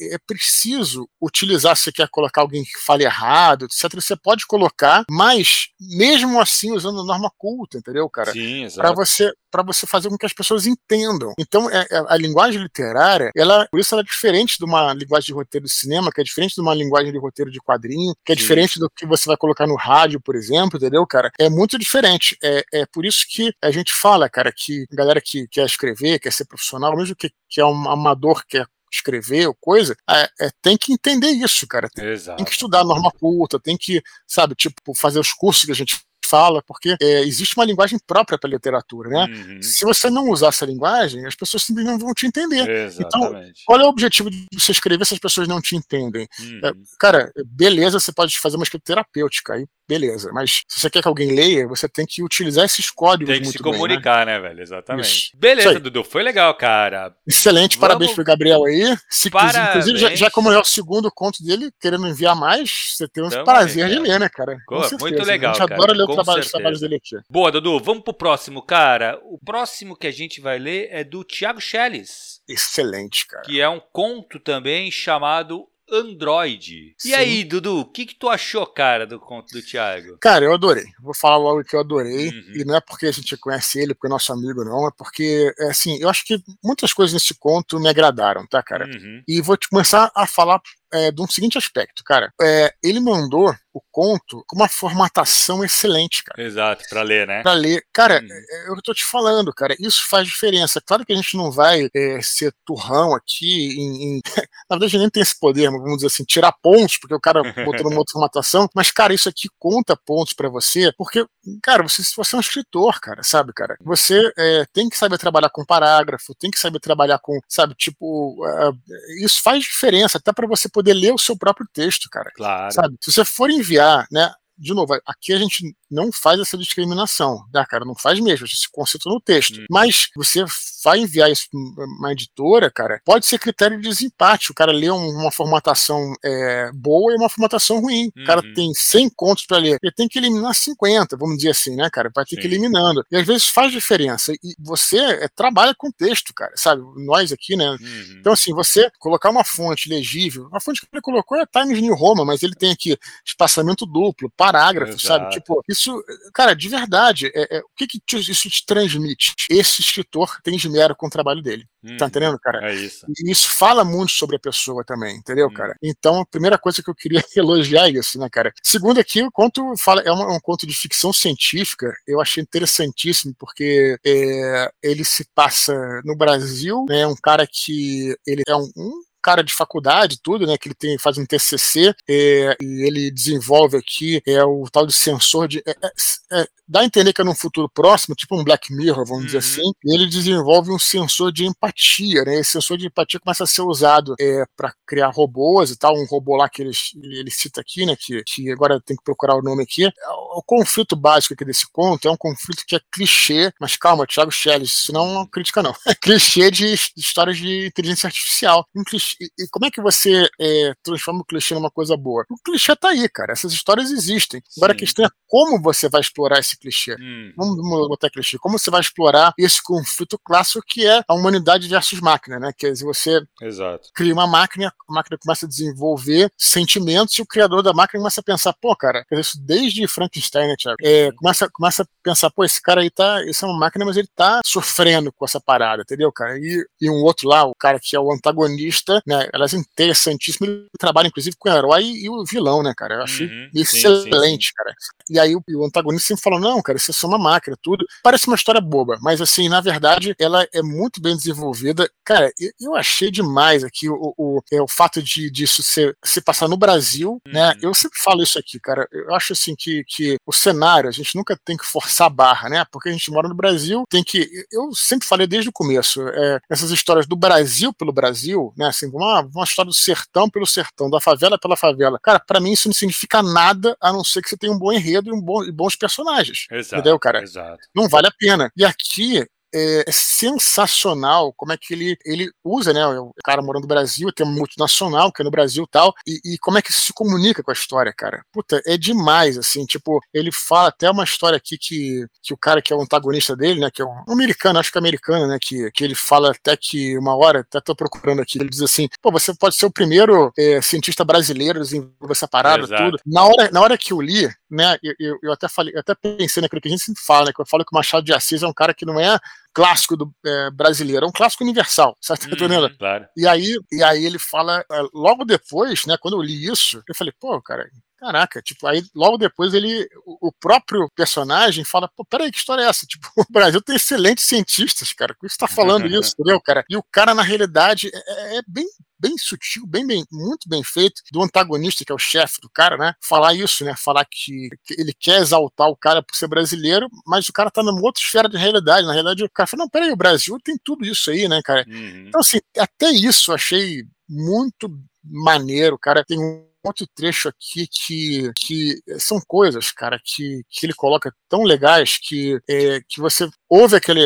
é, 0.02 0.15
é, 0.15 0.17
preciso 0.28 1.08
utilizar, 1.21 1.76
se 1.76 1.84
você 1.84 1.91
quer 1.91 2.10
colocar 2.10 2.41
alguém 2.41 2.63
que 2.63 2.78
fale 2.78 3.04
errado, 3.04 3.65
etc., 3.65 3.95
você 3.95 4.15
pode 4.15 4.45
colocar, 4.45 5.04
mas 5.10 5.67
mesmo 5.80 6.39
assim 6.41 6.74
usando 6.74 7.00
a 7.02 7.06
norma 7.06 7.32
culta, 7.38 7.78
entendeu, 7.78 8.10
cara? 8.10 8.32
Sim, 8.32 8.67
Para 8.76 8.91
você, 8.93 9.32
você 9.65 9.88
fazer 9.88 10.10
com 10.10 10.17
que 10.17 10.26
as 10.26 10.34
pessoas 10.34 10.65
entendam. 10.65 11.34
Então, 11.39 11.69
é, 11.69 11.86
é, 11.89 12.04
a 12.08 12.17
linguagem 12.17 12.62
literária, 12.62 13.32
ela, 13.36 13.67
por 13.71 13.80
isso 13.80 13.95
ela 13.95 14.02
é 14.02 14.06
diferente 14.06 14.58
de 14.58 14.65
uma 14.65 14.93
linguagem 14.93 15.28
de 15.28 15.34
roteiro 15.34 15.65
de 15.65 15.71
cinema, 15.71 16.12
que 16.12 16.19
é 16.19 16.24
diferente 16.24 16.56
de 16.56 16.62
uma 16.62 16.74
linguagem 16.74 17.12
de 17.12 17.17
roteiro 17.17 17.52
de 17.52 17.60
quadrinho, 17.60 18.13
que 18.26 18.34
é 18.34 18.36
Sim. 18.36 18.41
diferente 18.41 18.80
do 18.80 18.89
que 18.89 19.06
você 19.06 19.26
vai 19.26 19.38
colocar 19.38 19.65
no 19.65 19.76
rádio, 19.76 20.19
por 20.19 20.36
exemplo, 20.36 20.78
entendeu, 20.78 21.06
cara? 21.08 21.32
É 21.39 21.50
muito 21.50 21.78
diferente. 21.80 22.38
É, 22.43 22.63
é 22.74 22.86
por 22.86 23.06
isso 23.06 23.24
que 23.27 23.53
a 23.61 23.71
gente 23.71 23.93
fala, 23.93 24.29
cara, 24.29 24.51
que 24.55 24.85
a 24.91 24.95
galera 24.95 25.21
que 25.21 25.47
quer 25.47 25.65
escrever, 25.65 26.19
quer 26.19 26.31
ser 26.31 26.45
profissional, 26.45 26.95
mesmo 26.95 27.15
que, 27.15 27.31
que 27.49 27.61
é 27.61 27.65
um 27.65 27.89
amador, 27.89 28.43
quer 28.47 28.65
escrever 28.91 29.47
ou 29.47 29.55
coisa, 29.55 29.95
é, 30.09 30.29
é, 30.39 30.49
tem 30.61 30.77
que 30.77 30.93
entender 30.93 31.29
isso, 31.29 31.67
cara. 31.67 31.89
Tem, 31.89 32.05
tem, 32.17 32.45
que 32.45 32.51
estudar 32.51 32.81
a 32.81 32.85
norma 32.85 33.11
culta, 33.11 33.59
tem 33.59 33.77
que, 33.77 34.01
sabe, 34.27 34.55
tipo, 34.55 34.93
fazer 34.95 35.19
os 35.19 35.33
cursos 35.33 35.65
que 35.65 35.71
a 35.71 35.75
gente 35.75 35.99
fala, 36.25 36.61
porque 36.63 36.95
é, 36.99 37.21
existe 37.21 37.55
uma 37.55 37.65
linguagem 37.65 37.99
própria 38.05 38.38
para 38.38 38.49
a 38.49 38.51
literatura, 38.51 39.09
né? 39.09 39.25
Uhum. 39.25 39.61
Se 39.61 39.85
você 39.85 40.09
não 40.09 40.29
usar 40.29 40.47
essa 40.47 40.65
linguagem, 40.65 41.25
as 41.25 41.35
pessoas 41.35 41.63
simplesmente 41.63 41.93
não 41.93 42.07
vão 42.07 42.13
te 42.13 42.25
entender. 42.25 42.63
Então, 42.63 42.73
Exatamente. 42.73 43.61
Então, 43.61 43.63
qual 43.65 43.79
é 43.79 43.85
o 43.85 43.89
objetivo 43.89 44.29
de 44.29 44.47
você 44.51 44.71
escrever 44.71 45.05
se 45.05 45.13
as 45.13 45.19
pessoas 45.19 45.47
não 45.47 45.61
te 45.61 45.75
entendem? 45.75 46.27
Uhum. 46.39 46.61
É, 46.63 46.73
cara, 46.99 47.31
beleza, 47.45 47.99
você 47.99 48.11
pode 48.11 48.38
fazer 48.39 48.55
uma 48.55 48.63
escrita 48.63 48.85
terapêutica, 48.85 49.53
aí 49.53 49.67
beleza. 49.88 50.32
Mas 50.34 50.63
se 50.67 50.80
você 50.80 50.89
quer 50.89 51.02
que 51.02 51.08
alguém 51.08 51.34
leia, 51.34 51.67
você 51.67 51.88
tem 51.88 52.06
que 52.06 52.24
utilizar 52.24 52.65
esses 52.65 52.89
códigos 52.89 53.34
Tem 53.34 53.41
que 53.41 53.50
se 53.50 53.60
comunicar, 53.60 54.26
bem, 54.26 54.34
né? 54.34 54.41
né? 54.41 54.50
velho? 54.50 54.62
Exatamente. 54.62 55.08
Isso. 55.08 55.32
Beleza, 55.36 55.80
Dudu. 55.80 56.04
Foi 56.04 56.24
legal, 56.24 56.54
cara. 56.56 57.15
Excelente, 57.28 57.78
Vamos... 57.78 57.82
parabéns 57.88 58.13
pro 58.13 58.24
Gabriel 58.24 58.63
aí. 58.65 58.95
Se, 59.10 59.30
parabéns. 59.30 59.69
Inclusive, 59.69 59.98
já, 59.98 60.15
já, 60.15 60.32
como 60.32 60.52
é 60.52 60.60
o 60.60 60.63
segundo 60.63 61.12
conto 61.12 61.43
dele, 61.43 61.71
querendo 61.80 62.08
enviar 62.08 62.36
mais, 62.36 62.93
você 62.95 63.08
tem 63.08 63.24
um 63.24 63.30
Tamo 63.30 63.43
prazer 63.43 63.88
de 63.89 64.00
ler, 64.00 64.19
né, 64.19 64.30
cara? 64.30 64.58
Pô, 64.67 64.82
muito 65.00 65.24
legal. 65.24 65.52
A 65.52 65.54
gente 65.54 65.67
cara. 65.67 65.76
adora 65.76 65.93
ler 65.93 66.04
o 66.04 66.13
trabalho, 66.13 66.41
os 66.41 66.52
trabalhos 66.52 66.80
dele 66.80 66.95
aqui. 66.95 67.15
Boa, 67.30 67.52
Dudu. 67.52 67.80
Vamos 67.80 68.04
pro 68.04 68.13
próximo, 68.13 68.62
cara. 68.62 69.19
O 69.24 69.38
próximo 69.38 69.95
que 69.95 70.08
a 70.08 70.12
gente 70.12 70.41
vai 70.41 70.60
ler 70.60 70.88
é 70.91 71.04
do 71.04 71.24
Thiago 71.24 71.62
Schelles. 71.62 72.41
Excelente, 72.48 73.28
cara. 73.28 73.43
Que 73.43 73.60
é 73.60 73.69
um 73.69 73.82
conto 73.91 74.39
também 74.39 74.91
chamado 74.91 75.67
Android. 75.91 76.95
Sim. 76.98 77.10
E 77.10 77.13
aí, 77.13 77.43
Dudu, 77.43 77.80
o 77.80 77.86
que, 77.86 78.06
que 78.06 78.15
tu 78.15 78.30
achou, 78.30 78.65
cara, 78.65 79.06
do 79.06 79.19
conto 79.19 79.54
do 79.54 79.62
Thiago? 79.62 80.17
Cara, 80.19 80.45
eu 80.45 80.54
adorei. 80.54 80.86
Vou 81.02 81.13
falar 81.13 81.38
logo 81.38 81.63
que 81.63 81.76
eu 81.76 81.80
adorei. 81.80 82.30
Uhum. 82.30 82.54
E 82.56 82.65
não 82.65 82.76
é 82.76 82.82
porque 82.82 83.06
a 83.06 83.12
gente 83.12 83.38
conhece 83.38 83.80
ele, 83.80 83.93
porque 83.93 84.08
é 84.08 84.10
nosso 84.10 84.34
amigo, 84.34 84.63
não. 84.63 84.88
É 84.88 84.91
porque, 84.98 85.54
é 85.60 85.69
assim, 85.69 85.98
eu 86.00 86.10
acho 86.10 86.26
que 86.26 86.41
muitas 86.63 86.93
coisas 86.93 87.13
nesse 87.13 87.34
conto 87.36 87.80
me 87.80 87.89
agradaram, 87.89 88.45
tá, 88.48 88.62
cara? 88.63 88.86
Uhum. 88.86 89.21
E 89.28 89.41
vou 89.41 89.58
te 89.58 89.69
começar 89.69 90.12
a 90.15 90.26
falar 90.26 90.62
é, 90.95 91.12
de 91.12 91.21
um 91.21 91.27
seguinte 91.27 91.58
aspecto, 91.58 92.03
cara. 92.03 92.31
É, 92.41 92.73
ele 92.81 92.99
mandou 92.99 93.53
o 93.73 93.81
conto 93.91 94.41
com 94.47 94.55
uma 94.55 94.69
formatação 94.69 95.62
excelente, 95.62 96.23
cara. 96.23 96.41
Exato, 96.41 96.86
para 96.89 97.01
ler, 97.01 97.27
né? 97.27 97.43
Para 97.43 97.53
ler. 97.53 97.84
Cara, 97.91 98.21
hum. 98.23 98.73
Eu 98.73 98.81
tô 98.81 98.93
te 98.93 99.03
falando, 99.03 99.53
cara, 99.53 99.75
isso 99.77 100.08
faz 100.08 100.25
diferença. 100.25 100.79
Claro 100.79 101.05
que 101.05 101.12
a 101.12 101.15
gente 101.15 101.36
não 101.36 101.51
vai 101.51 101.89
é, 101.93 102.21
ser 102.21 102.53
turrão 102.65 103.13
aqui 103.13 103.75
em, 103.77 104.17
em... 104.17 104.21
Na 104.69 104.77
verdade, 104.77 104.97
nem 104.97 105.10
tem 105.10 105.21
esse 105.21 105.38
poder, 105.38 105.69
mas 105.69 105.81
vamos 105.81 105.97
dizer 105.97 106.08
assim, 106.08 106.23
tirar 106.23 106.53
pontos, 106.63 106.97
porque 106.97 107.13
o 107.13 107.19
cara 107.19 107.43
botou 107.65 107.89
numa 107.89 107.99
outra 107.99 108.13
formatação. 108.13 108.69
Mas, 108.73 108.91
cara, 108.91 109.13
isso 109.13 109.27
aqui 109.27 109.49
conta 109.60 109.97
pontos 109.97 110.31
para 110.31 110.47
você, 110.47 110.93
porque, 110.97 111.25
cara, 111.62 111.84
você, 111.84 112.01
você 112.01 112.36
é 112.36 112.38
um 112.38 112.41
escritor, 112.41 113.01
cara, 113.01 113.23
sabe, 113.23 113.51
cara? 113.53 113.75
Você 113.81 114.21
é, 114.38 114.65
tem 114.71 114.88
que 114.88 114.97
saber 114.97 115.17
trabalhar 115.17 115.49
com 115.49 115.65
parágrafo, 115.65 116.34
tem 116.34 116.49
que 116.49 116.60
saber 116.60 116.79
trabalhar 116.79 117.19
com, 117.19 117.38
sabe, 117.49 117.75
tipo, 117.75 118.41
uh, 118.41 118.73
isso 119.21 119.41
faz 119.43 119.63
diferença, 119.63 120.17
até 120.17 120.31
para 120.31 120.47
você 120.47 120.69
poder 120.69 120.85
ler 120.93 121.13
o 121.13 121.17
seu 121.17 121.38
próprio 121.38 121.67
texto, 121.74 122.10
cara. 122.10 122.32
Claro. 122.36 122.71
Sabe? 122.74 122.95
Se 123.02 123.12
você 123.12 123.26
for 123.26 123.50
enviar, 123.50 124.08
né? 124.12 124.32
De 124.57 124.73
novo, 124.73 124.97
aqui 125.05 125.33
a 125.33 125.37
gente 125.37 125.75
não 125.89 126.11
faz 126.11 126.39
essa 126.39 126.57
discriminação, 126.57 127.45
né, 127.53 127.65
cara? 127.69 127.85
Não 127.85 127.95
faz 127.95 128.19
mesmo, 128.19 128.45
a 128.45 128.47
gente 128.47 128.59
se 128.59 128.71
concentra 128.71 129.11
no 129.11 129.21
texto. 129.21 129.59
Hum. 129.59 129.65
Mas 129.69 130.09
você 130.15 130.43
vai 130.83 130.99
enviar 130.99 131.31
isso 131.31 131.47
para 131.49 131.85
uma 131.85 132.11
editora, 132.11 132.71
cara, 132.71 133.01
pode 133.05 133.25
ser 133.25 133.39
critério 133.39 133.79
de 133.79 133.89
desempate. 133.89 134.51
O 134.51 134.53
cara 134.53 134.71
lê 134.71 134.89
uma 134.89 135.31
formatação 135.31 136.13
é, 136.23 136.71
boa 136.73 137.13
e 137.13 137.17
uma 137.17 137.29
formatação 137.29 137.79
ruim. 137.79 138.11
Uhum. 138.15 138.23
O 138.23 138.25
cara 138.25 138.41
uhum. 138.41 138.53
tem 138.53 138.73
100 138.73 139.09
contos 139.15 139.45
para 139.45 139.57
ler, 139.57 139.77
ele 139.81 139.91
tem 139.91 140.07
que 140.07 140.19
eliminar 140.19 140.53
50, 140.53 141.17
vamos 141.17 141.37
dizer 141.37 141.51
assim, 141.51 141.75
né, 141.75 141.89
cara? 141.89 142.11
Vai 142.13 142.25
ter 142.25 142.35
Sim. 142.35 142.41
que 142.41 142.47
ir 142.47 142.51
eliminando. 142.51 143.05
E 143.11 143.17
às 143.17 143.25
vezes 143.25 143.47
faz 143.47 143.71
diferença. 143.71 144.33
E 144.33 144.55
você 144.59 144.97
é, 144.97 145.27
trabalha 145.27 145.73
com 145.75 145.91
texto, 145.91 146.33
cara, 146.33 146.51
sabe? 146.55 146.81
Nós 146.97 147.31
aqui, 147.31 147.55
né? 147.55 147.69
Uhum. 147.69 148.17
Então, 148.19 148.33
assim, 148.33 148.53
você 148.53 148.89
colocar 148.99 149.29
uma 149.29 149.43
fonte 149.43 149.89
legível, 149.89 150.49
a 150.53 150.59
fonte 150.59 150.81
que 150.81 150.87
ele 150.91 151.01
colocou 151.01 151.37
é 151.37 151.45
Times 151.45 151.81
New 151.81 151.95
Roman, 151.95 152.25
mas 152.25 152.43
ele 152.43 152.55
tem 152.55 152.71
aqui 152.71 152.97
espaçamento 153.25 153.85
duplo, 153.85 154.31
parágrafo, 154.45 154.93
Exato. 154.93 155.05
sabe? 155.05 155.29
Tipo, 155.31 155.62
isso, 155.67 156.03
cara, 156.34 156.55
de 156.55 156.69
verdade, 156.69 157.31
é, 157.34 157.58
é, 157.58 157.60
o 157.60 157.69
que, 157.75 157.88
que 157.88 157.99
isso 158.17 158.49
te 158.49 158.65
transmite? 158.65 159.34
Esse 159.49 159.81
escritor 159.81 160.39
transmite 160.41 160.69
mero 160.69 160.95
com 160.95 161.08
o 161.08 161.10
trabalho 161.10 161.41
dele. 161.41 161.65
Hum, 161.84 161.97
tá 161.97 162.05
uhum. 162.05 162.10
entendendo, 162.10 162.39
cara? 162.39 162.71
É 162.71 162.73
isso. 162.73 163.05
E 163.08 163.31
isso 163.31 163.49
fala 163.49 163.84
muito 163.84 164.12
sobre 164.12 164.36
a 164.36 164.39
pessoa 164.39 164.84
também, 164.84 165.17
entendeu, 165.17 165.47
hum. 165.47 165.53
cara? 165.53 165.75
Então, 165.81 166.21
a 166.21 166.25
primeira 166.25 166.58
coisa 166.58 166.81
que 166.81 166.89
eu 166.89 166.95
queria 166.95 167.23
elogiar 167.36 167.88
é 167.88 167.91
isso, 167.91 168.19
né, 168.19 168.27
cara? 168.31 168.51
Segundo 168.63 168.99
aqui, 168.99 169.21
o 169.23 169.31
conto 169.31 169.73
fala, 169.77 170.01
é 170.01 170.12
um, 170.12 170.36
um 170.36 170.39
conto 170.39 170.65
de 170.65 170.73
ficção 170.73 171.13
científica, 171.13 171.93
eu 172.08 172.21
achei 172.21 172.41
interessantíssimo, 172.41 173.34
porque 173.38 173.97
é, 174.05 174.71
ele 174.81 175.03
se 175.03 175.25
passa 175.34 175.73
no 176.03 176.15
Brasil, 176.15 176.86
né, 176.88 177.05
um 177.05 177.15
cara 177.15 177.47
que 177.47 178.15
ele 178.25 178.43
é 178.47 178.55
um, 178.55 178.69
um 178.75 179.04
cara 179.25 179.43
de 179.43 179.51
faculdade, 179.51 180.19
tudo, 180.21 180.45
né? 180.45 180.55
Que 180.55 180.67
ele 180.67 180.75
tem, 180.75 180.99
faz 180.99 181.17
um 181.17 181.25
TCC 181.25 181.95
é, 182.07 182.55
e 182.61 182.85
ele 182.85 183.09
desenvolve 183.09 183.75
aqui 183.75 184.21
é 184.23 184.43
o 184.43 184.65
tal 184.71 184.85
de 184.85 184.93
sensor 184.93 185.47
de. 185.47 185.63
É, 185.65 185.71
é, 185.71 186.41
é, 186.41 186.47
dá 186.67 186.81
a 186.81 186.85
entender 186.85 187.11
que 187.11 187.21
é 187.21 187.23
num 187.23 187.33
futuro 187.33 187.67
próximo, 187.67 188.13
tipo 188.13 188.39
um 188.39 188.43
Black 188.43 188.71
Mirror, 188.71 189.03
vamos 189.03 189.21
uhum. 189.21 189.25
dizer 189.25 189.39
assim, 189.39 189.71
e 189.83 189.95
ele 189.95 190.07
desenvolve 190.07 190.71
um 190.71 190.77
sensor 190.77 191.31
de 191.31 191.43
empatia, 191.43 192.23
né? 192.23 192.39
Esse 192.39 192.51
sensor 192.51 192.77
de 192.77 192.85
empatia 192.85 193.19
começa 193.19 193.43
a 193.43 193.47
ser 193.47 193.63
usado 193.63 194.13
é, 194.19 194.43
para 194.55 194.73
criar 194.85 195.09
robôs 195.09 195.71
e 195.71 195.77
tal, 195.77 195.95
um 195.95 196.05
robô 196.05 196.35
lá 196.35 196.47
que 196.47 196.61
ele, 196.61 196.71
ele 197.01 197.31
cita 197.31 197.61
aqui, 197.61 197.83
né? 197.83 197.95
Que, 197.99 198.23
que 198.23 198.51
agora 198.51 198.79
tem 198.79 198.95
que 198.95 199.03
procurar 199.03 199.35
o 199.35 199.41
nome 199.41 199.63
aqui. 199.63 199.88
O, 199.88 200.39
o 200.39 200.43
conflito 200.43 200.95
básico 200.95 201.33
aqui 201.33 201.45
desse 201.45 201.65
conto 201.71 202.07
é 202.07 202.11
um 202.11 202.17
conflito 202.17 202.63
que 202.67 202.75
é 202.75 202.79
clichê, 202.91 203.51
mas 203.59 203.75
calma, 203.75 204.05
Thiago 204.05 204.31
Schelles, 204.31 204.69
isso 204.69 204.93
não 204.93 205.07
é 205.07 205.17
uma 205.17 205.27
crítica, 205.27 205.63
não. 205.63 205.73
É 205.88 205.93
clichê 205.93 206.51
de, 206.51 206.75
de 206.75 206.91
histórias 206.97 207.38
de 207.38 207.67
inteligência 207.67 208.07
artificial. 208.07 208.67
Um 208.75 208.83
clichê 208.83 209.14
e, 209.19 209.47
como 209.49 209.65
é 209.65 209.71
que 209.71 209.82
você 209.82 210.28
é, 210.39 210.73
transforma 210.84 211.21
o 211.21 211.25
clichê 211.25 211.54
numa 211.54 211.71
coisa 211.71 211.95
boa? 211.95 212.25
O 212.30 212.36
clichê 212.43 212.75
tá 212.75 212.89
aí, 212.89 213.08
cara. 213.10 213.34
Essas 213.34 213.54
histórias 213.54 213.91
existem. 213.91 214.41
Sim. 214.47 214.62
Agora 214.62 214.73
a 214.73 214.75
questão 214.75 215.06
é 215.06 215.10
como 215.28 215.62
você 215.62 215.89
vai 215.89 216.01
explorar 216.01 216.39
esse 216.39 216.58
clichê. 216.58 216.95
Hum. 216.99 217.34
Vamos 217.36 217.88
botar 217.88 218.10
clichê. 218.10 218.38
Como 218.38 218.58
você 218.58 218.69
vai 218.69 218.82
explorar 218.82 219.34
esse 219.38 219.62
conflito 219.62 220.19
clássico 220.23 220.63
que 220.67 220.86
é 220.86 221.04
a 221.08 221.13
humanidade 221.13 221.67
versus 221.67 221.99
máquina, 221.99 222.39
né? 222.39 222.51
Que 222.58 222.67
é 222.67 222.73
você 222.73 223.21
Exato. 223.41 223.89
cria 223.93 224.13
uma 224.13 224.28
máquina, 224.28 224.71
a 224.89 224.93
máquina 224.93 225.17
começa 225.17 225.45
a 225.45 225.49
desenvolver 225.49 226.32
sentimentos 226.38 227.17
e 227.17 227.21
o 227.21 227.25
criador 227.25 227.62
da 227.62 227.73
máquina 227.73 227.99
começa 227.99 228.21
a 228.21 228.23
pensar, 228.23 228.54
pô, 228.62 228.75
cara, 228.75 229.06
isso 229.12 229.39
desde 229.41 229.88
Frankenstein, 229.88 230.47
né, 230.47 230.56
Thiago? 230.58 230.78
É, 230.84 231.12
começa, 231.13 231.49
começa 231.51 231.84
a 231.84 231.88
pensar, 232.04 232.30
pô, 232.32 232.43
esse 232.43 232.62
cara 232.62 232.82
aí 232.82 232.89
tá, 232.89 233.23
isso 233.25 233.45
é 233.45 233.47
uma 233.47 233.60
máquina, 233.60 233.86
mas 233.86 233.97
ele 233.97 234.10
tá 234.15 234.41
sofrendo 234.45 235.12
com 235.12 235.25
essa 235.25 235.39
parada, 235.39 235.82
entendeu, 235.82 236.12
cara? 236.12 236.38
E, 236.38 236.65
e 236.82 236.89
um 236.89 237.04
outro 237.04 237.28
lá, 237.28 237.43
o 237.45 237.56
cara 237.56 237.80
que 237.80 237.95
é 237.95 237.99
o 237.99 238.12
antagonista, 238.12 239.01
né? 239.05 239.29
Elas 239.33 239.53
é 239.53 239.57
interessantíssimo. 239.57 240.47
Ele 240.47 240.65
trabalha, 240.79 241.07
inclusive, 241.07 241.35
com 241.37 241.49
o 241.49 241.51
herói 241.51 241.83
e 241.83 242.09
o 242.09 242.23
vilão, 242.25 242.63
né, 242.63 242.73
cara? 242.75 242.95
Eu 242.95 243.03
achei 243.03 243.27
uhum, 243.27 243.49
excelente, 243.53 244.45
sim, 244.45 244.49
sim. 244.49 244.53
cara. 244.55 244.75
E 245.09 245.19
aí 245.19 245.35
o, 245.35 245.43
o, 245.55 245.65
antagonista 245.65 246.07
sempre 246.07 246.23
falou: 246.23 246.39
não, 246.39 246.61
cara, 246.61 246.77
isso 246.77 246.91
é 246.91 246.93
só 246.93 247.07
uma 247.07 247.17
máquina, 247.17 247.57
tudo. 247.61 247.85
Parece 248.03 248.27
uma 248.27 248.35
história 248.35 248.59
boba, 248.59 248.97
mas 249.01 249.21
assim, 249.21 249.47
na 249.47 249.61
verdade, 249.61 250.15
ela 250.19 250.47
é 250.53 250.61
muito 250.61 251.01
bem 251.01 251.15
desenvolvida. 251.15 251.89
Cara, 252.03 252.31
eu, 252.39 252.51
eu 252.59 252.75
achei 252.75 253.11
demais 253.11 253.63
aqui 253.63 253.89
o, 253.89 254.13
o, 254.17 254.41
é, 254.51 254.61
o 254.61 254.67
fato 254.67 255.01
de 255.01 255.29
disso 255.29 255.61
se, 255.61 255.95
se 256.03 256.21
passar 256.21 256.47
no 256.47 256.57
Brasil, 256.57 257.21
né? 257.27 257.49
uhum. 257.49 257.53
né? 257.53 257.59
Eu 257.61 257.73
sempre 257.73 257.99
falo 257.99 258.23
isso 258.23 258.39
aqui, 258.39 258.59
cara. 258.59 258.87
Eu 258.91 259.13
acho 259.13 259.33
assim 259.33 259.55
que, 259.55 259.83
que 259.87 260.17
o 260.25 260.31
cenário, 260.31 260.89
a 260.89 260.91
gente 260.91 261.15
nunca 261.15 261.37
tem 261.43 261.57
que 261.57 261.65
forçar 261.65 262.07
a 262.07 262.09
barra, 262.09 262.49
né? 262.49 262.65
Porque 262.71 262.89
a 262.89 262.91
gente 262.91 263.11
mora 263.11 263.27
no 263.27 263.35
Brasil, 263.35 263.83
tem 263.89 264.03
que. 264.03 264.45
Eu 264.51 264.73
sempre 264.73 265.07
falei 265.07 265.27
desde 265.27 265.49
o 265.49 265.53
começo, 265.53 266.07
é, 266.07 266.39
essas 266.49 266.71
histórias 266.71 267.05
do 267.05 267.15
Brasil 267.15 267.73
pelo 267.73 267.93
Brasil, 267.93 268.53
né? 268.57 268.67
Assim, 268.67 268.85
uma, 268.93 269.21
uma 269.21 269.43
história 269.43 269.69
do 269.69 269.76
sertão 269.76 270.30
pelo 270.30 270.45
sertão, 270.45 270.89
da 270.89 271.00
favela 271.00 271.38
pela 271.39 271.58
favela. 271.58 272.00
Cara, 272.02 272.19
para 272.19 272.39
mim 272.39 272.52
isso 272.52 272.67
não 272.67 272.74
significa 272.74 273.21
nada 273.21 273.76
a 273.82 273.91
não 273.91 274.04
ser 274.04 274.21
que 274.21 274.30
você 274.30 274.38
tenha 274.38 274.54
um 274.54 274.60
bom 274.60 274.71
enredo 274.71 275.10
e, 275.10 275.13
um 275.13 275.21
bom, 275.21 275.43
e 275.43 275.52
bons 275.52 275.76
personagens. 275.76 276.48
Exato, 276.52 276.76
entendeu, 276.76 277.00
cara? 277.00 277.21
Exato. 277.21 277.60
Não 277.76 277.88
vale 277.88 278.08
a 278.08 278.12
pena. 278.17 278.52
E 278.56 278.63
aqui 278.65 279.26
é, 279.55 279.85
é, 279.87 279.91
sensacional 279.91 281.33
como 281.33 281.53
é 281.53 281.57
que 281.57 281.73
ele, 281.73 281.97
ele 282.05 282.29
usa, 282.43 282.73
né? 282.73 282.85
O 282.85 283.13
cara 283.23 283.41
morando 283.41 283.63
no 283.63 283.67
Brasil, 283.67 284.11
tem 284.11 284.25
uma 284.25 284.35
multinacional 284.35 285.11
que 285.11 285.21
é 285.21 285.25
no 285.25 285.31
Brasil 285.31 285.65
tal, 285.71 285.93
e, 286.05 286.33
e 286.33 286.37
como 286.37 286.57
é 286.57 286.61
que 286.61 286.71
isso 286.71 286.81
se 286.81 286.93
comunica 286.93 287.41
com 287.41 287.51
a 287.51 287.53
história, 287.53 287.93
cara? 287.95 288.23
Puta, 288.33 288.61
é 288.65 288.77
demais, 288.77 289.37
assim, 289.37 289.65
tipo, 289.65 290.01
ele 290.13 290.31
fala 290.31 290.67
até 290.67 290.89
uma 290.91 291.03
história 291.05 291.37
aqui 291.37 291.57
que, 291.57 292.05
que 292.21 292.33
o 292.33 292.37
cara 292.37 292.61
que 292.61 292.73
é 292.73 292.75
o 292.75 292.81
antagonista 292.81 293.35
dele, 293.35 293.61
né? 293.61 293.69
Que 293.71 293.81
é 293.81 293.85
um, 293.85 294.03
um 294.09 294.13
americano, 294.13 294.59
acho 294.59 294.71
que 294.71 294.77
é 294.77 294.79
americano, 294.79 295.27
né? 295.27 295.37
Que, 295.41 295.71
que 295.71 295.83
ele 295.83 295.95
fala 295.95 296.31
até 296.31 296.57
que 296.57 296.97
uma 296.97 297.15
hora, 297.15 297.39
até 297.39 297.61
tô 297.61 297.75
procurando 297.75 298.21
aqui, 298.21 298.37
ele 298.37 298.49
diz 298.49 298.61
assim: 298.61 298.89
pô, 299.01 299.11
você 299.11 299.33
pode 299.33 299.55
ser 299.55 299.65
o 299.65 299.71
primeiro 299.71 300.31
é, 300.37 300.61
cientista 300.61 301.05
brasileiro 301.05 301.61
desenvolver 301.61 302.11
essa 302.11 302.27
parada, 302.27 302.63
Exato. 302.63 302.83
tudo. 302.83 302.99
Na 303.05 303.23
hora, 303.23 303.51
na 303.51 303.61
hora 303.61 303.77
que 303.77 303.93
eu 303.93 304.01
li, 304.01 304.29
né? 304.49 304.77
Eu, 304.99 305.17
eu, 305.23 305.31
até 305.31 305.47
falei, 305.47 305.73
eu 305.75 305.79
até 305.79 305.95
pensei 305.95 306.41
naquilo 306.41 306.62
que 306.62 306.67
a 306.67 306.71
gente 306.71 306.84
sempre 306.84 307.01
fala, 307.01 307.25
né? 307.25 307.34
Que 307.34 307.41
eu 307.41 307.45
falo 307.45 307.65
que 307.65 307.73
o 307.73 307.77
Machado 307.77 308.05
de 308.05 308.13
Assis 308.13 308.43
é 308.43 308.47
um 308.47 308.53
cara 308.53 308.73
que 308.73 308.86
não 308.86 308.99
é 308.99 309.17
clássico 309.53 309.95
do, 309.95 310.13
é, 310.25 310.51
brasileiro, 310.51 311.05
é 311.05 311.10
um 311.10 311.13
clássico 311.13 311.43
universal, 311.43 311.95
certo? 312.01 312.27
Uhum, 312.67 312.77
claro. 312.77 313.05
E 313.15 313.27
aí, 313.27 313.58
e 313.71 313.84
aí 313.84 314.05
ele 314.05 314.19
fala, 314.19 314.63
é, 314.71 314.81
logo 314.93 315.23
depois, 315.23 315.86
né, 315.86 315.97
quando 315.99 316.15
eu 316.17 316.21
li 316.21 316.45
isso, 316.45 316.84
eu 316.88 316.93
falei, 316.93 317.13
pô, 317.19 317.41
cara, 317.41 317.69
caraca, 318.05 318.41
tipo, 318.41 318.67
aí 318.67 318.83
logo 318.93 319.17
depois 319.17 319.53
ele, 319.53 319.87
o, 320.05 320.31
próprio 320.31 320.87
personagem 320.95 321.65
fala, 321.65 321.89
pô, 321.95 322.05
peraí, 322.05 322.31
que 322.31 322.37
história 322.37 322.61
é 322.61 322.67
essa? 322.67 322.85
Tipo, 322.95 323.09
o 323.17 323.25
Brasil 323.29 323.61
tem 323.61 323.75
excelentes 323.75 324.25
cientistas, 324.25 324.93
cara, 324.93 325.15
por 325.19 325.25
isso 325.25 325.37
tá 325.37 325.47
falando 325.47 325.87
isso, 325.89 326.13
entendeu, 326.13 326.39
cara? 326.39 326.63
E 326.69 326.77
o 326.77 326.83
cara, 326.83 327.15
na 327.15 327.23
realidade, 327.23 327.89
é, 327.93 328.37
é 328.37 328.41
bem 328.47 328.65
bem 328.97 329.17
sutil, 329.17 329.67
bem, 329.67 329.85
bem, 329.85 330.05
muito 330.09 330.47
bem 330.47 330.63
feito 330.63 331.01
do 331.11 331.21
antagonista, 331.21 331.83
que 331.83 331.91
é 331.91 331.95
o 331.95 331.99
chefe 331.99 332.39
do 332.41 332.49
cara, 332.49 332.77
né? 332.77 332.93
Falar 333.01 333.33
isso, 333.33 333.63
né? 333.65 333.75
Falar 333.75 334.05
que, 334.05 334.49
que, 334.63 334.73
ele 334.79 334.93
quer 334.97 335.21
exaltar 335.21 335.67
o 335.67 335.75
cara 335.75 336.01
por 336.01 336.15
ser 336.15 336.27
brasileiro, 336.27 336.87
mas 337.05 337.27
o 337.27 337.33
cara 337.33 337.51
tá 337.51 337.61
numa 337.61 337.81
outra 337.81 338.01
esfera 338.01 338.29
de 338.29 338.37
realidade. 338.37 338.87
Na 338.87 338.93
realidade, 338.93 339.23
o 339.23 339.29
cara 339.29 339.45
fala, 339.45 339.63
não, 339.63 339.69
peraí, 339.69 339.91
o 339.91 339.97
Brasil 339.97 340.39
tem 340.41 340.57
tudo 340.63 340.85
isso 340.85 341.11
aí, 341.11 341.27
né, 341.27 341.41
cara? 341.43 341.65
Uhum. 341.67 342.07
Então, 342.07 342.21
assim, 342.21 342.39
até 342.57 342.89
isso 342.89 343.31
eu 343.31 343.35
achei 343.35 343.83
muito 344.09 344.71
maneiro, 345.03 345.77
cara. 345.77 346.03
Tem 346.03 346.17
um 346.17 346.47
outro 346.67 346.88
trecho 346.95 347.30
aqui 347.30 347.67
que, 347.67 348.32
que 348.36 348.75
são 348.99 349.19
coisas, 349.28 349.71
cara, 349.71 349.99
que, 350.04 350.43
que 350.49 350.65
ele 350.65 350.73
coloca 350.73 351.13
tão 351.30 351.43
legais 351.43 351.97
que, 351.97 352.39
é, 352.49 352.82
que 352.88 352.99
você 352.99 353.28
ouve 353.49 353.75
aquele, 353.75 354.06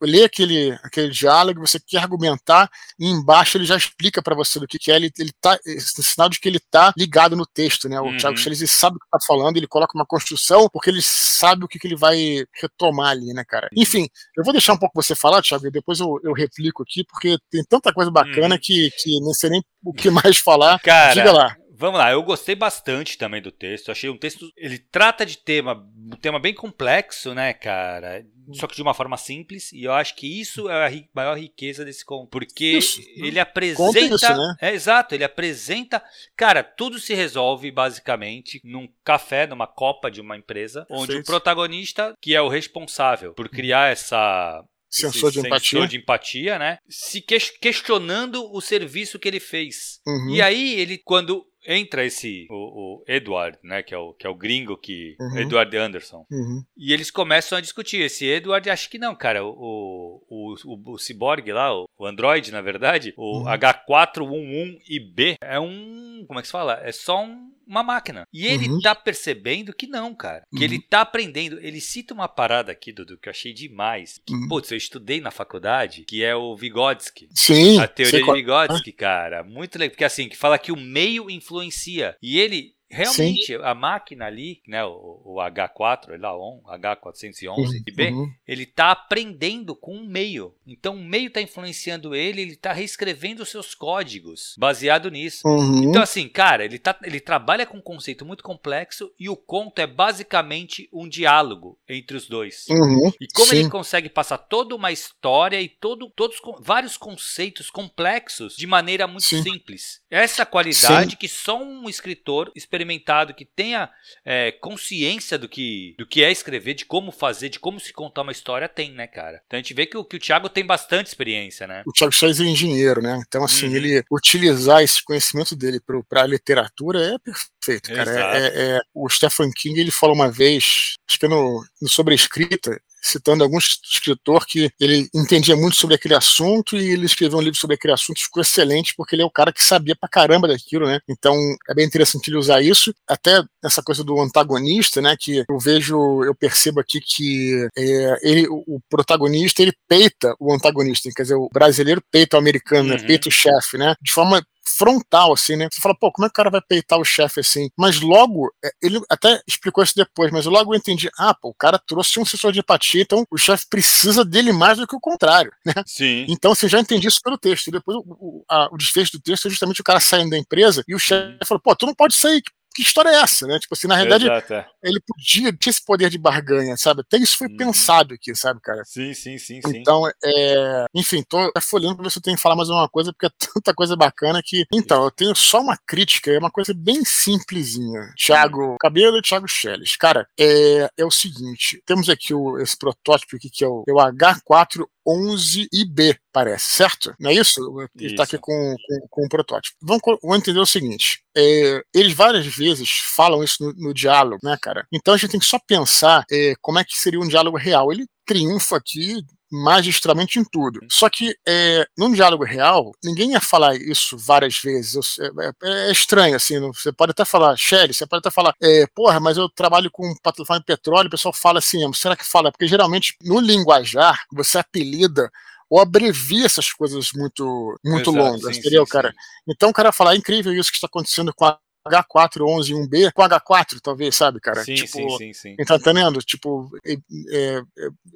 lê 0.00 0.24
aquele, 0.24 0.72
aquele 0.82 1.10
diálogo, 1.10 1.60
você 1.60 1.78
quer 1.78 1.98
argumentar, 1.98 2.70
e 2.98 3.06
embaixo 3.06 3.56
ele 3.56 3.64
já 3.64 3.76
explica 3.76 4.22
para 4.22 4.34
você 4.34 4.58
do 4.58 4.66
que, 4.66 4.78
que 4.78 4.90
é, 4.90 4.96
ele, 4.96 5.10
ele 5.18 5.32
tá, 5.40 5.58
esse 5.64 6.02
sinal 6.02 6.28
de 6.28 6.38
que 6.40 6.48
ele 6.48 6.60
tá 6.70 6.92
ligado 6.96 7.36
no 7.36 7.46
texto, 7.46 7.88
né? 7.88 8.00
O 8.00 8.04
uhum. 8.04 8.16
Thiago 8.16 8.36
Schelles 8.36 8.70
sabe 8.70 8.96
o 8.96 9.00
que 9.00 9.08
tá 9.10 9.18
falando, 9.26 9.56
ele 9.56 9.66
coloca 9.66 9.96
uma 9.96 10.06
construção, 10.06 10.68
porque 10.72 10.90
ele 10.90 11.02
sabe 11.02 11.64
o 11.64 11.68
que, 11.68 11.78
que 11.78 11.86
ele 11.86 11.96
vai 11.96 12.44
retomar 12.60 13.10
ali, 13.10 13.32
né, 13.32 13.44
cara? 13.46 13.68
Uhum. 13.72 13.82
Enfim, 13.82 14.08
eu 14.36 14.44
vou 14.44 14.52
deixar 14.52 14.72
um 14.72 14.78
pouco 14.78 15.00
você 15.00 15.14
falar, 15.14 15.42
Thiago, 15.42 15.66
e 15.66 15.70
depois 15.70 16.00
eu, 16.00 16.18
eu 16.22 16.32
replico 16.32 16.82
aqui, 16.82 17.04
porque 17.04 17.36
tem 17.50 17.64
tanta 17.64 17.92
coisa 17.92 18.10
bacana 18.10 18.54
uhum. 18.54 18.60
que, 18.60 18.90
que 18.98 19.20
não 19.20 19.32
sei 19.32 19.50
nem 19.50 19.62
o 19.84 19.92
que 19.92 20.10
mais 20.10 20.38
falar. 20.38 20.78
Cara, 20.80 21.14
Diga 21.14 21.32
lá. 21.32 21.56
Vamos 21.76 21.98
lá, 21.98 22.12
eu 22.12 22.22
gostei 22.22 22.54
bastante 22.54 23.18
também 23.18 23.42
do 23.42 23.50
texto. 23.50 23.90
Achei 23.90 24.08
um 24.08 24.16
texto. 24.16 24.48
Ele 24.56 24.78
trata 24.78 25.26
de 25.26 25.38
tema, 25.38 25.74
um 26.12 26.16
tema 26.16 26.38
bem 26.38 26.54
complexo, 26.54 27.34
né, 27.34 27.52
cara? 27.52 28.24
Só 28.52 28.66
que 28.66 28.76
de 28.76 28.82
uma 28.82 28.94
forma 28.94 29.16
simples. 29.16 29.72
E 29.72 29.84
eu 29.84 29.92
acho 29.92 30.14
que 30.14 30.40
isso 30.40 30.68
é 30.68 30.84
a 30.84 30.88
ri 30.88 31.08
maior 31.14 31.36
riqueza 31.36 31.84
desse 31.84 32.04
conto. 32.04 32.28
Porque 32.30 32.64
isso. 32.64 33.00
ele 33.16 33.40
apresenta. 33.40 33.98
Isso, 33.98 34.28
né? 34.28 34.54
É 34.60 34.72
exato, 34.72 35.14
ele 35.14 35.24
apresenta. 35.24 36.02
Cara, 36.36 36.62
tudo 36.62 36.98
se 37.00 37.14
resolve 37.14 37.70
basicamente 37.70 38.60
num 38.62 38.88
café, 39.02 39.46
numa 39.46 39.66
copa 39.66 40.10
de 40.10 40.20
uma 40.20 40.36
empresa, 40.36 40.86
onde 40.90 41.16
o 41.16 41.24
protagonista, 41.24 42.14
que 42.20 42.34
é 42.34 42.40
o 42.40 42.48
responsável 42.48 43.34
por 43.34 43.48
criar 43.48 43.90
essa 43.90 44.62
sensor 44.90 45.32
de 45.32 45.40
empatia. 45.40 45.58
Sensor 45.60 45.88
de 45.88 45.96
empatia, 45.96 46.58
né? 46.58 46.78
Se 46.88 47.20
questionando 47.20 48.48
o 48.52 48.60
serviço 48.60 49.18
que 49.18 49.26
ele 49.26 49.40
fez. 49.40 50.00
Uhum. 50.06 50.30
E 50.30 50.42
aí, 50.42 50.78
ele, 50.78 50.98
quando 50.98 51.44
entra 51.66 52.04
esse 52.04 52.46
o, 52.50 52.54
o, 52.54 53.04
Edward, 53.06 53.58
né, 53.62 53.82
que 53.82 53.94
é 53.94 53.98
o 53.98 54.12
que 54.12 54.26
é 54.26 54.30
o 54.30 54.34
gringo 54.34 54.76
que 54.76 55.16
uhum. 55.20 55.38
Edward 55.38 55.76
Anderson. 55.76 56.26
Uhum. 56.30 56.62
E 56.76 56.92
eles 56.92 57.10
começam 57.10 57.58
a 57.58 57.60
discutir. 57.60 58.02
Esse 58.02 58.26
Edward 58.26 58.68
acha 58.68 58.88
que 58.88 58.98
não, 58.98 59.14
cara, 59.14 59.44
o 59.44 60.22
o, 60.28 60.54
o, 60.64 60.92
o 60.92 60.98
cyborg 60.98 61.50
lá, 61.52 61.74
o, 61.74 61.88
o 61.98 62.06
Android, 62.06 62.50
na 62.50 62.60
verdade, 62.60 63.14
o 63.16 63.38
uhum. 63.38 63.44
H411IB 63.44 65.36
é 65.40 65.58
um, 65.60 66.24
como 66.26 66.38
é 66.38 66.42
que 66.42 66.48
se 66.48 66.52
fala? 66.52 66.80
É 66.82 66.92
só 66.92 67.22
um 67.22 67.53
uma 67.66 67.82
máquina. 67.82 68.26
E 68.32 68.46
ele 68.46 68.68
uhum. 68.68 68.80
tá 68.80 68.94
percebendo 68.94 69.74
que 69.74 69.86
não, 69.86 70.14
cara. 70.14 70.44
Que 70.50 70.58
uhum. 70.58 70.62
ele 70.62 70.80
tá 70.80 71.00
aprendendo. 71.00 71.58
Ele 71.60 71.80
cita 71.80 72.14
uma 72.14 72.28
parada 72.28 72.72
aqui, 72.72 72.92
Dudu, 72.92 73.18
que 73.18 73.28
eu 73.28 73.30
achei 73.30 73.52
demais. 73.52 74.20
Que, 74.24 74.34
uhum. 74.34 74.48
putz, 74.48 74.70
eu 74.70 74.76
estudei 74.76 75.20
na 75.20 75.30
faculdade, 75.30 76.04
que 76.04 76.22
é 76.22 76.34
o 76.34 76.56
Vygotsky. 76.56 77.28
Sim. 77.32 77.78
A 77.78 77.88
teoria 77.88 78.22
de 78.22 78.32
Vygotsky, 78.32 78.92
cara. 78.92 79.42
Muito 79.42 79.78
legal. 79.78 79.92
Porque 79.92 80.04
assim, 80.04 80.28
que 80.28 80.36
fala 80.36 80.58
que 80.58 80.72
o 80.72 80.76
meio 80.76 81.30
influencia. 81.30 82.16
E 82.22 82.38
ele 82.38 82.73
realmente 82.94 83.46
Sim. 83.46 83.58
a 83.62 83.74
máquina 83.74 84.26
ali, 84.26 84.60
né, 84.66 84.84
o, 84.84 85.20
o 85.24 85.34
H4, 85.36 86.18
lá, 86.18 86.36
on, 86.36 86.62
H411 86.66 87.48
uhum, 87.48 88.20
uhum. 88.20 88.32
ele 88.46 88.64
tá 88.64 88.92
aprendendo 88.92 89.74
com 89.74 89.96
um 89.96 90.06
meio. 90.06 90.54
Então 90.66 90.94
o 90.94 91.04
meio 91.04 91.30
tá 91.30 91.42
influenciando 91.42 92.14
ele, 92.14 92.42
ele 92.42 92.56
tá 92.56 92.72
reescrevendo 92.72 93.42
os 93.42 93.48
seus 93.48 93.74
códigos 93.74 94.54
baseado 94.58 95.10
nisso. 95.10 95.46
Uhum. 95.46 95.90
Então 95.90 96.02
assim, 96.02 96.28
cara, 96.28 96.64
ele, 96.64 96.78
tá, 96.78 96.96
ele 97.02 97.20
trabalha 97.20 97.66
com 97.66 97.78
um 97.78 97.82
conceito 97.82 98.24
muito 98.24 98.44
complexo 98.44 99.10
e 99.18 99.28
o 99.28 99.36
conto 99.36 99.80
é 99.80 99.86
basicamente 99.86 100.88
um 100.92 101.08
diálogo 101.08 101.78
entre 101.88 102.16
os 102.16 102.28
dois. 102.28 102.66
Uhum. 102.68 103.12
E 103.20 103.26
como 103.34 103.50
Sim. 103.50 103.56
ele 103.56 103.70
consegue 103.70 104.08
passar 104.08 104.38
toda 104.38 104.74
uma 104.74 104.92
história 104.92 105.60
e 105.60 105.68
todo, 105.68 106.08
todos 106.14 106.36
vários 106.60 106.96
conceitos 106.96 107.70
complexos 107.70 108.56
de 108.56 108.66
maneira 108.66 109.06
muito 109.06 109.24
Sim. 109.24 109.42
simples. 109.42 110.00
Essa 110.10 110.46
qualidade 110.46 111.16
que 111.16 111.28
só 111.28 111.60
um 111.60 111.88
escritor 111.88 112.52
experimentado 112.84 113.34
que 113.34 113.44
tenha 113.44 113.90
é, 114.24 114.52
consciência 114.52 115.38
do 115.38 115.48
que, 115.48 115.94
do 115.98 116.06
que 116.06 116.22
é 116.22 116.30
escrever, 116.30 116.74
de 116.74 116.84
como 116.84 117.10
fazer, 117.10 117.48
de 117.48 117.58
como 117.58 117.80
se 117.80 117.92
contar 117.92 118.22
uma 118.22 118.32
história 118.32 118.68
tem, 118.68 118.92
né, 118.92 119.06
cara? 119.06 119.42
Então 119.46 119.58
a 119.58 119.62
gente 119.62 119.74
vê 119.74 119.86
que 119.86 119.96
o, 119.96 120.04
que 120.04 120.16
o 120.16 120.20
Thiago 120.20 120.48
tem 120.48 120.64
bastante 120.64 121.06
experiência, 121.06 121.66
né? 121.66 121.82
O 121.86 121.92
Thiago 121.92 122.12
Chaves 122.12 122.40
é 122.40 122.44
engenheiro, 122.44 123.02
né? 123.02 123.20
Então, 123.26 123.44
assim, 123.44 123.68
uhum. 123.68 123.76
ele 123.76 124.04
utilizar 124.10 124.82
esse 124.82 125.02
conhecimento 125.02 125.56
dele 125.56 125.80
para 126.08 126.22
a 126.22 126.26
literatura 126.26 127.00
é 127.00 127.18
perfeito, 127.18 127.92
cara. 127.92 128.38
É, 128.38 128.46
é, 128.46 128.76
é, 128.76 128.80
o 128.94 129.08
Stephen 129.08 129.50
King, 129.50 129.80
ele 129.80 129.90
falou 129.90 130.14
uma 130.14 130.30
vez, 130.30 130.96
acho 131.08 131.18
que 131.18 131.26
no, 131.26 131.64
no 131.80 131.88
Sobre 131.88 132.14
Escrita, 132.14 132.80
citando 133.04 133.44
algum 133.44 133.58
escritor 133.58 134.46
que 134.46 134.70
ele 134.80 135.08
entendia 135.14 135.54
muito 135.54 135.76
sobre 135.76 135.94
aquele 135.94 136.14
assunto 136.14 136.76
e 136.76 136.90
ele 136.90 137.04
escreveu 137.04 137.38
um 137.38 137.42
livro 137.42 137.58
sobre 137.58 137.74
aquele 137.74 137.92
assunto, 137.92 138.20
ficou 138.20 138.40
excelente, 138.40 138.94
porque 138.96 139.14
ele 139.14 139.22
é 139.22 139.26
o 139.26 139.30
cara 139.30 139.52
que 139.52 139.62
sabia 139.62 139.94
pra 139.94 140.08
caramba 140.08 140.48
daquilo, 140.48 140.86
né? 140.86 141.00
Então 141.08 141.34
é 141.68 141.74
bem 141.74 141.84
interessante 141.84 142.28
ele 142.28 142.38
usar 142.38 142.62
isso, 142.62 142.94
até 143.06 143.42
essa 143.62 143.82
coisa 143.82 144.02
do 144.02 144.18
antagonista, 144.20 145.02
né? 145.02 145.16
Que 145.18 145.44
eu 145.48 145.58
vejo, 145.58 146.24
eu 146.24 146.34
percebo 146.34 146.80
aqui 146.80 147.00
que 147.00 147.68
é, 147.76 148.18
ele, 148.22 148.46
o 148.48 148.80
protagonista 148.88 149.62
ele 149.62 149.72
peita 149.86 150.34
o 150.40 150.52
antagonista, 150.52 151.10
quer 151.14 151.22
dizer, 151.22 151.34
o 151.34 151.50
brasileiro 151.52 152.02
peita 152.10 152.36
o 152.36 152.40
americano, 152.40 152.88
né? 152.88 152.94
uhum. 152.94 153.00
né? 153.00 153.06
peita 153.06 153.28
o 153.28 153.32
chefe, 153.32 153.76
né? 153.76 153.94
De 154.00 154.12
forma 154.12 154.42
frontal, 154.66 155.32
assim, 155.32 155.56
né? 155.56 155.68
Você 155.70 155.80
fala, 155.80 155.94
pô, 155.94 156.10
como 156.10 156.26
é 156.26 156.28
que 156.28 156.32
o 156.32 156.36
cara 156.36 156.50
vai 156.50 156.60
peitar 156.60 156.98
o 156.98 157.04
chefe 157.04 157.40
assim? 157.40 157.68
Mas 157.76 158.00
logo, 158.00 158.52
é, 158.64 158.70
ele 158.82 159.00
até 159.08 159.40
explicou 159.46 159.82
isso 159.84 159.94
depois, 159.96 160.30
mas 160.32 160.46
logo 160.46 160.74
eu 160.74 160.78
entendi, 160.78 161.10
ah, 161.18 161.34
pô, 161.34 161.50
o 161.50 161.54
cara 161.54 161.78
trouxe 161.78 162.18
um 162.18 162.24
sensor 162.24 162.52
de 162.52 162.60
empatia, 162.60 163.02
então 163.02 163.24
o 163.30 163.38
chefe 163.38 163.66
precisa 163.68 164.24
dele 164.24 164.52
mais 164.52 164.78
do 164.78 164.86
que 164.86 164.96
o 164.96 165.00
contrário, 165.00 165.52
né? 165.64 165.74
Sim. 165.86 166.26
Então, 166.28 166.52
assim, 166.52 166.68
já 166.68 166.80
entendi 166.80 167.08
isso 167.08 167.20
pelo 167.22 167.38
texto. 167.38 167.68
E 167.68 167.72
depois 167.72 167.96
o, 167.98 168.04
o, 168.06 168.44
a, 168.48 168.68
o 168.72 168.76
desfecho 168.76 169.12
do 169.12 169.20
texto 169.20 169.46
é 169.46 169.50
justamente 169.50 169.80
o 169.80 169.84
cara 169.84 170.00
saindo 170.00 170.30
da 170.30 170.38
empresa 170.38 170.82
e 170.88 170.94
o 170.94 170.98
chefe 170.98 171.38
falou, 171.46 171.60
pô, 171.60 171.74
tu 171.76 171.86
não 171.86 171.94
pode 171.94 172.14
sair, 172.14 172.42
que 172.74 172.82
história 172.82 173.10
é 173.10 173.22
essa, 173.22 173.46
né? 173.46 173.58
Tipo 173.58 173.74
assim, 173.74 173.86
na 173.86 173.94
realidade, 173.94 174.24
Exato, 174.24 174.52
é. 174.52 174.66
ele 174.82 175.00
podia, 175.06 175.52
tinha 175.52 175.70
esse 175.70 175.84
poder 175.84 176.10
de 176.10 176.18
barganha, 176.18 176.76
sabe? 176.76 177.02
Até 177.02 177.16
isso 177.16 177.38
foi 177.38 177.48
uhum. 177.48 177.56
pensado 177.56 178.14
aqui, 178.14 178.34
sabe, 178.34 178.60
cara? 178.60 178.82
Sim, 178.84 179.14
sim, 179.14 179.38
sim, 179.38 179.60
sim. 179.62 179.78
Então, 179.78 180.02
é... 180.24 180.84
enfim, 180.94 181.22
tô 181.22 181.52
folhando 181.60 181.96
pra 181.96 182.04
ver 182.04 182.10
se 182.10 182.18
eu 182.18 182.22
tenho 182.22 182.36
que 182.36 182.42
falar 182.42 182.56
mais 182.56 182.68
uma 182.68 182.88
coisa, 182.88 183.12
porque 183.12 183.26
é 183.26 183.48
tanta 183.54 183.72
coisa 183.74 183.96
bacana 183.96 184.42
que. 184.44 184.64
Então, 184.72 185.04
eu 185.04 185.10
tenho 185.10 185.34
só 185.34 185.60
uma 185.60 185.78
crítica, 185.86 186.30
é 186.30 186.38
uma 186.38 186.50
coisa 186.50 186.74
bem 186.74 187.04
simplesinha. 187.04 188.12
Thiago 188.16 188.76
Cabelo 188.80 189.18
e 189.18 189.22
Thiago 189.22 189.46
Schelles. 189.46 189.96
Cara, 189.96 190.26
é, 190.38 190.88
é 190.96 191.04
o 191.04 191.10
seguinte: 191.10 191.82
temos 191.86 192.08
aqui 192.08 192.34
o, 192.34 192.58
esse 192.58 192.76
protótipo 192.76 193.36
aqui, 193.36 193.48
que 193.48 193.64
é 193.64 193.68
o, 193.68 193.84
é 193.88 193.92
o 193.92 193.96
H4 193.96 194.84
11IB, 195.06 196.16
parece, 196.32 196.70
certo? 196.70 197.14
Não 197.18 197.30
é 197.30 197.34
isso? 197.34 197.60
Ele 197.98 198.12
está 198.12 198.24
aqui 198.24 198.38
com, 198.38 198.76
com, 198.76 199.06
com, 199.10 199.24
um 199.24 199.28
protótipo. 199.28 199.76
Vamos, 199.82 200.02
vamos 200.22 200.38
entender 200.38 200.58
o 200.58 200.66
seguinte: 200.66 201.22
é, 201.36 201.82
eles 201.94 202.14
várias 202.14 202.46
vezes 202.46 202.90
falam 203.14 203.42
isso 203.42 203.62
no, 203.62 203.72
no, 203.74 203.94
diálogo, 203.94 204.40
né, 204.42 204.56
cara? 204.60 204.86
Então 204.92 205.14
a 205.14 205.16
gente 205.16 205.30
tem 205.30 205.40
que 205.40 205.46
só 205.46 205.58
pensar 205.66 206.24
é, 206.30 206.54
como 206.60 206.78
é 206.78 206.84
que 206.84 206.96
seria 206.96 207.20
um 207.20 207.28
diálogo 207.28 207.56
real. 207.56 207.92
Ele 207.92 208.06
triunfa 208.26 208.76
aqui 208.76 209.22
magistralmente 209.62 210.38
em 210.38 210.44
tudo. 210.44 210.80
Só 210.90 211.08
que 211.08 211.36
é, 211.46 211.86
num 211.96 212.12
diálogo 212.12 212.44
real, 212.44 212.92
ninguém 213.04 213.32
ia 213.32 213.40
falar 213.40 213.76
isso 213.76 214.18
várias 214.18 214.58
vezes. 214.58 215.16
É, 215.18 215.26
é, 215.26 215.88
é 215.88 215.92
estranho, 215.92 216.34
assim. 216.34 216.60
Você 216.72 216.92
pode 216.92 217.12
até 217.12 217.24
falar, 217.24 217.56
Shelly, 217.56 217.94
você 217.94 218.06
pode 218.06 218.20
até 218.20 218.30
falar, 218.30 218.54
é, 218.60 218.86
porra, 218.94 219.20
mas 219.20 219.36
eu 219.36 219.48
trabalho 219.48 219.90
com 219.90 220.14
plataforma 220.22 220.60
de 220.60 220.66
petróleo, 220.66 221.06
o 221.06 221.10
pessoal 221.10 221.32
fala 221.32 221.58
assim, 221.58 221.80
será 221.92 222.16
que 222.16 222.24
fala? 222.24 222.50
Porque 222.50 222.66
geralmente 222.66 223.16
no 223.22 223.38
linguajar, 223.38 224.18
você 224.32 224.58
apelida 224.58 225.30
ou 225.70 225.80
abrevia 225.80 226.46
essas 226.46 226.72
coisas 226.72 227.10
muito 227.14 227.78
muito 227.84 228.10
Exato, 228.10 228.24
longas, 228.24 228.54
sim, 228.54 228.60
entendeu, 228.60 228.84
sim, 228.84 228.92
cara? 228.92 229.10
Sim. 229.10 229.16
Então 229.48 229.70
o 229.70 229.72
cara 229.72 229.92
fala, 229.92 230.12
é 230.14 230.16
incrível 230.16 230.52
isso 230.52 230.70
que 230.70 230.76
está 230.76 230.86
acontecendo 230.86 231.32
com 231.34 231.44
a 231.44 231.58
H411-1B 231.86 233.12
com 233.12 233.22
H4, 233.22 233.80
talvez, 233.82 234.14
sabe, 234.14 234.40
cara? 234.40 234.64
Sim, 234.64 234.74
tipo, 234.74 234.88
sim, 234.88 235.32
sim, 235.32 235.32
sim. 235.32 235.56
Tá 235.64 235.76
entendendo? 235.76 236.18
Tipo, 236.20 236.70
é, 236.84 236.94
é, 237.30 237.62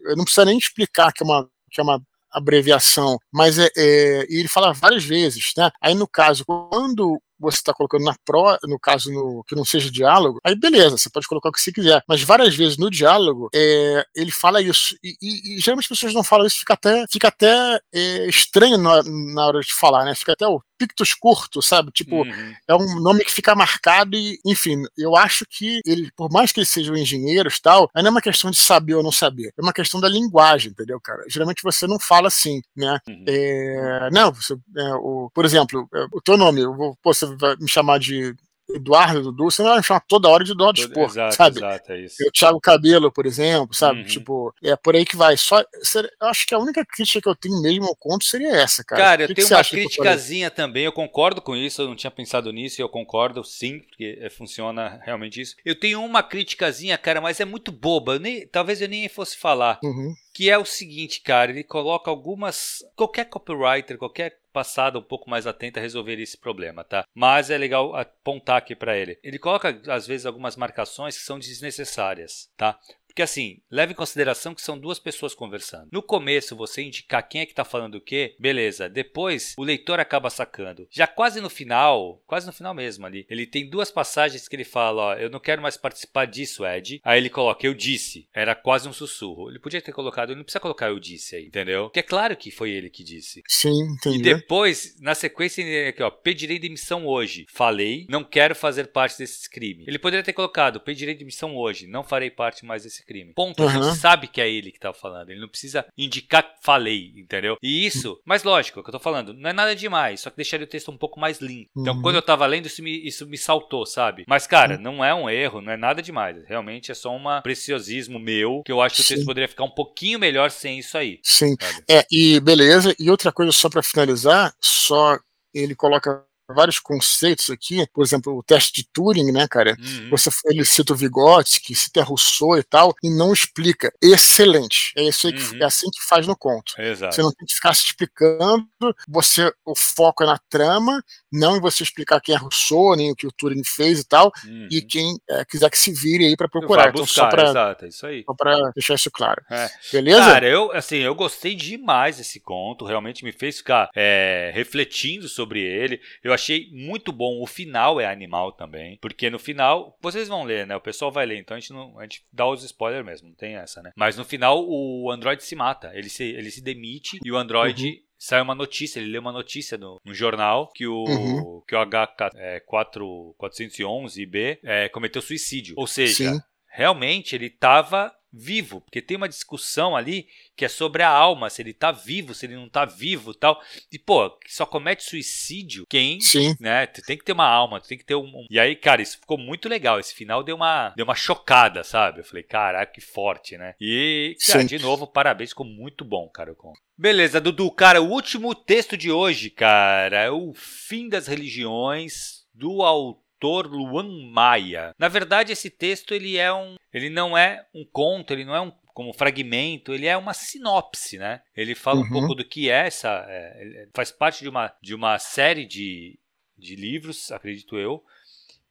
eu 0.04 0.16
não 0.16 0.24
precisa 0.24 0.44
nem 0.44 0.56
explicar 0.58 1.12
que 1.12 1.22
é 1.22 1.26
uma, 1.26 1.48
que 1.70 1.80
é 1.80 1.84
uma 1.84 2.00
abreviação, 2.30 3.18
mas 3.32 3.58
é, 3.58 3.68
é, 3.76 4.26
ele 4.28 4.48
fala 4.48 4.72
várias 4.72 5.04
vezes, 5.04 5.52
né? 5.56 5.70
Aí 5.80 5.94
no 5.94 6.06
caso, 6.06 6.44
quando 6.44 7.20
você 7.38 7.58
está 7.58 7.72
colocando 7.72 8.04
na 8.04 8.14
pro, 8.24 8.58
no 8.64 8.78
caso 8.78 9.12
no, 9.12 9.44
que 9.44 9.54
não 9.54 9.64
seja 9.64 9.90
diálogo, 9.90 10.40
aí 10.44 10.54
beleza, 10.54 10.96
você 10.96 11.10
pode 11.10 11.26
colocar 11.26 11.48
o 11.48 11.52
que 11.52 11.60
você 11.60 11.72
quiser. 11.72 12.02
Mas 12.06 12.22
várias 12.22 12.54
vezes 12.54 12.76
no 12.76 12.90
diálogo, 12.90 13.48
é, 13.54 14.04
ele 14.14 14.30
fala 14.30 14.60
isso. 14.60 14.96
E, 15.02 15.16
e, 15.20 15.56
e, 15.56 15.60
geralmente 15.60 15.84
as 15.84 15.88
pessoas 15.88 16.14
não 16.14 16.24
falam 16.24 16.46
isso, 16.46 16.58
fica 16.58 16.74
até, 16.74 17.04
fica 17.10 17.28
até 17.28 17.80
é, 17.92 18.28
estranho 18.28 18.78
na, 18.78 19.02
na, 19.02 19.46
hora 19.46 19.60
de 19.60 19.72
falar, 19.72 20.04
né? 20.04 20.14
Fica 20.14 20.32
até 20.32 20.46
o 20.46 20.60
pictus 20.78 21.12
curto, 21.12 21.60
sabe? 21.60 21.90
Tipo, 21.90 22.22
uhum. 22.22 22.54
é 22.68 22.74
um 22.74 23.00
nome 23.00 23.24
que 23.24 23.32
fica 23.32 23.54
marcado 23.54 24.16
e, 24.16 24.38
enfim, 24.46 24.84
eu 24.96 25.16
acho 25.16 25.44
que 25.48 25.80
ele, 25.84 26.10
por 26.16 26.30
mais 26.30 26.52
que 26.52 26.60
eles 26.60 26.68
sejam 26.68 26.96
engenheiros 26.96 27.56
e 27.56 27.62
tal, 27.62 27.90
não 27.94 28.06
é 28.06 28.10
uma 28.10 28.22
questão 28.22 28.50
de 28.50 28.56
saber 28.56 28.94
ou 28.94 29.02
não 29.02 29.10
saber, 29.10 29.52
é 29.58 29.62
uma 29.62 29.72
questão 29.72 30.00
da 30.00 30.08
linguagem, 30.08 30.70
entendeu, 30.70 31.00
cara? 31.00 31.24
Geralmente 31.28 31.62
você 31.62 31.86
não 31.86 31.98
fala 31.98 32.28
assim, 32.28 32.62
né? 32.76 32.98
Uhum. 33.08 33.24
É, 33.26 34.10
não, 34.12 34.32
você, 34.32 34.54
é, 34.76 34.94
o, 34.94 35.30
por 35.34 35.44
exemplo, 35.44 35.88
é, 35.94 36.06
o 36.12 36.20
teu 36.20 36.36
nome, 36.36 36.60
eu 36.60 36.74
vou, 36.74 36.96
pô, 37.02 37.12
você 37.12 37.26
vai 37.36 37.56
me 37.56 37.68
chamar 37.68 37.98
de 37.98 38.34
Eduardo, 38.70 39.22
Dudu, 39.22 39.44
você 39.44 39.62
não 39.62 39.70
vai 39.70 39.78
me 39.78 39.84
chamar 39.84 40.00
toda 40.00 40.28
hora 40.28 40.44
de 40.44 40.54
Dó 40.54 40.72
de 40.72 40.82
Expor, 40.82 41.04
exato, 41.04 41.34
sabe? 41.34 41.56
Exato, 41.56 41.92
é 41.92 42.00
isso. 42.02 42.16
Eu, 42.22 42.30
Thiago 42.30 42.60
Cabelo, 42.60 43.10
por 43.10 43.24
exemplo, 43.24 43.74
sabe? 43.74 44.00
Uhum. 44.00 44.06
Tipo, 44.06 44.54
é 44.62 44.76
por 44.76 44.94
aí 44.94 45.06
que 45.06 45.16
vai. 45.16 45.36
Só, 45.38 45.60
eu 45.60 46.28
acho 46.28 46.46
que 46.46 46.54
a 46.54 46.58
única 46.58 46.84
crítica 46.84 47.22
que 47.22 47.28
eu 47.28 47.34
tenho 47.34 47.62
mesmo 47.62 47.86
ao 47.86 47.96
conto 47.96 48.24
seria 48.24 48.54
essa, 48.54 48.84
cara. 48.84 49.02
Cara, 49.02 49.22
eu 49.22 49.28
que 49.28 49.34
tenho 49.34 49.48
que 49.48 49.54
uma 49.54 49.64
criticazinha 49.64 50.50
também, 50.50 50.84
eu 50.84 50.92
concordo 50.92 51.40
com 51.40 51.56
isso, 51.56 51.80
eu 51.80 51.88
não 51.88 51.96
tinha 51.96 52.10
pensado 52.10 52.52
nisso 52.52 52.80
e 52.80 52.82
eu 52.82 52.90
concordo 52.90 53.42
sim, 53.42 53.78
porque 53.80 54.18
é, 54.20 54.28
funciona 54.28 55.00
realmente 55.02 55.40
isso. 55.40 55.56
Eu 55.64 55.74
tenho 55.74 56.04
uma 56.04 56.22
criticazinha, 56.22 56.98
cara, 56.98 57.22
mas 57.22 57.40
é 57.40 57.46
muito 57.46 57.72
boba, 57.72 58.18
nem, 58.18 58.46
talvez 58.46 58.82
eu 58.82 58.88
nem 58.88 59.08
fosse 59.08 59.36
falar. 59.36 59.78
Uhum. 59.82 60.14
Que 60.34 60.50
é 60.50 60.58
o 60.58 60.64
seguinte, 60.64 61.22
cara, 61.22 61.50
ele 61.50 61.64
coloca 61.64 62.10
algumas. 62.10 62.84
Qualquer 62.94 63.24
copywriter, 63.24 63.96
qualquer 63.96 64.37
passada 64.52 64.98
um 64.98 65.02
pouco 65.02 65.28
mais 65.28 65.46
atenta 65.46 65.80
a 65.80 65.82
resolver 65.82 66.20
esse 66.20 66.36
problema, 66.36 66.84
tá? 66.84 67.04
Mas 67.14 67.50
é 67.50 67.58
legal 67.58 67.94
apontar 67.94 68.56
aqui 68.56 68.74
para 68.74 68.96
ele. 68.96 69.18
Ele 69.22 69.38
coloca 69.38 69.80
às 69.88 70.06
vezes 70.06 70.26
algumas 70.26 70.56
marcações 70.56 71.16
que 71.16 71.24
são 71.24 71.38
desnecessárias, 71.38 72.50
tá? 72.56 72.78
Porque 73.18 73.24
assim, 73.24 73.60
leve 73.68 73.94
em 73.94 73.96
consideração 73.96 74.54
que 74.54 74.62
são 74.62 74.78
duas 74.78 75.00
pessoas 75.00 75.34
conversando. 75.34 75.88
No 75.90 76.00
começo, 76.00 76.54
você 76.54 76.82
indicar 76.82 77.28
quem 77.28 77.40
é 77.40 77.46
que 77.46 77.50
está 77.50 77.64
falando 77.64 77.96
o 77.96 78.00
quê, 78.00 78.36
beleza. 78.38 78.88
Depois, 78.88 79.56
o 79.58 79.64
leitor 79.64 79.98
acaba 79.98 80.30
sacando. 80.30 80.86
Já 80.88 81.04
quase 81.04 81.40
no 81.40 81.50
final, 81.50 82.22
quase 82.28 82.46
no 82.46 82.52
final 82.52 82.72
mesmo 82.72 83.04
ali, 83.04 83.26
ele 83.28 83.44
tem 83.44 83.68
duas 83.68 83.90
passagens 83.90 84.46
que 84.46 84.54
ele 84.54 84.62
fala, 84.62 85.02
ó, 85.02 85.14
eu 85.14 85.28
não 85.28 85.40
quero 85.40 85.60
mais 85.60 85.76
participar 85.76 86.26
disso, 86.26 86.64
Ed. 86.64 87.00
Aí 87.02 87.18
ele 87.18 87.28
coloca, 87.28 87.66
eu 87.66 87.74
disse. 87.74 88.28
Era 88.32 88.54
quase 88.54 88.88
um 88.88 88.92
sussurro. 88.92 89.50
Ele 89.50 89.58
podia 89.58 89.82
ter 89.82 89.90
colocado, 89.90 90.30
ele 90.30 90.36
não 90.36 90.44
precisa 90.44 90.60
colocar 90.60 90.86
eu 90.86 91.00
disse 91.00 91.34
aí, 91.34 91.46
entendeu? 91.46 91.86
Porque 91.86 91.98
é 91.98 92.04
claro 92.04 92.36
que 92.36 92.52
foi 92.52 92.70
ele 92.70 92.88
que 92.88 93.02
disse. 93.02 93.42
Sim, 93.48 93.94
entendi. 93.94 94.18
E 94.18 94.22
depois, 94.22 94.94
na 95.00 95.16
sequência, 95.16 95.60
ele 95.60 95.88
aqui, 95.88 96.04
ó, 96.04 96.10
pedirei 96.10 96.60
demissão 96.60 97.04
hoje. 97.04 97.46
Falei, 97.52 98.06
não 98.08 98.22
quero 98.22 98.54
fazer 98.54 98.92
parte 98.92 99.18
desse 99.18 99.50
crime. 99.50 99.82
Ele 99.88 99.98
poderia 99.98 100.22
ter 100.22 100.32
colocado, 100.32 100.78
pedirei 100.78 101.16
demissão 101.16 101.56
hoje, 101.56 101.88
não 101.88 102.04
farei 102.04 102.30
parte 102.30 102.64
mais 102.64 102.84
desse 102.84 103.07
crime. 103.08 103.32
Ponto. 103.34 103.62
Uhum. 103.62 103.68
A 103.68 103.72
gente 103.72 103.98
sabe 103.98 104.28
que 104.28 104.40
é 104.40 104.48
ele 104.48 104.70
que 104.70 104.78
tá 104.78 104.92
falando. 104.92 105.30
Ele 105.30 105.40
não 105.40 105.48
precisa 105.48 105.86
indicar 105.96 106.44
falei, 106.62 107.14
entendeu? 107.16 107.56
E 107.62 107.86
isso, 107.86 108.20
mas 108.24 108.42
lógico, 108.42 108.78
é 108.78 108.80
o 108.80 108.84
que 108.84 108.90
eu 108.90 108.92
tô 108.92 109.00
falando, 109.00 109.32
não 109.32 109.48
é 109.48 109.52
nada 109.52 109.74
demais, 109.74 110.20
só 110.20 110.30
que 110.30 110.36
deixaria 110.36 110.66
o 110.66 110.68
texto 110.68 110.90
um 110.90 110.98
pouco 110.98 111.18
mais 111.18 111.40
limpo. 111.40 111.70
Então, 111.76 111.94
uhum. 111.94 112.02
quando 112.02 112.16
eu 112.16 112.22
tava 112.22 112.46
lendo, 112.46 112.66
isso 112.66 112.82
me, 112.82 113.06
isso 113.06 113.26
me 113.26 113.38
saltou, 113.38 113.86
sabe? 113.86 114.24
Mas, 114.28 114.46
cara, 114.46 114.76
uhum. 114.76 114.82
não 114.82 115.04
é 115.04 115.14
um 115.14 115.30
erro, 115.30 115.60
não 115.60 115.72
é 115.72 115.76
nada 115.76 116.02
demais. 116.02 116.36
Realmente 116.46 116.90
é 116.90 116.94
só 116.94 117.14
um 117.14 117.22
preciosismo 117.42 118.18
meu, 118.18 118.62
que 118.64 118.72
eu 118.72 118.80
acho 118.82 118.96
que 118.96 119.02
Sim. 119.02 119.14
o 119.14 119.16
texto 119.16 119.26
poderia 119.26 119.48
ficar 119.48 119.64
um 119.64 119.70
pouquinho 119.70 120.18
melhor 120.18 120.50
sem 120.50 120.78
isso 120.78 120.98
aí. 120.98 121.20
Sim. 121.22 121.56
Sabe? 121.60 121.84
É, 121.88 122.04
e 122.10 122.38
beleza. 122.40 122.94
E 122.98 123.10
outra 123.10 123.32
coisa, 123.32 123.52
só 123.52 123.68
para 123.68 123.82
finalizar, 123.82 124.52
só 124.60 125.18
ele 125.54 125.74
coloca 125.74 126.22
vários 126.54 126.78
conceitos 126.78 127.50
aqui, 127.50 127.86
por 127.92 128.04
exemplo, 128.04 128.36
o 128.36 128.42
teste 128.42 128.72
de 128.72 128.88
Turing, 128.92 129.32
né, 129.32 129.46
cara? 129.48 129.76
Uhum. 129.78 130.10
Você 130.10 130.30
ele 130.46 130.64
cita 130.64 130.92
o 130.92 130.96
Vygotsky, 130.96 131.74
cita 131.74 132.02
Rousseau 132.02 132.58
e 132.58 132.62
tal, 132.62 132.94
e 133.02 133.10
não 133.10 133.32
explica. 133.32 133.92
Excelente. 134.02 134.92
É 134.96 135.02
isso 135.02 135.30
que, 135.32 135.56
uhum. 135.56 135.62
é 135.62 135.64
assim 135.64 135.90
que 135.90 136.02
faz 136.02 136.26
no 136.26 136.36
conto. 136.36 136.74
Exato. 136.78 137.14
Você 137.14 137.22
não 137.22 137.32
tem 137.32 137.46
que 137.46 137.54
ficar 137.54 137.74
se 137.74 137.86
explicando, 137.86 138.66
você 139.08 139.52
o 139.64 139.74
foco 139.76 140.22
é 140.22 140.26
na 140.26 140.38
trama, 140.50 141.02
não 141.32 141.56
em 141.56 141.60
você 141.60 141.82
explicar 141.82 142.20
quem 142.20 142.34
é 142.34 142.38
Rousseau, 142.38 142.96
nem 142.96 143.10
o 143.10 143.16
que 143.16 143.26
o 143.26 143.32
Turing 143.32 143.64
fez 143.64 144.00
e 144.00 144.04
tal, 144.04 144.32
uhum. 144.44 144.68
e 144.70 144.80
quem 144.80 145.18
é, 145.28 145.44
quiser 145.44 145.70
que 145.70 145.78
se 145.78 145.92
vire 145.92 146.26
aí 146.26 146.36
para 146.36 146.48
procurar. 146.48 146.92
Buscar, 146.92 147.28
então, 147.28 147.46
só 147.46 147.52
pra, 147.52 147.76
é 147.80 147.88
isso 147.88 148.06
aí. 148.06 148.24
Só 148.24 148.34
pra 148.34 148.70
deixar 148.74 148.94
isso 148.94 149.10
claro. 149.10 149.42
É. 149.50 149.68
Beleza? 149.92 150.20
Cara, 150.20 150.48
eu, 150.48 150.72
assim, 150.72 150.96
eu 150.96 151.14
gostei 151.14 151.54
demais 151.54 152.16
desse 152.16 152.40
conto, 152.40 152.84
realmente 152.84 153.24
me 153.24 153.32
fez 153.32 153.58
ficar 153.58 153.90
é, 153.94 154.50
refletindo 154.54 155.28
sobre 155.28 155.60
ele. 155.60 156.00
Eu 156.22 156.32
achei 156.38 156.70
muito 156.72 157.12
bom. 157.12 157.42
O 157.42 157.46
final 157.46 158.00
é 158.00 158.06
animal 158.06 158.52
também, 158.52 158.96
porque 159.00 159.28
no 159.28 159.38
final, 159.38 159.98
vocês 160.00 160.28
vão 160.28 160.44
ler, 160.44 160.66
né? 160.66 160.76
O 160.76 160.80
pessoal 160.80 161.10
vai 161.10 161.26
ler, 161.26 161.38
então 161.38 161.56
a 161.56 161.60
gente, 161.60 161.72
não, 161.72 161.98
a 161.98 162.02
gente 162.02 162.24
dá 162.32 162.46
os 162.46 162.62
spoilers 162.64 163.04
mesmo, 163.04 163.28
não 163.28 163.34
tem 163.34 163.56
essa, 163.56 163.82
né? 163.82 163.92
Mas 163.96 164.16
no 164.16 164.24
final 164.24 164.64
o 164.66 165.10
Android 165.10 165.42
se 165.42 165.54
mata, 165.54 165.90
ele 165.94 166.08
se, 166.08 166.24
ele 166.24 166.50
se 166.50 166.62
demite 166.62 167.18
e 167.24 167.32
o 167.32 167.36
Android. 167.36 167.86
Uhum 167.86 168.08
sai 168.20 168.42
uma 168.42 168.54
notícia, 168.54 168.98
ele 168.98 169.12
lê 169.12 169.18
uma 169.18 169.30
notícia 169.30 169.78
no, 169.78 170.00
no 170.04 170.12
jornal 170.12 170.72
que 170.74 170.88
o, 170.88 171.04
uhum. 171.04 171.62
que 171.66 171.76
o 171.76 171.78
H411B 171.78 174.58
é, 174.64 174.86
é, 174.86 174.88
cometeu 174.88 175.22
suicídio. 175.22 175.76
Ou 175.78 175.86
seja, 175.86 176.32
Sim. 176.32 176.40
realmente 176.66 177.36
ele 177.36 177.46
estava 177.46 178.12
vivo, 178.32 178.80
porque 178.80 179.00
tem 179.00 179.16
uma 179.16 179.28
discussão 179.28 179.96
ali 179.96 180.26
que 180.56 180.64
é 180.64 180.68
sobre 180.68 181.02
a 181.02 181.08
alma, 181.08 181.48
se 181.48 181.62
ele 181.62 181.72
tá 181.72 181.90
vivo, 181.90 182.34
se 182.34 182.46
ele 182.46 182.56
não 182.56 182.68
tá 182.68 182.84
vivo 182.84 183.32
tal. 183.32 183.60
E, 183.92 183.98
pô, 183.98 184.36
só 184.46 184.66
comete 184.66 185.04
suicídio 185.04 185.86
quem, 185.88 186.20
Sim. 186.20 186.54
né? 186.60 186.86
Tem 186.86 187.16
que 187.16 187.24
ter 187.24 187.32
uma 187.32 187.46
alma, 187.46 187.80
tem 187.80 187.96
que 187.96 188.04
ter 188.04 188.14
um, 188.14 188.46
E 188.50 188.58
aí, 188.58 188.74
cara, 188.76 189.02
isso 189.02 189.18
ficou 189.18 189.38
muito 189.38 189.68
legal. 189.68 189.98
Esse 189.98 190.14
final 190.14 190.42
deu 190.42 190.56
uma, 190.56 190.90
deu 190.96 191.04
uma 191.04 191.14
chocada, 191.14 191.82
sabe? 191.84 192.20
Eu 192.20 192.24
falei, 192.24 192.42
caraca, 192.42 192.92
que 192.92 193.00
forte, 193.00 193.56
né? 193.56 193.74
E, 193.80 194.36
cara, 194.46 194.60
Sim. 194.60 194.66
de 194.66 194.78
novo, 194.78 195.06
parabéns, 195.06 195.50
ficou 195.50 195.66
muito 195.66 196.04
bom, 196.04 196.28
cara. 196.28 196.54
Beleza, 196.96 197.40
Dudu, 197.40 197.70
cara, 197.70 198.02
o 198.02 198.10
último 198.10 198.54
texto 198.54 198.96
de 198.96 199.10
hoje, 199.10 199.50
cara, 199.50 200.24
é 200.24 200.30
o 200.30 200.52
fim 200.54 201.08
das 201.08 201.26
religiões 201.26 202.46
do 202.52 202.82
autor 202.82 203.27
autor 203.38 203.66
Luan 203.68 204.08
Maia. 204.30 204.92
Na 204.98 205.08
verdade, 205.08 205.52
esse 205.52 205.70
texto 205.70 206.12
ele 206.12 206.36
é 206.36 206.52
um, 206.52 206.74
ele 206.92 207.08
não 207.08 207.38
é 207.38 207.64
um 207.72 207.84
conto, 207.84 208.32
ele 208.32 208.44
não 208.44 208.54
é 208.54 208.60
um 208.60 208.72
como 208.92 209.12
fragmento, 209.12 209.94
ele 209.94 210.06
é 210.06 210.16
uma 210.16 210.34
sinopse, 210.34 211.18
né? 211.18 211.40
Ele 211.56 211.76
fala 211.76 212.00
uhum. 212.00 212.06
um 212.06 212.10
pouco 212.10 212.34
do 212.34 212.44
que 212.44 212.68
é 212.68 212.88
essa, 212.88 213.24
é, 213.28 213.86
faz 213.94 214.10
parte 214.10 214.42
de 214.42 214.48
uma, 214.48 214.74
de 214.82 214.92
uma 214.92 215.20
série 215.20 215.64
de, 215.64 216.18
de 216.58 216.74
livros, 216.74 217.30
acredito 217.30 217.78
eu, 217.78 218.04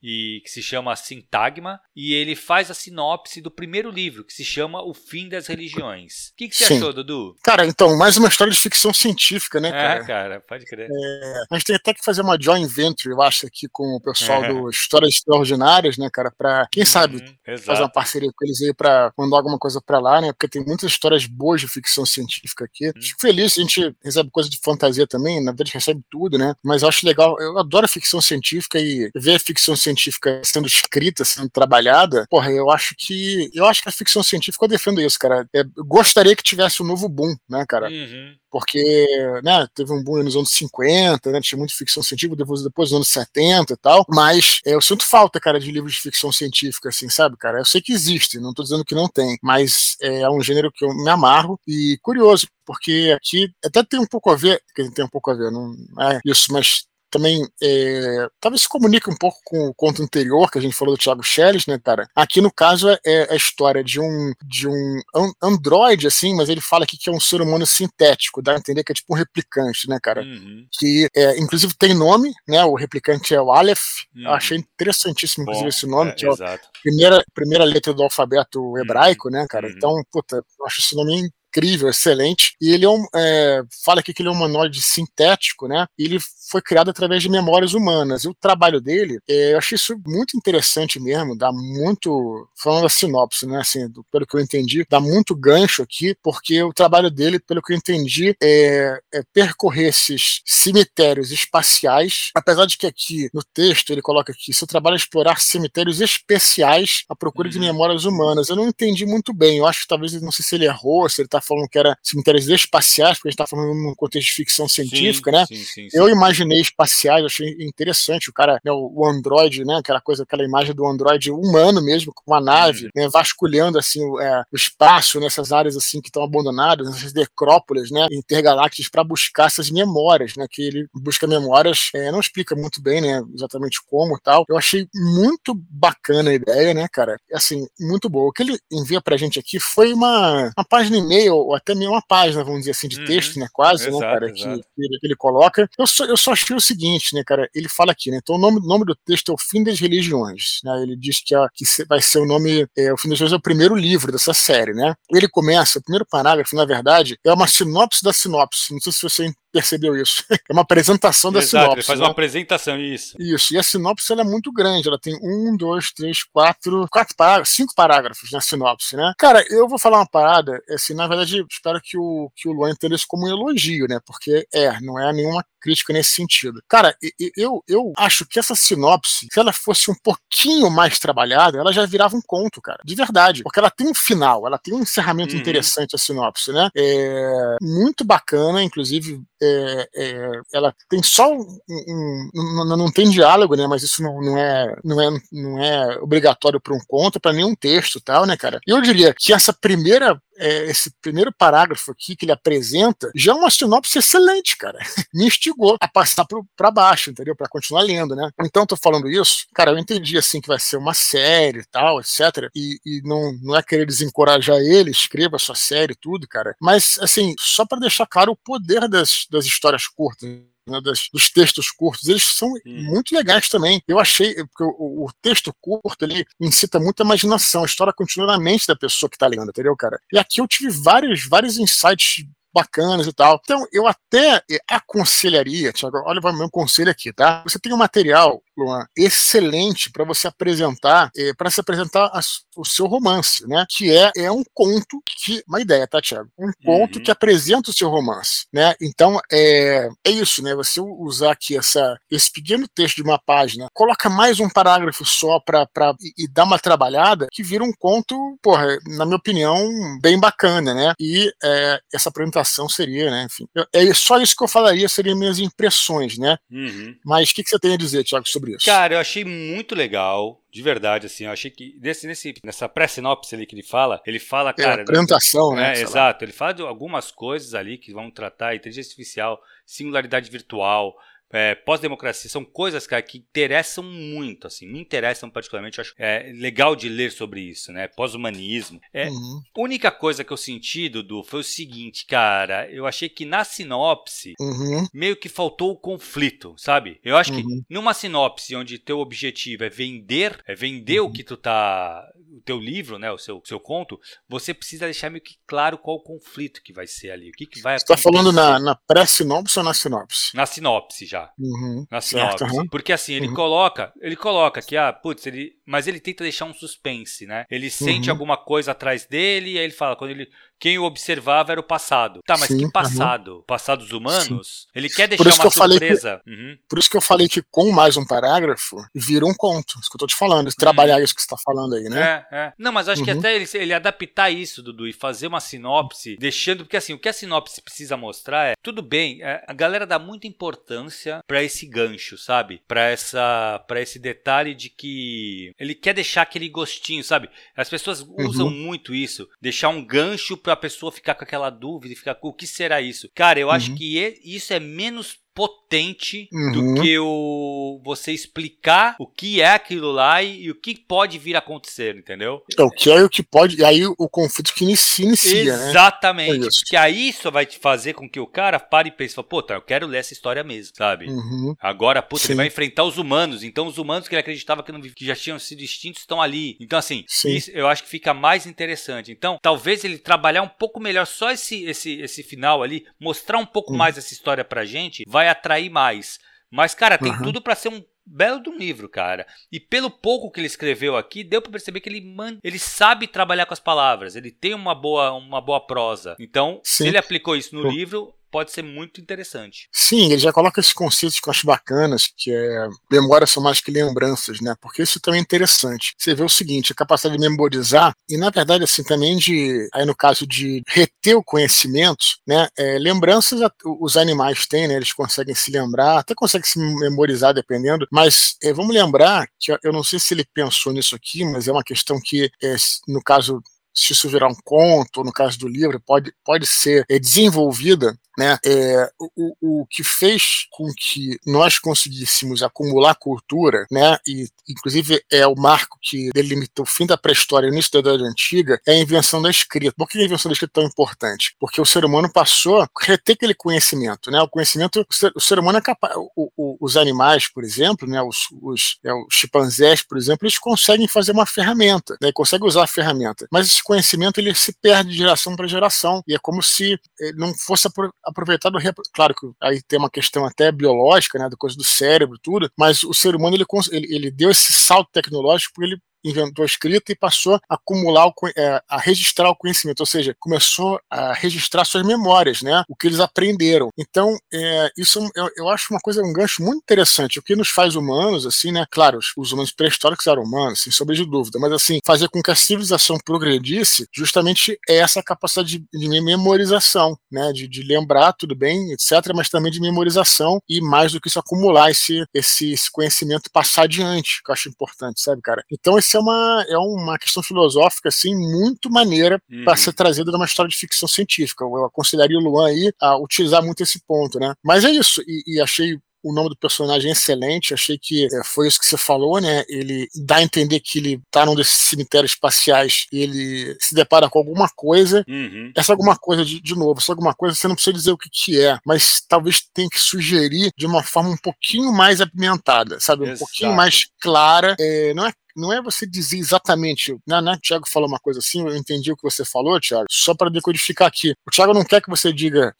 e 0.09 0.39
que 0.39 0.49
se 0.49 0.63
chama 0.63 0.95
Sintagma, 0.95 1.81
e 1.93 2.13
ele 2.13 2.33
faz 2.33 2.71
a 2.71 2.73
sinopse 2.73 3.41
do 3.41 3.51
primeiro 3.51 3.91
livro, 3.91 4.23
que 4.23 4.31
se 4.31 4.45
chama 4.45 4.81
O 4.81 4.93
Fim 4.93 5.27
das 5.27 5.47
Religiões. 5.47 6.29
O 6.31 6.35
que, 6.37 6.47
que 6.47 6.55
você 6.55 6.65
Sim. 6.65 6.77
achou, 6.77 6.93
Dudu? 6.93 7.35
Cara, 7.43 7.65
então, 7.65 7.97
mais 7.97 8.15
uma 8.15 8.29
história 8.29 8.53
de 8.53 8.57
ficção 8.57 8.93
científica, 8.93 9.59
né, 9.59 9.69
cara? 9.69 9.99
É, 9.99 10.05
cara, 10.05 10.39
pode 10.47 10.65
crer. 10.65 10.87
É, 10.89 11.43
a 11.51 11.55
gente 11.55 11.65
tem 11.65 11.75
até 11.75 11.93
que 11.93 12.05
fazer 12.05 12.21
uma 12.21 12.37
joint 12.39 12.65
venture, 12.73 13.13
eu 13.13 13.21
acho, 13.21 13.47
aqui 13.47 13.67
com 13.69 13.97
o 13.97 14.01
pessoal 14.01 14.45
é. 14.45 14.53
do 14.53 14.69
Histórias 14.69 15.15
Extraordinárias, 15.15 15.97
né, 15.97 16.09
cara, 16.09 16.31
pra, 16.31 16.65
quem 16.71 16.85
sabe, 16.85 17.17
uhum, 17.17 17.57
fazer 17.57 17.81
uma 17.81 17.91
parceria 17.91 18.29
com 18.33 18.45
eles 18.45 18.61
aí 18.61 18.73
pra 18.73 19.11
mandar 19.17 19.35
alguma 19.35 19.59
coisa 19.59 19.81
pra 19.85 19.99
lá, 19.99 20.21
né, 20.21 20.31
porque 20.31 20.47
tem 20.47 20.63
muitas 20.63 20.89
histórias 20.89 21.25
boas 21.25 21.59
de 21.59 21.67
ficção 21.67 22.05
científica 22.05 22.63
aqui. 22.63 22.85
Uhum. 22.85 23.01
Fico 23.01 23.19
feliz, 23.19 23.57
a 23.57 23.61
gente 23.61 23.93
recebe 24.01 24.29
coisa 24.31 24.49
de 24.49 24.57
fantasia 24.63 25.05
também, 25.05 25.43
na 25.43 25.51
verdade 25.51 25.73
recebe 25.73 26.01
tudo, 26.09 26.37
né, 26.37 26.53
mas 26.63 26.81
eu 26.81 26.87
acho 26.87 27.05
legal, 27.05 27.37
eu 27.41 27.57
adoro 27.57 27.89
ficção 27.89 28.21
científica 28.21 28.79
e 28.79 29.11
ver 29.13 29.37
ficção 29.41 29.75
científica 29.75 29.96
científica 29.97 30.41
sendo 30.43 30.67
escrita, 30.67 31.25
sendo 31.25 31.49
trabalhada, 31.49 32.25
porra, 32.29 32.51
eu 32.51 32.69
acho 32.69 32.95
que. 32.97 33.49
Eu 33.53 33.65
acho 33.65 33.81
que 33.81 33.89
a 33.89 33.91
ficção 33.91 34.21
científica 34.21 34.65
eu 34.65 34.69
defendo 34.69 35.01
isso, 35.01 35.17
cara. 35.17 35.47
É, 35.53 35.61
eu 35.61 35.85
gostaria 35.85 36.35
que 36.35 36.43
tivesse 36.43 36.81
um 36.81 36.85
novo 36.85 37.09
boom, 37.09 37.35
né, 37.49 37.65
cara? 37.67 37.89
Uhum 37.89 38.35
porque 38.49 39.05
né, 39.43 39.67
teve 39.75 39.91
um 39.91 40.03
boom 40.03 40.23
nos 40.23 40.35
anos 40.35 40.51
50, 40.51 41.31
né, 41.31 41.41
tinha 41.41 41.57
muita 41.57 41.75
ficção 41.75 42.01
científica, 42.01 42.37
depois, 42.37 42.63
depois 42.63 42.89
dos 42.89 42.95
anos 42.95 43.07
70 43.09 43.73
e 43.73 43.77
tal, 43.77 44.05
mas 44.09 44.61
é, 44.65 44.73
eu 44.73 44.81
sinto 44.81 45.05
falta, 45.05 45.39
cara, 45.39 45.59
de 45.59 45.71
livros 45.71 45.93
de 45.93 46.01
ficção 46.01 46.31
científica, 46.31 46.89
assim, 46.89 47.09
sabe, 47.09 47.37
cara? 47.37 47.59
Eu 47.59 47.65
sei 47.65 47.81
que 47.81 47.93
existe, 47.93 48.39
não 48.39 48.53
tô 48.53 48.63
dizendo 48.63 48.85
que 48.85 48.95
não 48.95 49.07
tem, 49.07 49.37
mas 49.43 49.95
é, 50.01 50.21
é 50.21 50.29
um 50.29 50.41
gênero 50.41 50.71
que 50.71 50.85
eu 50.85 50.89
me 50.89 51.09
amarro 51.09 51.59
e 51.67 51.97
curioso, 52.01 52.47
porque 52.65 53.13
aqui 53.15 53.49
até 53.63 53.83
tem 53.83 53.99
um 53.99 54.07
pouco 54.07 54.29
a 54.31 54.35
ver, 54.35 54.61
que 54.73 54.89
tem 54.91 55.05
um 55.05 55.09
pouco 55.09 55.29
a 55.31 55.35
ver, 55.35 55.51
não 55.51 55.75
é 55.99 56.19
isso, 56.25 56.51
mas 56.51 56.86
também 57.09 57.47
é, 57.61 58.27
talvez 58.39 58.61
se 58.63 58.69
comunique 58.69 59.09
um 59.09 59.15
pouco 59.15 59.37
com 59.43 59.67
o 59.67 59.73
conto 59.73 60.03
anterior 60.03 60.49
que 60.51 60.57
a 60.57 60.61
gente 60.61 60.75
falou 60.75 60.95
do 60.95 61.01
Thiago 61.01 61.23
Schelles, 61.23 61.65
né, 61.65 61.79
cara? 61.83 62.07
Aqui 62.15 62.41
no 62.41 62.51
caso 62.51 62.89
é, 62.89 62.99
é 63.05 63.33
a 63.33 63.35
história 63.35 63.83
de 63.83 63.99
um 63.99 64.33
de 64.43 64.67
um 64.67 65.01
androide 65.41 66.07
assim, 66.07 66.35
mas 66.35 66.49
ele 66.49 66.61
fala 66.61 66.83
aqui 66.83 66.97
que 66.97 67.09
é 67.09 67.13
um 67.13 67.19
ser 67.19 67.41
humano 67.41 67.65
sintético, 67.65 68.41
dá 68.41 68.53
a 68.53 68.57
entender 68.57 68.83
que 68.83 68.91
é 68.91 68.95
tipo 68.95 69.13
um 69.13 69.17
replicante, 69.17 69.89
né, 69.89 69.97
cara? 70.01 70.21
Uhum. 70.21 70.65
Que 70.71 71.07
é, 71.15 71.39
inclusive 71.39 71.73
tem 71.77 71.93
nome, 71.93 72.33
né? 72.47 72.63
O 72.65 72.75
replicante 72.75 73.33
é 73.33 73.41
o 73.41 73.51
Aleph. 73.51 74.03
Uhum. 74.15 74.23
Eu 74.23 74.31
achei 74.31 74.57
interessantíssimo 74.57 75.43
inclusive 75.43 75.65
Bom, 75.65 75.69
esse 75.69 75.87
nome, 75.87 76.11
é, 76.11 76.13
que 76.13 76.25
é 76.25 76.29
a 76.29 76.59
primeira 76.81 77.23
primeira 77.33 77.63
letra 77.63 77.93
do 77.93 78.03
alfabeto 78.03 78.77
hebraico, 78.77 79.27
uhum. 79.27 79.33
né, 79.33 79.45
cara? 79.49 79.67
Uhum. 79.67 79.73
Então, 79.75 80.03
puta, 80.11 80.37
eu 80.59 80.65
acho 80.65 80.81
esse 80.81 80.95
nome 80.95 81.29
incrível, 81.57 81.89
excelente. 81.89 82.55
E 82.61 82.71
ele 82.71 82.85
é 82.85 82.89
um, 82.89 83.05
é, 83.15 83.63
fala 83.83 83.99
aqui 83.99 84.13
que 84.13 84.21
ele 84.21 84.29
é 84.29 84.31
um 84.31 84.35
humanoide 84.35 84.81
sintético, 84.81 85.67
né? 85.67 85.87
E 85.97 86.05
ele 86.05 86.19
foi 86.49 86.61
criado 86.61 86.89
através 86.89 87.21
de 87.21 87.29
memórias 87.29 87.73
humanas. 87.73 88.23
E 88.23 88.27
o 88.27 88.33
trabalho 88.33 88.79
dele, 88.79 89.19
é, 89.27 89.53
eu 89.53 89.57
achei 89.57 89.75
isso 89.75 89.95
muito 90.05 90.37
interessante 90.37 90.99
mesmo, 90.99 91.37
dá 91.37 91.51
muito, 91.51 92.47
falando 92.55 92.83
da 92.83 92.89
sinopse, 92.89 93.45
né, 93.45 93.59
assim, 93.59 93.89
do, 93.89 94.03
pelo 94.11 94.25
que 94.25 94.35
eu 94.35 94.39
entendi, 94.39 94.85
dá 94.89 94.99
muito 94.99 95.35
gancho 95.35 95.81
aqui, 95.81 96.15
porque 96.23 96.61
o 96.63 96.73
trabalho 96.73 97.11
dele, 97.11 97.39
pelo 97.39 97.61
que 97.61 97.73
eu 97.73 97.77
entendi, 97.77 98.35
é, 98.41 98.99
é 99.13 99.23
percorrer 99.33 99.89
esses 99.89 100.41
cemitérios 100.45 101.31
espaciais, 101.31 102.31
apesar 102.33 102.65
de 102.65 102.77
que 102.77 102.87
aqui 102.87 103.29
no 103.33 103.43
texto 103.43 103.91
ele 103.91 104.01
coloca 104.01 104.31
aqui, 104.31 104.53
seu 104.53 104.67
trabalho 104.67 104.93
é 104.93 104.97
explorar 104.97 105.39
cemitérios 105.41 105.99
especiais 106.01 107.03
à 107.09 107.15
procura 107.15 107.47
uhum. 107.47 107.53
de 107.53 107.59
memórias 107.59 108.05
humanas. 108.05 108.49
Eu 108.49 108.55
não 108.55 108.67
entendi 108.67 109.05
muito 109.05 109.33
bem, 109.33 109.57
eu 109.57 109.67
acho 109.67 109.81
que 109.81 109.87
talvez, 109.87 110.19
não 110.21 110.31
sei 110.31 110.45
se 110.45 110.55
ele 110.55 110.65
errou, 110.65 111.09
se 111.09 111.21
ele 111.21 111.27
está 111.27 111.41
falando 111.47 111.67
que 111.67 111.79
era 111.79 111.97
cemitérios 112.03 112.47
espaciais, 112.47 113.17
porque 113.17 113.29
a 113.29 113.31
gente 113.31 113.41
está 113.41 113.47
falando 113.47 113.73
num 113.73 113.95
contexto 113.95 114.27
de 114.27 114.33
ficção 114.33 114.67
científica, 114.67 115.31
sim, 115.31 115.37
né? 115.37 115.45
Sim, 115.47 115.63
sim, 115.63 115.87
eu 115.93 116.09
imaginei 116.09 116.59
espaciais, 116.59 117.25
achei 117.25 117.55
interessante. 117.59 118.29
O 118.29 118.33
cara, 118.33 118.59
né, 118.63 118.71
o, 118.71 119.05
Android, 119.05 119.63
né, 119.63 119.77
aquela 119.77 120.01
coisa, 120.01 120.23
aquela 120.23 120.43
imagem 120.43 120.73
do 120.73 120.85
Android 120.85 121.31
humano 121.31 121.81
mesmo, 121.81 122.13
com 122.13 122.23
uma 122.31 122.41
nave, 122.41 122.85
uhum. 122.85 122.91
né, 122.95 123.09
vasculhando 123.09 123.77
assim 123.77 124.03
o, 124.03 124.19
é, 124.19 124.43
o 124.51 124.55
espaço 124.55 125.19
nessas 125.19 125.51
áreas 125.51 125.77
assim 125.77 126.01
que 126.01 126.09
estão 126.09 126.23
abandonadas, 126.23 126.89
nessas 126.89 127.13
necrópolis, 127.13 127.91
né, 127.91 128.07
intergalácticas, 128.11 128.89
para 128.89 129.03
buscar 129.03 129.47
essas 129.47 129.69
memórias, 129.69 130.35
né, 130.35 130.45
que 130.49 130.61
ele 130.61 130.87
busca 130.93 131.27
memórias, 131.27 131.89
é, 131.93 132.11
não 132.11 132.19
explica 132.19 132.55
muito 132.55 132.81
bem, 132.81 133.01
né, 133.01 133.23
exatamente 133.33 133.79
como 133.89 134.19
tal. 134.19 134.45
Eu 134.49 134.57
achei 134.57 134.87
muito 134.93 135.53
bacana 135.69 136.31
a 136.31 136.33
ideia, 136.33 136.73
né, 136.73 136.87
cara, 136.91 137.19
assim, 137.33 137.67
muito 137.79 138.09
boa. 138.09 138.29
O 138.29 138.31
que 138.31 138.43
ele 138.43 138.59
envia 138.71 139.01
pra 139.01 139.17
gente 139.17 139.39
aqui 139.39 139.59
foi 139.59 139.93
uma, 139.93 140.51
uma 140.57 140.65
página 140.67 140.97
e 140.97 141.01
meia, 141.01 141.26
ou 141.29 141.55
até 141.55 141.73
meio 141.75 141.91
uma 141.91 142.01
página, 142.01 142.43
vamos 142.43 142.61
dizer 142.61 142.71
assim, 142.71 142.87
de 142.87 142.99
uhum. 142.99 143.05
texto, 143.05 143.39
né, 143.39 143.47
quase, 143.51 143.87
exato, 143.87 143.99
né, 143.99 144.11
cara, 144.11 144.31
que, 144.31 144.43
que, 144.43 144.99
ele, 145.03 145.15
coloca. 145.15 145.69
Eu 145.77 145.87
só, 145.87 146.05
eu 146.05 146.17
só 146.17 146.31
achei 146.31 146.55
o 146.55 146.61
seguinte, 146.61 147.15
né, 147.15 147.23
cara? 147.25 147.49
Ele 147.53 147.69
fala 147.69 147.91
aqui, 147.91 148.11
né? 148.11 148.19
Então 148.21 148.35
o 148.35 148.39
nome, 148.39 148.59
nome 148.65 148.85
do 148.85 148.95
texto 148.95 149.31
é 149.31 149.33
O 149.33 149.37
Fim 149.37 149.63
das 149.63 149.79
Religiões. 149.79 150.59
Né? 150.63 150.83
Ele 150.83 150.95
diz 150.95 151.21
que, 151.21 151.35
a, 151.35 151.47
que 151.53 151.65
vai 151.87 152.01
ser 152.01 152.19
o 152.19 152.25
nome. 152.25 152.67
É, 152.77 152.93
o 152.93 152.97
Fim 152.97 153.09
das 153.09 153.19
Religiões 153.19 153.33
é 153.33 153.35
o 153.35 153.41
primeiro 153.41 153.75
livro 153.75 154.11
dessa 154.11 154.33
série, 154.33 154.73
né? 154.73 154.95
Ele 155.11 155.27
começa, 155.27 155.79
o 155.79 155.83
primeiro 155.83 156.05
parágrafo, 156.05 156.55
na 156.55 156.65
verdade, 156.65 157.17
é 157.23 157.33
uma 157.33 157.47
sinopse 157.47 158.03
da 158.03 158.13
sinopse. 158.13 158.73
Não 158.73 158.79
sei 158.79 158.91
se 158.91 159.01
você 159.01 159.31
percebeu 159.51 159.95
isso. 159.95 160.23
É 160.49 160.53
uma 160.53 160.61
apresentação 160.61 161.29
da 161.29 161.39
Exato, 161.39 161.49
sinopse. 161.49 161.73
Ele 161.79 161.83
faz 161.83 161.99
né? 161.99 162.05
uma 162.05 162.11
apresentação, 162.11 162.79
isso. 162.79 163.15
Isso. 163.19 163.53
E 163.53 163.57
a 163.57 163.63
sinopse 163.63 164.13
ela 164.13 164.21
é 164.21 164.23
muito 164.23 164.51
grande. 164.51 164.87
Ela 164.87 164.97
tem 164.97 165.17
um, 165.21 165.57
dois, 165.57 165.91
três, 165.91 166.23
quatro, 166.23 166.87
quatro 166.89 167.13
parágrafos, 167.17 167.53
cinco 167.53 167.73
parágrafos 167.75 168.31
na 168.31 168.39
sinopse, 168.39 168.95
né? 168.95 169.13
Cara, 169.17 169.43
eu 169.49 169.67
vou 169.67 169.77
falar 169.77 169.97
uma 169.97 170.07
parada, 170.07 170.61
assim, 170.69 170.93
na 170.93 171.05
verdade, 171.05 171.45
espero 171.51 171.81
que 171.83 171.97
o, 171.97 172.31
que 172.33 172.47
o 172.47 172.53
Luan 172.53 172.71
entenda 172.71 172.95
isso 172.95 173.05
como 173.07 173.25
um 173.25 173.29
elogio, 173.29 173.87
né? 173.89 173.99
Porque 174.05 174.47
é, 174.53 174.79
não 174.79 174.97
é 174.97 175.11
nenhuma 175.11 175.43
crítica 175.59 175.91
nesse 175.91 176.11
sentido. 176.11 176.61
Cara, 176.67 176.95
eu, 177.35 177.61
eu 177.67 177.91
acho 177.97 178.25
que 178.25 178.39
essa 178.39 178.55
sinopse, 178.55 179.27
se 179.29 179.39
ela 179.39 179.51
fosse 179.51 179.91
um 179.91 179.95
pouquinho 180.01 180.69
mais 180.69 180.97
trabalhada, 180.97 181.57
ela 181.57 181.73
já 181.73 181.85
virava 181.85 182.15
um 182.15 182.21
conto, 182.25 182.61
cara. 182.61 182.79
De 182.85 182.95
verdade. 182.95 183.43
Porque 183.43 183.59
ela 183.59 183.69
tem 183.69 183.87
um 183.87 183.93
final, 183.93 184.47
ela 184.47 184.57
tem 184.57 184.73
um 184.73 184.81
encerramento 184.81 185.33
uhum. 185.33 185.41
interessante, 185.41 185.95
a 185.95 185.99
sinopse, 185.99 186.53
né? 186.53 186.69
É 186.75 187.57
muito 187.61 188.05
bacana, 188.05 188.63
inclusive 188.63 189.21
é, 189.41 189.89
é, 189.95 190.31
ela 190.53 190.73
tem 190.89 191.01
só 191.03 191.31
um, 191.31 191.59
um, 191.69 192.29
um, 192.35 192.65
não 192.65 192.91
tem 192.91 193.09
diálogo, 193.09 193.55
né? 193.55 193.67
Mas 193.67 193.83
isso 193.83 194.01
não, 194.01 194.21
não 194.21 194.37
é 194.37 194.75
não 194.83 195.01
é 195.01 195.19
não 195.31 195.63
é 195.63 195.97
obrigatório 195.99 196.59
para 196.59 196.73
um 196.73 196.79
conto, 196.87 197.19
para 197.19 197.33
nenhum 197.33 197.55
texto, 197.55 198.01
tal, 198.01 198.25
né, 198.25 198.35
cara? 198.35 198.59
Eu 198.65 198.81
diria 198.81 199.13
que 199.13 199.33
essa 199.33 199.53
primeira 199.53 200.21
é, 200.37 200.65
esse 200.65 200.91
primeiro 201.01 201.33
parágrafo 201.33 201.91
aqui 201.91 202.15
que 202.15 202.25
ele 202.25 202.31
apresenta 202.31 203.11
já 203.15 203.31
é 203.31 203.35
uma 203.35 203.49
sinopse 203.49 203.97
excelente, 203.97 204.57
cara. 204.57 204.79
Me 205.13 205.25
instigou 205.25 205.77
a 205.79 205.87
passar 205.87 206.25
para 206.55 206.71
baixo, 206.71 207.09
entendeu? 207.09 207.35
Para 207.35 207.49
continuar 207.49 207.81
lendo, 207.81 208.15
né? 208.15 208.29
Então, 208.41 208.65
tô 208.65 208.75
falando 208.75 209.09
isso, 209.09 209.45
cara, 209.53 209.71
eu 209.71 209.77
entendi 209.77 210.17
assim 210.17 210.39
que 210.41 210.47
vai 210.47 210.59
ser 210.59 210.77
uma 210.77 210.93
série 210.93 211.59
e 211.59 211.65
tal, 211.65 211.99
etc. 211.99 212.49
E, 212.55 212.79
e 212.85 213.01
não, 213.03 213.33
não 213.41 213.55
é 213.55 213.63
querer 213.63 213.85
desencorajar 213.85 214.57
ele, 214.57 214.91
escreva 214.91 215.37
sua 215.39 215.55
série 215.55 215.95
tudo, 215.95 216.27
cara. 216.27 216.55
Mas, 216.61 216.97
assim, 217.01 217.33
só 217.39 217.65
para 217.65 217.79
deixar 217.79 218.05
claro 218.05 218.31
o 218.31 218.35
poder 218.35 218.87
das, 218.87 219.25
das 219.29 219.45
histórias 219.45 219.87
curtas 219.87 220.29
né, 220.67 220.81
das, 220.81 221.07
dos 221.11 221.29
textos 221.29 221.71
curtos, 221.71 222.07
eles 222.07 222.23
são 222.23 222.51
muito 222.65 223.15
legais 223.15 223.47
também. 223.49 223.81
Eu 223.87 223.99
achei, 223.99 224.35
porque 224.35 224.63
o, 224.63 225.05
o, 225.05 225.09
texto 225.21 225.53
curto 225.61 226.03
ele 226.03 226.25
incita 226.39 226.79
muita 226.79 227.03
imaginação, 227.03 227.63
a 227.63 227.65
história 227.65 227.93
continua 227.93 228.27
na 228.27 228.39
mente 228.39 228.67
da 228.67 228.75
pessoa 228.75 229.09
que 229.09 229.15
está 229.15 229.27
lendo, 229.27 229.49
entendeu, 229.49 229.75
cara? 229.75 229.99
E 230.11 230.17
aqui 230.17 230.41
eu 230.41 230.47
tive 230.47 230.69
vários, 230.69 231.27
vários 231.27 231.57
insights 231.57 232.25
bacanas 232.53 233.05
e 233.05 233.13
tal. 233.13 233.39
Então, 233.43 233.67
eu 233.71 233.85
até 233.85 234.41
aconselharia, 234.69 235.71
Tiago, 235.71 236.01
olha 236.05 236.19
o 236.19 236.37
meu 236.37 236.49
conselho 236.49 236.89
aqui, 236.89 237.13
tá? 237.13 237.43
Você 237.43 237.59
tem 237.59 237.73
um 237.73 237.77
material 237.77 238.41
Luan, 238.57 238.85
excelente 238.97 239.91
para 239.91 240.03
você 240.03 240.27
apresentar, 240.27 241.09
é, 241.15 241.33
para 241.33 241.51
se 241.51 241.59
apresentar 241.59 242.05
a, 242.07 242.19
o 242.55 242.65
seu 242.65 242.87
romance, 242.87 243.47
né? 243.47 243.65
Que 243.69 243.95
é, 243.95 244.11
é 244.17 244.31
um 244.31 244.43
conto 244.53 245.01
que. 245.05 245.43
Uma 245.47 245.61
ideia, 245.61 245.87
tá, 245.87 246.01
Tiago? 246.01 246.29
Um 246.37 246.51
conto 246.65 246.97
uhum. 246.97 247.03
que 247.03 247.11
apresenta 247.11 247.69
o 247.69 247.73
seu 247.73 247.89
romance, 247.89 248.47
né? 248.51 248.73
Então, 248.81 249.19
é, 249.31 249.89
é 250.03 250.09
isso, 250.09 250.41
né? 250.41 250.55
Você 250.55 250.81
usar 250.81 251.31
aqui 251.31 251.55
essa, 251.57 251.97
esse 252.09 252.31
pequeno 252.31 252.67
texto 252.67 252.97
de 252.97 253.03
uma 253.03 253.19
página, 253.19 253.67
coloca 253.73 254.09
mais 254.09 254.39
um 254.39 254.49
parágrafo 254.49 255.05
só 255.05 255.39
para 255.39 255.67
e, 256.01 256.25
e 256.25 256.27
dar 256.27 256.45
uma 256.45 256.59
trabalhada, 256.59 257.27
que 257.31 257.43
vira 257.43 257.63
um 257.63 257.73
conto, 257.77 258.15
porra, 258.41 258.77
na 258.87 259.05
minha 259.05 259.17
opinião, 259.17 259.59
bem 260.01 260.19
bacana, 260.19 260.73
né? 260.73 260.93
E 260.99 261.31
é, 261.43 261.79
essa 261.93 262.09
apresentação 262.09 262.67
seria, 262.67 263.11
né? 263.11 263.25
Enfim, 263.25 263.47
é 263.73 263.93
só 263.93 264.19
isso 264.19 264.35
que 264.35 264.43
eu 264.43 264.47
falaria, 264.47 264.89
seriam 264.89 265.17
minhas 265.17 265.39
impressões, 265.39 266.17
né? 266.17 266.37
Uhum. 266.51 266.95
Mas 267.05 267.29
o 267.29 267.33
que, 267.33 267.43
que 267.43 267.49
você 267.49 267.59
tem 267.59 267.73
a 267.73 267.77
dizer, 267.77 268.03
Tiago, 268.03 268.27
sobre 268.27 268.46
sobre 268.47 268.55
isso? 268.55 268.65
Cara, 268.65 268.95
eu 268.95 268.99
achei 268.99 269.25
muito 269.25 269.75
legal. 269.75 270.41
De 270.51 270.61
verdade, 270.61 271.05
assim, 271.05 271.25
eu 271.25 271.31
achei 271.31 271.51
que 271.51 271.77
nesse, 271.79 272.07
nesse, 272.07 272.33
nessa 272.43 272.67
pré-sinopse 272.67 273.35
ali 273.35 273.45
que 273.45 273.53
ele 273.53 273.63
fala, 273.63 274.01
ele 274.05 274.19
fala, 274.19 274.53
cara. 274.53 274.81
É, 274.81 274.83
apresentação, 274.83 275.55
né? 275.55 275.77
É, 275.77 275.81
exato, 275.81 276.23
ele 276.23 276.31
fala 276.31 276.53
de 276.53 276.61
algumas 276.61 277.11
coisas 277.11 277.53
ali 277.53 277.77
que 277.77 277.93
vão 277.93 278.09
tratar 278.09 278.55
inteligência 278.55 278.89
artificial, 278.89 279.39
singularidade 279.65 280.31
virtual, 280.31 280.95
é, 281.31 281.55
pós-democracia, 281.55 282.29
são 282.29 282.43
coisas, 282.43 282.87
cara, 282.87 283.01
que 283.01 283.17
interessam 283.17 283.83
muito, 283.83 284.47
assim, 284.47 284.67
me 284.67 284.79
interessam 284.79 285.29
particularmente, 285.29 285.81
acho 285.81 285.93
é, 285.97 286.31
legal 286.33 286.75
de 286.75 286.89
ler 286.89 287.11
sobre 287.11 287.41
isso, 287.41 287.71
né, 287.71 287.87
pós-humanismo. 287.87 288.79
É, 288.93 289.09
uhum. 289.09 289.41
única 289.57 289.91
coisa 289.91 290.23
que 290.23 290.31
eu 290.31 290.37
senti, 290.37 290.89
Dudu, 290.89 291.23
foi 291.23 291.41
o 291.41 291.43
seguinte, 291.43 292.05
cara, 292.05 292.69
eu 292.71 292.85
achei 292.85 293.09
que 293.09 293.25
na 293.25 293.43
sinopse, 293.43 294.33
uhum. 294.39 294.85
meio 294.93 295.15
que 295.15 295.29
faltou 295.29 295.71
o 295.71 295.79
conflito, 295.79 296.55
sabe? 296.57 296.99
Eu 297.03 297.17
acho 297.17 297.33
uhum. 297.33 297.41
que 297.41 297.63
numa 297.69 297.93
sinopse 297.93 298.55
onde 298.55 298.79
teu 298.79 298.99
objetivo 298.99 299.63
é 299.63 299.69
vender, 299.69 300.41
é 300.47 300.55
vender 300.55 300.99
o 300.99 301.05
uhum. 301.05 301.11
que 301.11 301.23
tu 301.23 301.35
tá, 301.35 302.07
o 302.37 302.41
teu 302.41 302.57
livro, 302.57 302.97
né, 302.97 303.11
o 303.11 303.17
seu, 303.17 303.41
seu 303.43 303.59
conto, 303.59 303.99
você 304.29 304.53
precisa 304.53 304.85
deixar 304.85 305.09
meio 305.09 305.23
que 305.23 305.35
claro 305.45 305.77
qual 305.77 305.97
o 305.97 306.03
conflito 306.03 306.61
que 306.63 306.71
vai 306.71 306.87
ser 306.87 307.11
ali, 307.11 307.29
o 307.29 307.33
que, 307.33 307.45
que 307.45 307.61
vai 307.61 307.77
Você 307.77 307.85
tá 307.85 307.97
falando 307.97 308.31
na, 308.31 308.59
na 308.59 308.75
pré-sinopse 308.75 309.59
ou 309.59 309.65
na 309.65 309.73
sinopse? 309.73 310.35
Na 310.35 310.45
sinopse 310.45 311.05
já 311.05 311.17
já. 311.17 311.31
Uhum, 311.39 311.85
na 311.89 311.99
sinopse. 311.99 312.37
Certo, 312.37 312.55
uhum. 312.55 312.67
Porque 312.67 312.93
assim, 312.93 313.13
ele 313.13 313.27
uhum. 313.27 313.33
coloca, 313.33 313.91
ele 313.99 314.15
coloca 314.15 314.61
que, 314.61 314.77
ah, 314.77 314.93
putz, 314.93 315.25
ele. 315.25 315.53
Mas 315.65 315.87
ele 315.87 315.99
tenta 315.99 316.23
deixar 316.23 316.45
um 316.45 316.53
suspense, 316.53 317.25
né? 317.25 317.45
Ele 317.49 317.69
sente 317.69 318.09
uhum. 318.09 318.15
alguma 318.15 318.37
coisa 318.37 318.71
atrás 318.71 319.05
dele, 319.05 319.51
e 319.51 319.57
aí 319.57 319.65
ele 319.65 319.73
fala, 319.73 319.95
quando 319.95 320.11
ele 320.11 320.29
quem 320.59 320.77
o 320.77 320.83
observava 320.83 321.51
era 321.51 321.61
o 321.61 321.63
passado. 321.63 322.21
Tá, 322.25 322.35
mas 322.37 322.47
Sim, 322.47 322.59
que 322.59 322.71
passado? 322.71 323.37
Uhum. 323.37 323.43
Passados 323.43 323.91
humanos? 323.91 324.65
Sim. 324.65 324.67
Ele 324.75 324.89
quer 324.89 325.07
deixar 325.07 325.23
uma 325.23 325.51
surpresa. 325.51 326.21
Que, 326.23 326.31
uhum. 326.31 326.57
Por 326.67 326.79
isso 326.79 326.89
que 326.89 326.97
eu 326.97 327.01
falei 327.01 327.27
que 327.27 327.43
com 327.51 327.71
mais 327.71 327.97
um 327.97 328.05
parágrafo 328.05 328.77
vira 328.93 329.25
um 329.25 329.33
conto. 329.33 329.79
Isso 329.79 329.89
que 329.89 329.95
eu 329.95 329.99
tô 329.99 330.07
te 330.07 330.15
falando. 330.15 330.49
Trabalhar 330.57 330.97
uhum. 330.97 331.03
isso 331.03 331.15
que 331.15 331.21
você 331.21 331.27
tá 331.27 331.37
falando 331.43 331.75
aí, 331.75 331.83
né? 331.83 332.25
É, 332.31 332.35
é. 332.37 332.53
Não, 332.57 332.71
mas 332.71 332.89
acho 332.89 333.03
que 333.03 333.11
uhum. 333.11 333.19
até 333.19 333.35
ele, 333.35 333.47
ele 333.53 333.73
adaptar 333.73 334.29
isso, 334.31 334.63
Dudu, 334.63 334.87
e 334.87 334.93
fazer 334.93 335.27
uma 335.27 335.39
sinopse, 335.39 336.17
deixando. 336.17 336.63
Porque 336.63 336.77
assim, 336.77 336.93
o 336.93 336.99
que 336.99 337.09
a 337.09 337.13
sinopse 337.13 337.61
precisa 337.61 337.95
mostrar 337.95 338.47
é. 338.47 338.53
Tudo 338.63 338.81
bem, 338.81 339.21
é, 339.21 339.43
a 339.47 339.53
galera 339.53 339.85
dá 339.85 339.99
muita 339.99 340.27
importância 340.27 341.21
para 341.27 341.43
esse 341.43 341.65
gancho, 341.65 342.17
sabe? 342.17 342.61
Para 342.67 342.81
essa 342.89 343.63
para 343.67 343.81
esse 343.81 343.99
detalhe 343.99 344.55
de 344.55 344.69
que 344.69 345.51
ele 345.59 345.75
quer 345.75 345.93
deixar 345.93 346.23
aquele 346.23 346.49
gostinho, 346.49 347.03
sabe? 347.03 347.29
As 347.55 347.69
pessoas 347.69 348.05
usam 348.17 348.47
uhum. 348.47 348.53
muito 348.53 348.93
isso, 348.93 349.27
deixar 349.41 349.69
um 349.69 349.85
gancho 349.85 350.37
para 350.47 350.53
a 350.53 350.57
pessoa 350.57 350.93
ficar 350.93 351.13
com 351.15 351.25
aquela 351.25 351.49
dúvida 351.49 351.93
e 351.93 351.97
ficar 351.97 352.15
com 352.15 352.29
o 352.29 352.33
que 352.33 352.47
será 352.47 352.81
isso. 352.81 353.09
Cara, 353.13 353.37
eu 353.37 353.47
uhum. 353.47 353.53
acho 353.53 353.75
que 353.75 354.17
isso 354.23 354.53
é 354.53 354.61
menos 354.61 355.19
potente 355.37 356.27
uhum. 356.33 356.51
do 356.51 356.81
que 356.81 356.97
o 356.97 357.79
você 357.83 358.11
explicar 358.11 358.95
o 358.97 359.05
que 359.05 359.39
é 359.39 359.51
aquilo 359.51 359.91
lá 359.91 360.23
e, 360.23 360.45
e, 360.45 360.51
o 360.51 360.55
que 360.55 360.75
pode 360.75 361.19
vir 361.19 361.35
a 361.35 361.39
acontecer, 361.39 361.95
entendeu? 361.95 362.41
É 362.57 362.63
o 362.63 362.71
que 362.71 362.89
é 362.89 363.03
o 363.03 363.09
que 363.09 363.21
pode, 363.21 363.55
e 363.59 363.63
aí 363.63 363.85
o 363.85 364.09
conflito 364.09 364.51
que 364.51 364.63
inicia, 364.63 365.05
inicia 365.05 365.57
né? 365.57 365.69
Exatamente. 365.69 366.39
Né? 366.39 366.47
Que 366.65 366.75
aí 366.75 367.09
isso 367.09 367.31
vai 367.31 367.45
te 367.45 367.59
fazer 367.59 367.93
com 367.93 368.09
que 368.09 368.19
o 368.19 368.25
cara 368.25 368.59
pare 368.59 368.89
e 368.89 368.91
pense, 368.91 369.15
pô, 369.23 369.43
tá, 369.43 369.53
eu 369.53 369.61
quero 369.61 369.85
ler 369.85 369.99
essa 369.99 370.13
história 370.13 370.43
mesmo, 370.43 370.73
sabe? 370.75 371.05
Uhum. 371.05 371.55
Agora, 371.59 372.01
puta, 372.01 372.23
Sim. 372.23 372.29
ele 372.29 372.37
vai 372.37 372.47
enfrentar 372.47 372.83
os 372.83 372.97
humanos, 372.97 373.43
então 373.43 373.67
os 373.67 373.77
humanos 373.77 374.07
que 374.07 374.15
ele 374.15 374.21
acreditava 374.21 374.63
que, 374.63 374.71
não, 374.71 374.81
que 374.81 375.05
já 375.05 375.15
tinham 375.15 375.37
sido 375.37 375.61
extintos 375.61 376.01
estão 376.01 376.19
ali. 376.19 376.57
Então, 376.59 376.79
assim, 376.79 377.05
isso, 377.07 377.51
eu 377.51 377.67
acho 377.67 377.83
que 377.83 377.89
fica 377.89 378.11
mais 378.11 378.47
interessante. 378.47 379.11
Então, 379.11 379.37
talvez 379.39 379.83
ele 379.83 379.99
trabalhar 379.99 380.41
um 380.41 380.47
pouco 380.47 380.79
melhor 380.79 381.05
só 381.05 381.29
esse, 381.29 381.63
esse, 381.65 381.99
esse 382.01 382.23
final 382.23 382.63
ali, 382.63 382.85
mostrar 382.99 383.37
um 383.37 383.45
pouco 383.45 383.71
uhum. 383.71 383.77
mais 383.77 383.97
essa 383.97 384.13
história 384.13 384.43
pra 384.43 384.65
gente, 384.65 385.03
vai 385.07 385.26
vai 385.27 385.29
atrair 385.29 385.69
mais. 385.69 386.19
Mas, 386.49 386.73
cara, 386.73 386.97
tem 386.97 387.11
uhum. 387.11 387.21
tudo 387.21 387.41
para 387.41 387.55
ser 387.55 387.69
um 387.69 387.83
belo 388.05 388.41
de 388.41 388.49
um 388.49 388.57
livro, 388.57 388.87
cara. 388.87 389.27
E 389.51 389.59
pelo 389.59 389.89
pouco 389.89 390.31
que 390.31 390.39
ele 390.39 390.47
escreveu 390.47 390.95
aqui, 390.95 391.23
deu 391.23 391.41
para 391.41 391.51
perceber 391.51 391.81
que 391.81 391.89
ele 391.89 392.01
man... 392.01 392.37
ele 392.41 392.57
sabe 392.57 393.05
trabalhar 393.05 393.45
com 393.45 393.53
as 393.53 393.59
palavras, 393.59 394.15
ele 394.15 394.31
tem 394.31 394.53
uma 394.53 394.73
boa 394.73 395.11
uma 395.11 395.41
boa 395.41 395.59
prosa. 395.59 396.15
Então, 396.19 396.61
Sim. 396.63 396.83
se 396.83 396.87
ele 396.87 396.97
aplicou 396.97 397.35
isso 397.35 397.53
no 397.53 397.69
livro, 397.69 398.13
pode 398.37 398.51
ser 398.51 398.61
muito 398.61 399.01
interessante. 399.01 399.67
Sim, 399.73 400.11
ele 400.11 400.19
já 400.19 400.31
coloca 400.31 400.59
esses 400.59 400.71
conceitos 400.71 401.19
que 401.19 401.27
eu 401.27 401.31
acho 401.31 401.47
bacanas, 401.47 402.07
que 402.15 402.31
é 402.31 402.67
memórias 402.91 403.31
são 403.31 403.41
mais 403.41 403.59
que 403.59 403.71
lembranças, 403.71 404.39
né? 404.41 404.53
Porque 404.61 404.83
isso 404.83 404.99
também 404.99 405.19
é 405.19 405.23
interessante. 405.23 405.95
Você 405.97 406.13
vê 406.13 406.23
o 406.23 406.29
seguinte, 406.29 406.71
a 406.71 406.75
capacidade 406.75 407.19
de 407.19 407.27
memorizar, 407.27 407.95
e 408.07 408.15
na 408.15 408.29
verdade, 408.29 408.63
assim, 408.63 408.83
também 408.83 409.17
de, 409.17 409.67
aí 409.73 409.85
no 409.85 409.95
caso 409.95 410.27
de 410.27 410.61
reter 410.67 411.17
o 411.17 411.23
conhecimento, 411.23 412.05
né? 412.27 412.47
É, 412.55 412.77
lembranças 412.77 413.39
os 413.81 413.97
animais 413.97 414.45
têm, 414.45 414.67
né? 414.67 414.75
Eles 414.75 414.93
conseguem 414.93 415.33
se 415.33 415.49
lembrar, 415.49 415.97
até 415.97 416.13
conseguem 416.13 416.47
se 416.47 416.59
memorizar 416.59 417.33
dependendo, 417.33 417.87
mas 417.91 418.35
é, 418.43 418.53
vamos 418.53 418.71
lembrar 418.71 419.27
que 419.39 419.51
eu 419.63 419.73
não 419.73 419.83
sei 419.83 419.97
se 419.97 420.13
ele 420.13 420.25
pensou 420.31 420.71
nisso 420.71 420.95
aqui, 420.95 421.25
mas 421.25 421.47
é 421.47 421.51
uma 421.51 421.63
questão 421.63 421.99
que, 421.99 422.29
é, 422.43 422.55
no 422.87 423.01
caso 423.01 423.41
se 423.77 423.93
isso 423.93 424.09
virar 424.09 424.27
um 424.27 424.35
conto, 424.43 424.97
ou 424.97 425.05
no 425.05 425.13
caso 425.13 425.37
do 425.37 425.47
livro, 425.47 425.79
pode, 425.85 426.11
pode 426.25 426.47
ser 426.47 426.83
é, 426.89 426.97
desenvolvida 426.97 427.95
né? 428.17 428.37
É, 428.43 428.89
o, 428.99 429.61
o 429.61 429.65
que 429.67 429.83
fez 429.83 430.47
com 430.51 430.67
que 430.75 431.19
nós 431.25 431.59
conseguíssemos 431.59 432.41
acumular 432.41 432.95
cultura, 432.95 433.65
né? 433.71 433.97
E 434.07 434.27
inclusive 434.49 435.03
é 435.11 435.27
o 435.27 435.35
marco 435.35 435.77
que 435.81 436.09
delimitou 436.13 436.63
o 436.63 436.67
fim 436.67 436.85
da 436.85 436.97
pré-história 436.97 437.47
e 437.47 437.49
o 437.49 437.53
início 437.53 437.71
da 437.71 437.79
Idade 437.79 438.03
Antiga, 438.03 438.59
é 438.65 438.71
a 438.71 438.79
invenção 438.79 439.21
da 439.21 439.29
escrita. 439.29 439.73
Por 439.77 439.87
que 439.87 439.99
a 439.99 440.03
invenção 440.05 440.29
da 440.29 440.33
escrita 440.33 440.59
é 440.59 440.61
tão 440.61 440.69
importante? 440.69 441.35
Porque 441.39 441.61
o 441.61 441.65
ser 441.65 441.85
humano 441.85 442.11
passou 442.11 442.61
a 442.61 442.69
reter 442.81 443.13
aquele 443.13 443.35
conhecimento, 443.35 444.09
né? 444.09 444.19
O 444.21 444.29
conhecimento, 444.29 444.85
o 444.89 444.93
ser, 444.93 445.11
o 445.15 445.19
ser 445.19 445.37
humano 445.37 445.59
é 445.59 445.61
capaz, 445.61 445.95
o, 445.95 446.31
o, 446.35 446.57
os 446.59 446.75
animais, 446.75 447.27
por 447.27 447.43
exemplo, 447.43 447.87
né? 447.87 448.01
Os, 448.01 448.27
os, 448.41 448.79
é, 448.83 448.93
os, 448.93 449.13
chimpanzés, 449.13 449.83
por 449.83 449.97
exemplo, 449.97 450.25
eles 450.25 450.39
conseguem 450.39 450.87
fazer 450.87 451.11
uma 451.11 451.25
ferramenta, 451.25 451.97
né? 452.01 452.11
Conseguem 452.11 452.47
usar 452.47 452.63
a 452.63 452.67
ferramenta, 452.67 453.27
mas 453.31 453.47
esse 453.47 453.63
conhecimento 453.63 454.19
ele 454.19 454.33
se 454.33 454.53
perde 454.53 454.91
de 454.91 454.97
geração 454.97 455.35
para 455.35 455.47
geração 455.47 456.01
e 456.07 456.15
é 456.15 456.19
como 456.19 456.41
se 456.41 456.73
eh, 456.99 457.11
não 457.15 457.33
fosse 457.33 457.67
aproveitado. 458.07 458.57
Claro 458.93 459.13
que 459.13 459.27
aí 459.41 459.61
tem 459.61 459.79
uma 459.79 459.89
questão 459.89 460.25
até 460.25 460.51
biológica, 460.51 461.19
né, 461.19 461.29
da 461.29 461.37
coisa 461.37 461.55
do 461.55 461.63
cérebro, 461.63 462.17
tudo, 462.21 462.49
mas 462.57 462.83
o 462.83 462.93
ser 462.93 463.15
humano 463.15 463.35
ele, 463.35 463.45
ele, 463.71 463.95
ele 463.95 464.11
deu 464.11 464.29
esse 464.31 464.53
salto 464.53 464.89
tecnológico 464.91 465.53
porque 465.53 465.73
ele 465.73 465.81
inventou 466.03 466.43
a 466.43 466.45
escrita 466.45 466.91
e 466.91 466.95
passou 466.95 467.35
a 467.35 467.55
acumular, 467.55 468.07
o, 468.07 468.13
é, 468.35 468.61
a 468.67 468.77
registrar 468.77 469.29
o 469.29 469.35
conhecimento, 469.35 469.81
ou 469.81 469.85
seja, 469.85 470.15
começou 470.19 470.79
a 470.89 471.13
registrar 471.13 471.65
suas 471.65 471.85
memórias, 471.85 472.41
né? 472.41 472.63
O 472.67 472.75
que 472.75 472.87
eles 472.87 472.99
aprenderam. 472.99 473.69
Então, 473.77 474.15
é, 474.33 474.69
isso 474.77 474.99
eu, 475.15 475.29
eu, 475.35 475.49
acho 475.49 475.73
uma 475.73 475.79
coisa, 475.79 476.01
um 476.01 476.13
gancho 476.13 476.41
muito 476.43 476.59
interessante. 476.59 477.19
O 477.19 477.23
que 477.23 477.35
nos 477.35 477.49
faz 477.49 477.75
humanos, 477.75 478.25
assim, 478.25 478.51
né? 478.51 478.65
Claro, 478.71 478.97
os, 478.97 479.11
os 479.17 479.31
humanos 479.31 479.51
pré-históricos 479.51 480.07
eram 480.07 480.23
humanos, 480.23 480.61
sem 480.61 480.71
sombra 480.71 480.95
de 480.95 481.05
dúvida, 481.05 481.39
mas 481.39 481.51
assim, 481.51 481.79
fazer 481.85 482.09
com 482.09 482.21
que 482.21 482.31
a 482.31 482.35
civilização 482.35 482.97
progredisse 483.03 483.87
justamente 483.93 484.57
é 484.69 484.77
essa 484.77 485.01
capacidade 485.03 485.59
de, 485.59 485.65
de 485.71 486.01
memorização, 486.01 486.97
né? 487.11 487.31
De, 487.33 487.47
de, 487.47 487.63
lembrar, 487.63 488.13
tudo 488.13 488.35
bem, 488.35 488.71
etc., 488.71 489.13
mas 489.13 489.29
também 489.29 489.51
de 489.51 489.59
memorização 489.59 490.39
e 490.47 490.61
mais 490.61 490.91
do 490.91 491.01
que 491.01 491.07
isso, 491.07 491.19
acumular 491.19 491.69
esse, 491.71 492.05
esse, 492.13 492.53
esse 492.53 492.71
conhecimento 492.71 493.29
passar 493.31 493.63
adiante, 493.63 494.21
que 494.23 494.31
eu 494.31 494.33
acho 494.33 494.49
importante, 494.49 495.01
sabe, 495.01 495.21
cara? 495.21 495.43
Então, 495.51 495.77
esse 495.77 495.86
essa 495.87 495.97
é 495.97 496.01
uma, 496.01 496.45
é 496.49 496.57
uma 496.57 496.99
questão 496.99 497.23
filosófica 497.23 497.87
assim 497.87 498.13
muito 498.13 498.69
maneira 498.69 499.21
uhum. 499.31 499.45
para 499.45 499.55
ser 499.55 499.73
trazida 499.73 500.11
numa 500.11 500.25
história 500.25 500.49
de 500.49 500.57
ficção 500.57 500.87
científica. 500.87 501.45
Eu 501.45 501.65
aconselharia 501.65 502.17
o 502.17 502.21
Luan 502.21 502.47
aí 502.49 502.71
a 502.81 502.97
utilizar 502.97 503.41
muito 503.41 503.63
esse 503.63 503.79
ponto, 503.87 504.19
né? 504.19 504.33
Mas 504.43 504.65
é 504.65 504.71
isso, 504.71 505.01
e, 505.07 505.35
e 505.35 505.41
achei 505.41 505.79
o 506.03 506.13
nome 506.13 506.29
do 506.29 506.37
personagem 506.37 506.89
é 506.89 506.93
excelente, 506.93 507.53
achei 507.53 507.77
que 507.77 508.05
é, 508.05 508.23
foi 508.23 508.47
isso 508.47 508.59
que 508.59 508.65
você 508.65 508.77
falou, 508.77 509.19
né? 509.19 509.43
Ele 509.49 509.87
dá 510.05 510.17
a 510.17 510.23
entender 510.23 510.59
que 510.59 510.79
ele 510.79 511.01
tá 511.11 511.25
num 511.25 511.35
desses 511.35 511.67
cemitérios 511.67 512.11
espaciais 512.11 512.85
e 512.93 512.99
ele 513.01 513.57
se 513.59 513.73
depara 513.73 514.09
com 514.09 514.19
alguma 514.19 514.47
coisa. 514.55 515.03
Uhum. 515.07 515.51
Essa 515.55 515.73
alguma 515.73 515.97
coisa, 515.97 516.23
de, 516.23 516.39
de 516.39 516.55
novo, 516.55 516.79
essa 516.79 516.91
alguma 516.91 517.13
coisa, 517.13 517.35
você 517.35 517.47
não 517.47 517.55
precisa 517.55 517.73
dizer 517.73 517.91
o 517.91 517.97
que, 517.97 518.09
que 518.09 518.39
é, 518.39 518.57
mas 518.65 519.01
talvez 519.07 519.41
tenha 519.53 519.67
que 519.69 519.79
sugerir 519.79 520.51
de 520.55 520.65
uma 520.65 520.83
forma 520.83 521.09
um 521.09 521.17
pouquinho 521.17 521.73
mais 521.73 521.99
apimentada, 521.99 522.79
sabe? 522.79 523.03
Um 523.03 523.07
Exato. 523.07 523.19
pouquinho 523.19 523.53
mais 523.53 523.87
clara. 523.99 524.55
É, 524.59 524.93
não 524.93 525.05
é 525.05 525.11
não 525.37 525.53
é 525.53 525.61
você 525.61 525.85
dizer 525.85 526.17
exatamente, 526.17 526.97
né, 527.07 527.21
né? 527.21 527.33
O 527.33 527.39
Thiago 527.39 527.67
falou 527.67 527.87
uma 527.87 527.99
coisa 527.99 528.19
assim, 528.19 528.41
eu 528.41 528.55
entendi 528.55 528.91
o 528.91 528.97
que 528.97 529.03
você 529.03 529.23
falou, 529.23 529.59
Thiago, 529.59 529.85
só 529.89 530.15
para 530.15 530.29
decodificar 530.29 530.87
aqui. 530.87 531.13
O 531.25 531.31
Thiago 531.31 531.53
não 531.53 531.63
quer 531.63 531.81
que 531.81 531.89
você 531.89 532.11
diga 532.11 532.53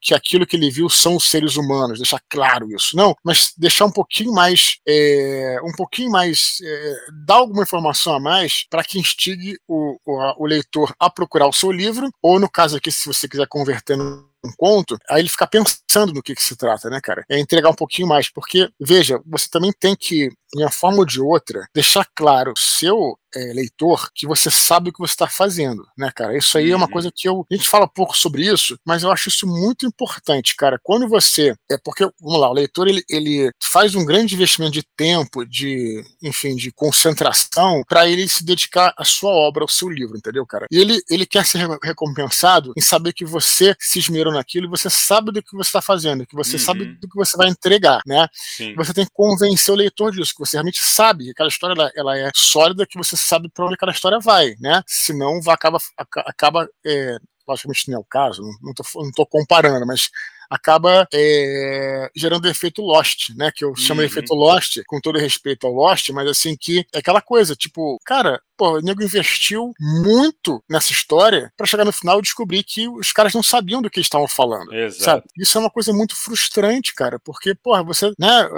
que 0.00 0.14
aquilo 0.14 0.46
que 0.46 0.56
ele 0.56 0.70
viu 0.70 0.88
são 0.88 1.16
os 1.16 1.28
seres 1.28 1.56
humanos, 1.56 1.98
deixar 1.98 2.20
claro 2.28 2.70
isso, 2.74 2.96
não, 2.96 3.14
mas 3.24 3.52
deixar 3.56 3.86
um 3.86 3.92
pouquinho 3.92 4.32
mais, 4.32 4.78
é, 4.86 5.58
um 5.64 5.72
pouquinho 5.72 6.10
mais, 6.10 6.58
é, 6.62 6.94
dar 7.24 7.36
alguma 7.36 7.62
informação 7.62 8.14
a 8.14 8.20
mais 8.20 8.64
para 8.70 8.84
que 8.84 8.98
instigue 8.98 9.58
o, 9.66 9.98
o, 10.06 10.44
o 10.44 10.46
leitor 10.46 10.94
a 10.98 11.10
procurar 11.10 11.48
o 11.48 11.52
seu 11.52 11.70
livro, 11.72 12.08
ou 12.22 12.38
no 12.38 12.50
caso 12.50 12.76
aqui, 12.76 12.90
se 12.90 13.06
você 13.06 13.28
quiser 13.28 13.46
converter 13.48 13.96
no 13.96 14.32
um 14.44 14.52
conto, 14.56 14.98
aí 15.08 15.22
ele 15.22 15.28
fica 15.28 15.46
pensando 15.46 16.12
no 16.12 16.22
que, 16.22 16.34
que 16.34 16.42
se 16.42 16.56
trata, 16.56 16.90
né, 16.90 17.00
cara? 17.00 17.24
É 17.28 17.38
entregar 17.38 17.70
um 17.70 17.74
pouquinho 17.74 18.08
mais, 18.08 18.28
porque, 18.28 18.68
veja, 18.80 19.20
você 19.24 19.48
também 19.48 19.72
tem 19.78 19.94
que, 19.94 20.30
de 20.54 20.62
uma 20.62 20.70
forma 20.70 20.98
ou 20.98 21.06
de 21.06 21.20
outra, 21.20 21.66
deixar 21.74 22.06
claro 22.14 22.52
seu 22.56 23.18
é, 23.34 23.52
leitor 23.52 24.10
que 24.14 24.26
você 24.26 24.50
sabe 24.50 24.90
o 24.90 24.92
que 24.92 24.98
você 24.98 25.12
está 25.12 25.26
fazendo, 25.26 25.86
né, 25.96 26.10
cara? 26.14 26.36
Isso 26.36 26.56
aí 26.58 26.66
uhum. 26.66 26.72
é 26.72 26.76
uma 26.76 26.86
uhum. 26.86 26.92
coisa 26.92 27.12
que 27.14 27.28
eu. 27.28 27.46
A 27.50 27.54
gente 27.54 27.68
fala 27.68 27.88
pouco 27.88 28.16
sobre 28.16 28.46
isso, 28.46 28.78
mas 28.84 29.02
eu 29.02 29.10
acho 29.10 29.28
isso 29.28 29.46
muito 29.46 29.86
importante, 29.86 30.54
cara. 30.54 30.78
Quando 30.82 31.08
você. 31.08 31.54
É 31.70 31.78
porque, 31.82 32.08
vamos 32.20 32.40
lá, 32.40 32.50
o 32.50 32.54
leitor 32.54 32.88
ele, 32.88 33.02
ele 33.08 33.50
faz 33.62 33.94
um 33.94 34.04
grande 34.04 34.34
investimento 34.34 34.72
de 34.72 34.82
tempo, 34.96 35.44
de, 35.44 36.04
enfim, 36.22 36.54
de 36.54 36.70
concentração, 36.72 37.82
para 37.88 38.08
ele 38.08 38.28
se 38.28 38.44
dedicar 38.44 38.94
à 38.96 39.04
sua 39.04 39.30
obra, 39.30 39.64
ao 39.64 39.68
seu 39.68 39.88
livro, 39.88 40.16
entendeu, 40.16 40.46
cara? 40.46 40.66
E 40.70 40.78
ele, 40.78 41.00
ele 41.08 41.26
quer 41.26 41.46
ser 41.46 41.66
recompensado 41.82 42.72
em 42.76 42.80
saber 42.80 43.12
que 43.12 43.24
você 43.24 43.74
se 43.78 43.98
esmerou 43.98 44.32
naquilo 44.32 44.66
e 44.66 44.70
você 44.70 44.90
sabe 44.90 45.32
do 45.32 45.42
que 45.42 45.56
você 45.56 45.68
está 45.68 45.82
fazendo, 45.82 46.26
que 46.26 46.36
você 46.36 46.56
uhum. 46.56 46.62
sabe 46.62 46.84
do 46.84 47.08
que 47.08 47.16
você 47.16 47.36
vai 47.36 47.48
entregar, 47.48 48.00
né? 48.06 48.28
Sim. 48.32 48.74
Você 48.74 48.92
tem 48.92 49.04
que 49.04 49.12
convencer 49.12 49.72
o 49.72 49.76
leitor 49.76 50.12
disso, 50.12 50.34
você 50.44 50.56
realmente 50.56 50.80
sabe 50.80 51.24
que 51.24 51.30
aquela 51.30 51.48
história 51.48 51.74
ela, 51.74 51.92
ela 51.94 52.18
é 52.18 52.30
sólida, 52.34 52.86
que 52.86 52.98
você 52.98 53.16
sabe 53.16 53.48
para 53.48 53.64
onde 53.64 53.74
aquela 53.74 53.92
história 53.92 54.18
vai, 54.18 54.54
né? 54.60 54.82
Senão 54.86 55.40
acaba, 55.48 55.78
acaba 56.26 56.68
é, 56.84 57.16
logicamente 57.46 57.90
não 57.90 57.98
é 57.98 58.00
o 58.00 58.04
caso, 58.04 58.42
não 58.62 58.72
estou 58.72 59.26
comparando, 59.26 59.86
mas 59.86 60.10
acaba 60.52 61.08
é, 61.14 62.10
gerando 62.14 62.46
efeito 62.46 62.82
Lost, 62.82 63.30
né? 63.34 63.50
Que 63.54 63.64
eu 63.64 63.70
uhum. 63.70 63.76
chamo 63.76 64.00
de 64.02 64.06
uhum. 64.06 64.12
efeito 64.12 64.34
Lost, 64.34 64.82
com 64.86 65.00
todo 65.00 65.18
respeito 65.18 65.66
ao 65.66 65.72
Lost, 65.72 66.10
mas 66.10 66.28
assim 66.28 66.54
que 66.54 66.84
é 66.92 66.98
aquela 66.98 67.22
coisa, 67.22 67.56
tipo, 67.56 67.98
cara, 68.04 68.38
pô, 68.54 68.76
o 68.76 68.80
nego 68.82 69.02
investiu 69.02 69.72
muito 69.80 70.62
nessa 70.68 70.92
história 70.92 71.50
para 71.56 71.66
chegar 71.66 71.86
no 71.86 71.92
final 71.92 72.18
e 72.18 72.22
descobrir 72.22 72.62
que 72.62 72.86
os 72.86 73.12
caras 73.12 73.32
não 73.32 73.42
sabiam 73.42 73.80
do 73.80 73.88
que 73.88 74.00
estavam 74.00 74.28
falando. 74.28 74.72
Exato. 74.74 75.02
Sabe? 75.02 75.24
Isso 75.38 75.56
é 75.56 75.60
uma 75.62 75.70
coisa 75.70 75.90
muito 75.90 76.14
frustrante, 76.14 76.94
cara, 76.94 77.18
porque, 77.18 77.54
porra, 77.54 77.82
você, 77.82 78.12
né, 78.18 78.48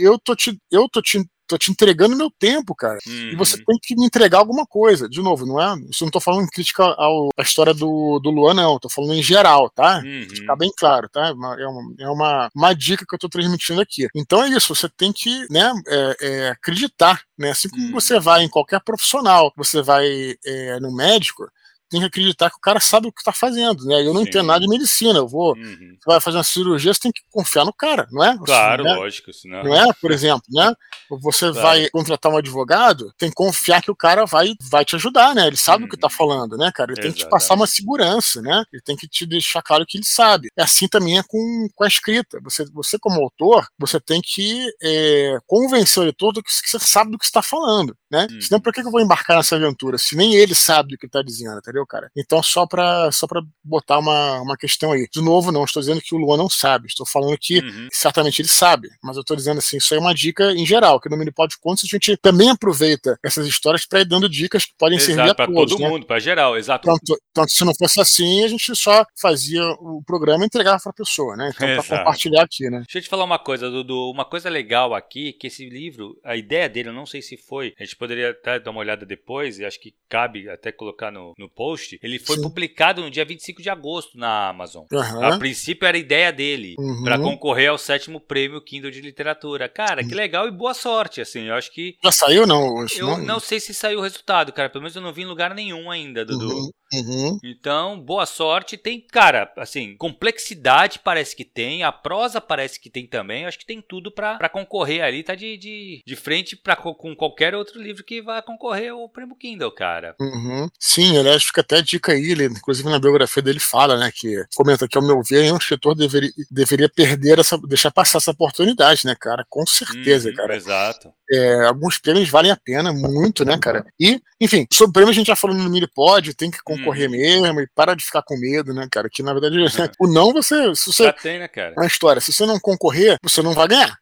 eu 0.00 0.18
tô 0.18 0.34
te, 0.34 0.58
eu 0.70 0.88
tô 0.88 1.02
te 1.02 1.22
tô 1.52 1.58
te 1.58 1.70
entregando 1.70 2.16
meu 2.16 2.30
tempo, 2.30 2.74
cara. 2.74 2.98
Uhum. 3.06 3.30
E 3.30 3.36
você 3.36 3.56
uhum. 3.56 3.64
tem 3.66 3.78
que 3.82 3.94
me 3.94 4.06
entregar 4.06 4.38
alguma 4.38 4.66
coisa. 4.66 5.08
De 5.08 5.20
novo, 5.20 5.44
não 5.44 5.60
é? 5.60 5.78
Isso 5.90 6.04
não 6.04 6.10
tô 6.10 6.20
falando 6.20 6.44
em 6.44 6.50
crítica 6.50 6.82
ao, 6.82 7.28
à 7.36 7.42
história 7.42 7.74
do, 7.74 8.18
do 8.20 8.30
Luan, 8.30 8.54
não. 8.54 8.78
Tô 8.78 8.88
falando 8.88 9.14
em 9.14 9.22
geral, 9.22 9.68
tá? 9.68 10.02
Uhum. 10.04 10.26
Ficar 10.28 10.56
bem 10.56 10.70
claro, 10.76 11.08
tá? 11.08 11.28
É 11.28 11.32
uma, 11.32 11.94
é 12.00 12.08
uma, 12.08 12.50
uma 12.54 12.74
dica 12.74 13.04
que 13.06 13.14
eu 13.14 13.18
tô 13.18 13.28
transmitindo 13.28 13.80
aqui. 13.80 14.08
Então 14.14 14.42
é 14.42 14.48
isso, 14.48 14.74
você 14.74 14.88
tem 14.88 15.12
que, 15.12 15.46
né, 15.50 15.72
é, 15.86 16.16
é, 16.20 16.48
acreditar, 16.50 17.22
né? 17.38 17.50
Assim 17.50 17.68
como 17.68 17.84
uhum. 17.84 17.92
você 17.92 18.18
vai 18.18 18.42
em 18.42 18.48
qualquer 18.48 18.80
profissional, 18.82 19.52
você 19.56 19.82
vai 19.82 20.34
é, 20.44 20.80
no 20.80 20.94
médico, 20.94 21.46
tem 21.92 22.00
que 22.00 22.06
acreditar 22.06 22.48
que 22.48 22.56
o 22.56 22.60
cara 22.60 22.80
sabe 22.80 23.06
o 23.06 23.12
que 23.12 23.20
está 23.20 23.32
fazendo, 23.32 23.84
né? 23.84 24.00
Eu 24.00 24.14
não 24.14 24.22
Sim. 24.22 24.28
entendo 24.28 24.46
nada 24.46 24.60
de 24.60 24.68
medicina. 24.68 25.18
Eu 25.18 25.28
vou, 25.28 25.54
uhum. 25.54 25.96
você 26.00 26.06
vai 26.06 26.20
fazer 26.20 26.38
uma 26.38 26.44
cirurgia, 26.44 26.94
você 26.94 27.00
tem 27.00 27.12
que 27.12 27.20
confiar 27.30 27.66
no 27.66 27.72
cara, 27.72 28.08
não 28.10 28.24
é? 28.24 28.36
Claro, 28.38 28.82
né? 28.82 28.94
lógico, 28.94 29.30
senão... 29.32 29.62
não 29.62 29.74
é? 29.74 29.92
Por 30.00 30.10
exemplo, 30.10 30.42
né? 30.50 30.74
Você 31.20 31.50
claro. 31.52 31.60
vai 31.60 31.90
contratar 31.90 32.32
um 32.32 32.38
advogado, 32.38 33.12
tem 33.18 33.28
que 33.28 33.34
confiar 33.34 33.82
que 33.82 33.90
o 33.90 33.96
cara 33.96 34.24
vai, 34.24 34.54
vai 34.70 34.84
te 34.86 34.96
ajudar, 34.96 35.34
né? 35.34 35.46
Ele 35.46 35.56
sabe 35.56 35.82
uhum. 35.82 35.86
o 35.86 35.90
que 35.90 35.96
está 35.96 36.06
uhum. 36.06 36.10
falando, 36.10 36.56
né, 36.56 36.72
cara? 36.74 36.92
Ele 36.92 37.00
Exatamente. 37.00 37.02
tem 37.02 37.12
que 37.12 37.28
te 37.28 37.30
passar 37.30 37.54
uma 37.54 37.66
segurança, 37.66 38.40
né? 38.40 38.64
Ele 38.72 38.82
tem 38.82 38.96
que 38.96 39.06
te 39.06 39.26
deixar 39.26 39.60
claro 39.60 39.84
que 39.86 39.98
ele 39.98 40.06
sabe. 40.06 40.48
E 40.56 40.62
assim 40.62 40.88
também 40.88 41.18
é 41.18 41.22
com, 41.22 41.68
com 41.74 41.84
a 41.84 41.88
escrita. 41.88 42.40
Você, 42.42 42.64
você 42.72 42.98
como 42.98 43.22
autor, 43.22 43.66
você 43.78 44.00
tem 44.00 44.22
que 44.22 44.66
é, 44.82 45.36
convencer 45.46 46.00
o 46.00 46.04
leitor 46.04 46.32
do 46.32 46.42
que 46.42 46.50
você 46.50 46.78
sabe 46.78 47.10
do 47.10 47.18
que 47.18 47.26
está 47.26 47.42
falando, 47.42 47.94
né? 48.10 48.26
Uhum. 48.30 48.40
Senão, 48.40 48.60
por 48.60 48.72
que 48.72 48.80
eu 48.80 48.90
vou 48.90 49.00
embarcar 49.00 49.36
nessa 49.36 49.56
aventura? 49.56 49.98
Se 49.98 50.16
nem 50.16 50.34
ele 50.34 50.54
sabe 50.54 50.90
do 50.90 50.98
que 50.98 51.06
está 51.06 51.22
dizendo, 51.22 51.58
entendeu? 51.58 51.81
Entendeu, 51.82 51.86
cara? 51.86 52.10
Então, 52.16 52.42
só 52.42 52.66
pra, 52.66 53.10
só 53.10 53.26
pra 53.26 53.42
botar 53.62 53.98
uma, 53.98 54.40
uma 54.40 54.56
questão 54.56 54.92
aí. 54.92 55.08
De 55.12 55.20
novo, 55.20 55.52
não 55.52 55.64
estou 55.64 55.80
dizendo 55.80 56.00
que 56.00 56.14
o 56.14 56.18
Luan 56.18 56.36
não 56.36 56.48
sabe, 56.48 56.86
estou 56.86 57.06
falando 57.06 57.36
que 57.38 57.58
uhum. 57.58 57.88
certamente 57.92 58.40
ele 58.40 58.48
sabe, 58.48 58.88
mas 59.02 59.16
eu 59.16 59.22
estou 59.22 59.36
dizendo 59.36 59.58
assim, 59.58 59.76
isso 59.76 59.92
aí 59.92 59.98
é 59.98 60.00
uma 60.00 60.14
dica 60.14 60.52
em 60.52 60.64
geral, 60.64 61.00
que 61.00 61.08
no 61.08 61.16
Mini 61.16 61.32
Pod 61.32 61.56
Contos 61.58 61.84
a 61.84 61.88
gente 61.88 62.16
também 62.16 62.50
aproveita 62.50 63.18
essas 63.24 63.46
histórias 63.46 63.86
para 63.86 64.00
ir 64.00 64.04
dando 64.04 64.28
dicas 64.28 64.64
que 64.64 64.72
podem 64.78 64.98
exato, 64.98 65.14
servir 65.14 65.30
a 65.30 65.34
todos. 65.34 65.54
Para 65.54 65.66
todo 65.66 65.80
né? 65.80 65.88
mundo, 65.88 66.06
para 66.06 66.18
geral, 66.18 66.56
exato. 66.56 66.86
Tanto, 66.86 67.20
tanto 67.32 67.52
se 67.52 67.64
não 67.64 67.74
fosse 67.74 68.00
assim, 68.00 68.44
a 68.44 68.48
gente 68.48 68.74
só 68.76 69.04
fazia 69.20 69.62
o 69.80 70.02
programa 70.04 70.44
e 70.44 70.46
entregava 70.46 70.78
para 70.82 70.90
a 70.90 70.94
pessoa, 70.94 71.36
né? 71.36 71.52
Então, 71.54 71.82
para 71.82 71.98
compartilhar 71.98 72.42
aqui, 72.42 72.68
né? 72.70 72.78
Deixa 72.78 72.98
eu 72.98 73.02
te 73.02 73.08
falar 73.08 73.24
uma 73.24 73.38
coisa, 73.38 73.70
Dudu. 73.70 74.10
Uma 74.10 74.24
coisa 74.24 74.48
legal 74.48 74.94
aqui, 74.94 75.32
que 75.32 75.46
esse 75.46 75.68
livro, 75.68 76.18
a 76.24 76.36
ideia 76.36 76.68
dele, 76.68 76.88
eu 76.88 76.92
não 76.92 77.06
sei 77.06 77.22
se 77.22 77.36
foi, 77.36 77.74
a 77.78 77.84
gente 77.84 77.96
poderia 77.96 78.30
até 78.30 78.58
dar 78.58 78.70
uma 78.70 78.80
olhada 78.80 79.06
depois, 79.06 79.58
e 79.58 79.64
acho 79.64 79.80
que 79.80 79.94
cabe 80.08 80.48
até 80.48 80.70
colocar 80.70 81.10
no, 81.10 81.34
no 81.38 81.48
post. 81.48 81.71
Ele 82.02 82.18
foi 82.18 82.36
Sim. 82.36 82.42
publicado 82.42 83.00
no 83.00 83.10
dia 83.10 83.24
25 83.24 83.62
de 83.62 83.70
agosto 83.70 84.18
na 84.18 84.48
Amazon. 84.48 84.84
Uhum. 84.92 85.24
A 85.24 85.38
princípio 85.38 85.86
era 85.86 85.96
a 85.96 86.00
ideia 86.00 86.32
dele, 86.32 86.74
uhum. 86.78 87.04
para 87.04 87.18
concorrer 87.18 87.70
ao 87.70 87.78
sétimo 87.78 88.20
prêmio 88.20 88.60
Kindle 88.60 88.90
de 88.90 89.00
literatura. 89.00 89.68
Cara, 89.68 90.04
que 90.04 90.14
legal 90.14 90.48
e 90.48 90.50
boa 90.50 90.74
sorte, 90.74 91.20
assim. 91.20 91.48
Eu 91.48 91.54
acho 91.54 91.72
que. 91.72 91.96
Já 92.02 92.12
saiu, 92.12 92.46
não? 92.46 92.84
Eu 92.96 93.06
não, 93.06 93.18
não 93.18 93.40
sei 93.40 93.60
se 93.60 93.74
saiu 93.74 93.98
o 93.98 94.02
resultado, 94.02 94.52
cara. 94.52 94.68
Pelo 94.68 94.82
menos 94.82 94.96
eu 94.96 95.02
não 95.02 95.12
vi 95.12 95.22
em 95.22 95.26
lugar 95.26 95.54
nenhum 95.54 95.90
ainda, 95.90 96.24
Dudu. 96.24 96.48
Uhum. 96.48 96.70
Uhum. 96.92 97.38
Então, 97.42 97.98
boa 97.98 98.26
sorte. 98.26 98.76
Tem, 98.76 99.00
cara, 99.00 99.50
assim, 99.56 99.96
complexidade 99.96 100.98
parece 100.98 101.34
que 101.34 101.44
tem, 101.44 101.82
a 101.82 101.90
prosa 101.90 102.40
parece 102.40 102.78
que 102.78 102.90
tem 102.90 103.06
também. 103.06 103.42
Eu 103.42 103.48
acho 103.48 103.58
que 103.58 103.66
tem 103.66 103.80
tudo 103.80 104.10
para 104.10 104.48
concorrer 104.48 105.02
ali, 105.02 105.22
tá 105.22 105.34
de, 105.34 105.56
de, 105.56 106.02
de 106.06 106.16
frente 106.16 106.56
pra, 106.56 106.76
com 106.76 107.16
qualquer 107.16 107.54
outro 107.54 107.80
livro 107.80 108.04
que 108.04 108.20
vai 108.20 108.42
concorrer 108.42 108.92
ao 108.92 109.08
prêmio 109.08 109.36
Kindle, 109.36 109.70
cara. 109.72 110.14
Uhum. 110.20 110.68
Sim, 110.78 111.16
aliás, 111.16 111.44
fica 111.44 111.60
até 111.62 111.78
a 111.78 111.82
dica 111.82 112.12
aí, 112.12 112.32
ele, 112.32 112.44
inclusive 112.46 112.88
na 112.88 112.98
biografia 112.98 113.42
dele 113.42 113.60
fala, 113.60 113.96
né, 113.96 114.10
que 114.14 114.44
comenta 114.54 114.86
que, 114.86 114.96
ao 114.96 115.04
meu 115.04 115.22
ver, 115.22 115.52
um 115.52 115.56
escritor 115.56 115.94
deveria, 115.94 116.30
deveria 116.50 116.88
perder 116.88 117.38
essa, 117.38 117.58
deixar 117.58 117.90
passar 117.90 118.18
essa 118.18 118.30
oportunidade, 118.30 119.06
né, 119.06 119.14
cara? 119.18 119.44
Com 119.48 119.64
certeza, 119.66 120.28
uhum, 120.28 120.34
cara. 120.34 120.56
Exato. 120.56 121.12
É, 121.30 121.64
alguns 121.66 121.98
prêmios 121.98 122.28
valem 122.28 122.50
a 122.50 122.56
pena, 122.56 122.92
muito, 122.92 123.44
né, 123.44 123.56
cara? 123.58 123.86
E, 123.98 124.20
enfim, 124.40 124.66
sobre 124.72 124.92
prêmio 124.92 125.10
a 125.10 125.14
gente 125.14 125.28
já 125.28 125.36
falou 125.36 125.56
no 125.56 125.70
Minipod, 125.70 126.34
tem 126.34 126.50
que 126.50 126.62
uhum. 126.90 127.10
mesmo 127.10 127.60
e 127.60 127.68
para 127.74 127.94
de 127.94 128.04
ficar 128.04 128.22
com 128.22 128.36
medo, 128.36 128.72
né, 128.72 128.86
cara? 128.90 129.08
Que 129.10 129.22
na 129.22 129.32
verdade, 129.32 129.56
é. 129.56 129.66
o 129.98 130.06
não 130.06 130.32
você. 130.32 130.74
Se 130.74 130.92
você 130.92 131.04
já 131.04 131.12
tem, 131.12 131.38
né, 131.38 131.48
cara? 131.48 131.74
Na 131.76 131.86
história, 131.86 132.20
se 132.20 132.32
você 132.32 132.46
não 132.46 132.58
concorrer, 132.58 133.16
você 133.22 133.42
não 133.42 133.54
vai 133.54 133.68
ganhar. 133.68 133.96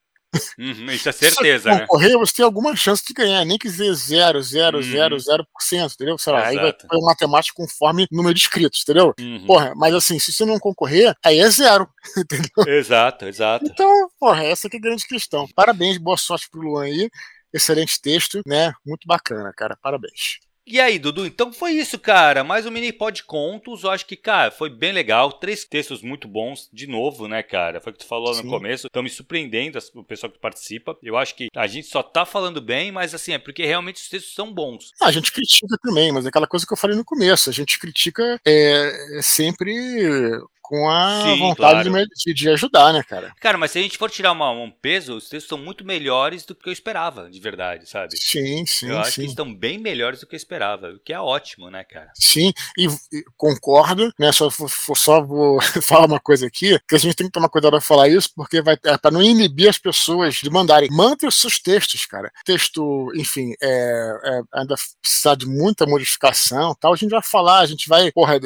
Uhum, 0.58 0.90
isso 0.92 1.08
é 1.08 1.12
certeza, 1.12 1.72
Se 1.72 1.80
concorrer, 1.80 2.10
né? 2.10 2.18
você 2.18 2.34
tem 2.34 2.44
alguma 2.44 2.76
chance 2.76 3.02
de 3.04 3.12
ganhar, 3.12 3.44
nem 3.44 3.58
que 3.58 3.68
dizer 3.68 3.92
0, 3.92 4.40
0, 4.40 4.82
0, 4.82 5.16
0%, 5.16 5.92
entendeu? 5.92 6.16
Sei 6.18 6.32
lá, 6.32 6.46
aí 6.46 6.56
vai 6.56 6.72
ter 6.72 6.86
matemática 7.00 7.54
conforme 7.56 8.06
número 8.10 8.34
de 8.34 8.40
inscritos, 8.40 8.82
entendeu? 8.82 9.12
Uhum. 9.18 9.46
Porra, 9.46 9.72
mas 9.74 9.94
assim, 9.94 10.18
se 10.18 10.32
você 10.32 10.44
não 10.44 10.58
concorrer, 10.58 11.14
aí 11.24 11.40
é 11.40 11.50
zero, 11.50 11.88
entendeu? 12.16 12.74
Exato, 12.74 13.26
exato. 13.26 13.64
Então, 13.66 14.08
porra, 14.18 14.44
essa 14.44 14.68
que 14.68 14.76
é 14.76 14.78
a 14.78 14.82
grande 14.82 15.06
questão. 15.06 15.48
Parabéns, 15.54 15.98
boa 15.98 16.16
sorte 16.16 16.48
pro 16.48 16.60
Luan 16.60 16.84
aí. 16.84 17.10
Excelente 17.52 18.00
texto, 18.00 18.40
né? 18.46 18.72
Muito 18.86 19.06
bacana, 19.08 19.52
cara. 19.56 19.76
Parabéns. 19.82 20.38
E 20.66 20.80
aí, 20.80 20.98
Dudu, 20.98 21.26
então 21.26 21.52
foi 21.52 21.72
isso, 21.72 21.98
cara. 21.98 22.44
Mais 22.44 22.66
um 22.66 22.70
mini 22.70 22.92
pod 22.92 23.24
contos. 23.24 23.82
Eu 23.82 23.90
acho 23.90 24.06
que, 24.06 24.16
cara, 24.16 24.50
foi 24.50 24.70
bem 24.70 24.92
legal. 24.92 25.32
Três 25.32 25.64
textos 25.64 26.02
muito 26.02 26.28
bons, 26.28 26.68
de 26.72 26.86
novo, 26.86 27.26
né, 27.26 27.42
cara? 27.42 27.80
Foi 27.80 27.90
o 27.90 27.94
que 27.94 28.00
tu 28.00 28.06
falou 28.06 28.32
Sim. 28.34 28.44
no 28.44 28.50
começo. 28.50 28.86
Estão 28.86 29.02
me 29.02 29.10
surpreendendo, 29.10 29.78
o 29.94 30.04
pessoal 30.04 30.30
que 30.30 30.38
participa. 30.38 30.96
Eu 31.02 31.16
acho 31.16 31.34
que 31.34 31.48
a 31.56 31.66
gente 31.66 31.88
só 31.88 32.02
tá 32.02 32.24
falando 32.24 32.60
bem, 32.60 32.92
mas 32.92 33.14
assim, 33.14 33.32
é 33.32 33.38
porque 33.38 33.64
realmente 33.64 33.96
os 33.96 34.08
textos 34.08 34.34
são 34.34 34.52
bons. 34.52 34.92
Ah, 35.00 35.06
a 35.06 35.12
gente 35.12 35.32
critica 35.32 35.76
também, 35.82 36.12
mas 36.12 36.24
é 36.24 36.28
aquela 36.28 36.46
coisa 36.46 36.66
que 36.66 36.72
eu 36.72 36.76
falei 36.76 36.96
no 36.96 37.04
começo. 37.04 37.50
A 37.50 37.52
gente 37.52 37.78
critica 37.78 38.40
é, 38.46 39.20
sempre 39.22 39.72
com 40.70 40.88
a 40.88 41.24
Sim, 41.24 41.38
vontade 41.40 41.90
claro. 41.90 42.06
de, 42.24 42.32
de, 42.32 42.48
ajudar, 42.48 42.92
né, 42.92 43.02
cara? 43.02 43.34
Cara, 43.40 43.58
mas 43.58 43.72
se 43.72 43.80
a 43.80 43.82
gente 43.82 43.98
for 43.98 44.08
tirar 44.08 44.30
uma, 44.30 44.52
um 44.52 44.70
peso, 44.70 45.16
os 45.16 45.28
textos 45.28 45.48
são 45.48 45.58
muito 45.58 45.84
melhores 45.84 46.44
do 46.44 46.54
que 46.54 46.68
eu 46.68 46.72
esperava, 46.72 47.28
de 47.28 47.40
verdade, 47.40 47.90
sabe? 47.90 48.16
Sim, 48.16 48.64
sim. 48.64 48.88
Eu 48.88 49.00
acho 49.00 49.14
sim. 49.14 49.22
que 49.22 49.26
estão 49.30 49.52
bem 49.52 49.78
melhores 49.78 50.20
do 50.20 50.28
que 50.28 50.36
eu 50.36 50.36
esperava, 50.36 50.90
o 50.90 51.00
que 51.00 51.12
é 51.12 51.18
ótimo, 51.18 51.68
né, 51.70 51.82
cara? 51.82 52.12
Sim, 52.14 52.52
e, 52.78 52.86
e 52.86 53.24
concordo, 53.36 54.14
né? 54.16 54.30
Só, 54.30 54.48
só 54.94 55.20
vou 55.20 55.58
falar 55.82 56.06
uma 56.06 56.20
coisa 56.20 56.46
aqui, 56.46 56.78
que 56.88 56.94
a 56.94 56.98
gente 56.98 57.16
tem 57.16 57.26
que 57.26 57.32
tomar 57.32 57.48
cuidado 57.48 57.74
ao 57.74 57.80
falar 57.80 58.08
isso, 58.08 58.30
porque 58.36 58.62
vai 58.62 58.78
é 58.84 58.96
para 58.96 59.10
não 59.10 59.20
inibir 59.20 59.68
as 59.68 59.78
pessoas 59.78 60.36
de 60.36 60.48
mandarem. 60.48 60.88
Mande 60.92 61.26
os 61.26 61.34
seus 61.34 61.58
textos, 61.58 62.06
cara. 62.06 62.30
Texto, 62.44 63.10
enfim, 63.16 63.54
é, 63.60 64.20
é, 64.24 64.40
ainda 64.54 64.76
precisa 65.02 65.34
de 65.34 65.46
muita 65.46 65.84
modificação 65.84 66.76
tal. 66.78 66.92
A 66.92 66.96
gente 66.96 67.10
vai 67.10 67.22
falar, 67.22 67.58
a 67.58 67.66
gente 67.66 67.88
vai. 67.88 68.12
Porra, 68.12 68.38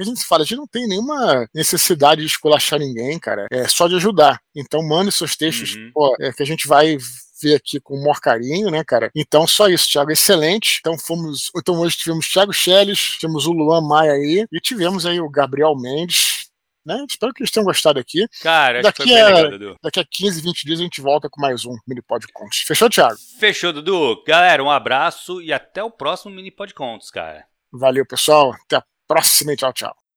a 0.00 0.02
gente 0.02 0.24
fala, 0.24 0.42
a 0.42 0.44
gente 0.44 0.56
não 0.56 0.66
tem 0.66 0.88
nenhuma 0.88 1.48
necessidade 1.72 2.20
de 2.20 2.26
esculachar 2.26 2.78
ninguém, 2.78 3.18
cara. 3.18 3.46
É 3.50 3.68
só 3.68 3.86
de 3.86 3.96
ajudar. 3.96 4.40
Então, 4.54 4.82
mande 4.82 5.12
seus 5.12 5.36
textos, 5.36 5.74
uhum. 5.74 5.90
pô, 5.92 6.16
é, 6.20 6.32
que 6.32 6.42
a 6.42 6.46
gente 6.46 6.66
vai 6.66 6.96
ver 7.40 7.54
aqui 7.54 7.78
com 7.80 7.94
o 7.94 8.00
maior 8.00 8.20
carinho, 8.20 8.70
né, 8.70 8.82
cara? 8.84 9.10
Então, 9.14 9.46
só 9.46 9.68
isso, 9.68 9.88
Thiago, 9.90 10.10
excelente. 10.10 10.78
Então, 10.80 10.98
fomos. 10.98 11.50
Então, 11.56 11.78
hoje 11.78 11.96
tivemos 11.96 12.26
Thiago 12.28 12.52
Schelles, 12.52 12.98
tivemos 13.18 13.46
o 13.46 13.52
Luan 13.52 13.80
Maia 13.80 14.12
aí, 14.12 14.46
e 14.50 14.60
tivemos 14.60 15.06
aí 15.06 15.20
o 15.20 15.30
Gabriel 15.30 15.76
Mendes. 15.76 16.48
Né? 16.86 17.04
Espero 17.06 17.34
que 17.34 17.42
eles 17.42 17.50
tenham 17.50 17.66
gostado 17.66 18.00
aqui. 18.00 18.26
Cara, 18.40 18.80
daqui 18.80 19.14
a, 19.14 19.26
legal, 19.26 19.50
Dudu. 19.50 19.76
Daqui 19.82 20.00
a 20.00 20.04
15, 20.10 20.40
20 20.40 20.64
dias 20.64 20.80
a 20.80 20.82
gente 20.82 21.02
volta 21.02 21.28
com 21.28 21.38
mais 21.38 21.66
um 21.66 21.76
Mini 21.86 22.00
Pod 22.00 22.26
Contos. 22.32 22.60
Fechou, 22.60 22.88
Thiago? 22.88 23.18
Fechou, 23.38 23.74
Dudu. 23.74 24.24
Galera, 24.26 24.64
um 24.64 24.70
abraço 24.70 25.42
e 25.42 25.52
até 25.52 25.84
o 25.84 25.90
próximo 25.90 26.34
Mini 26.34 26.50
Pod 26.50 26.72
Contos, 26.72 27.10
cara. 27.10 27.44
Valeu, 27.70 28.06
pessoal. 28.06 28.54
Até 28.64 28.76
a 28.76 28.84
próxima 29.06 29.52
e 29.52 29.56
tchau, 29.56 29.72
tchau. 29.74 30.07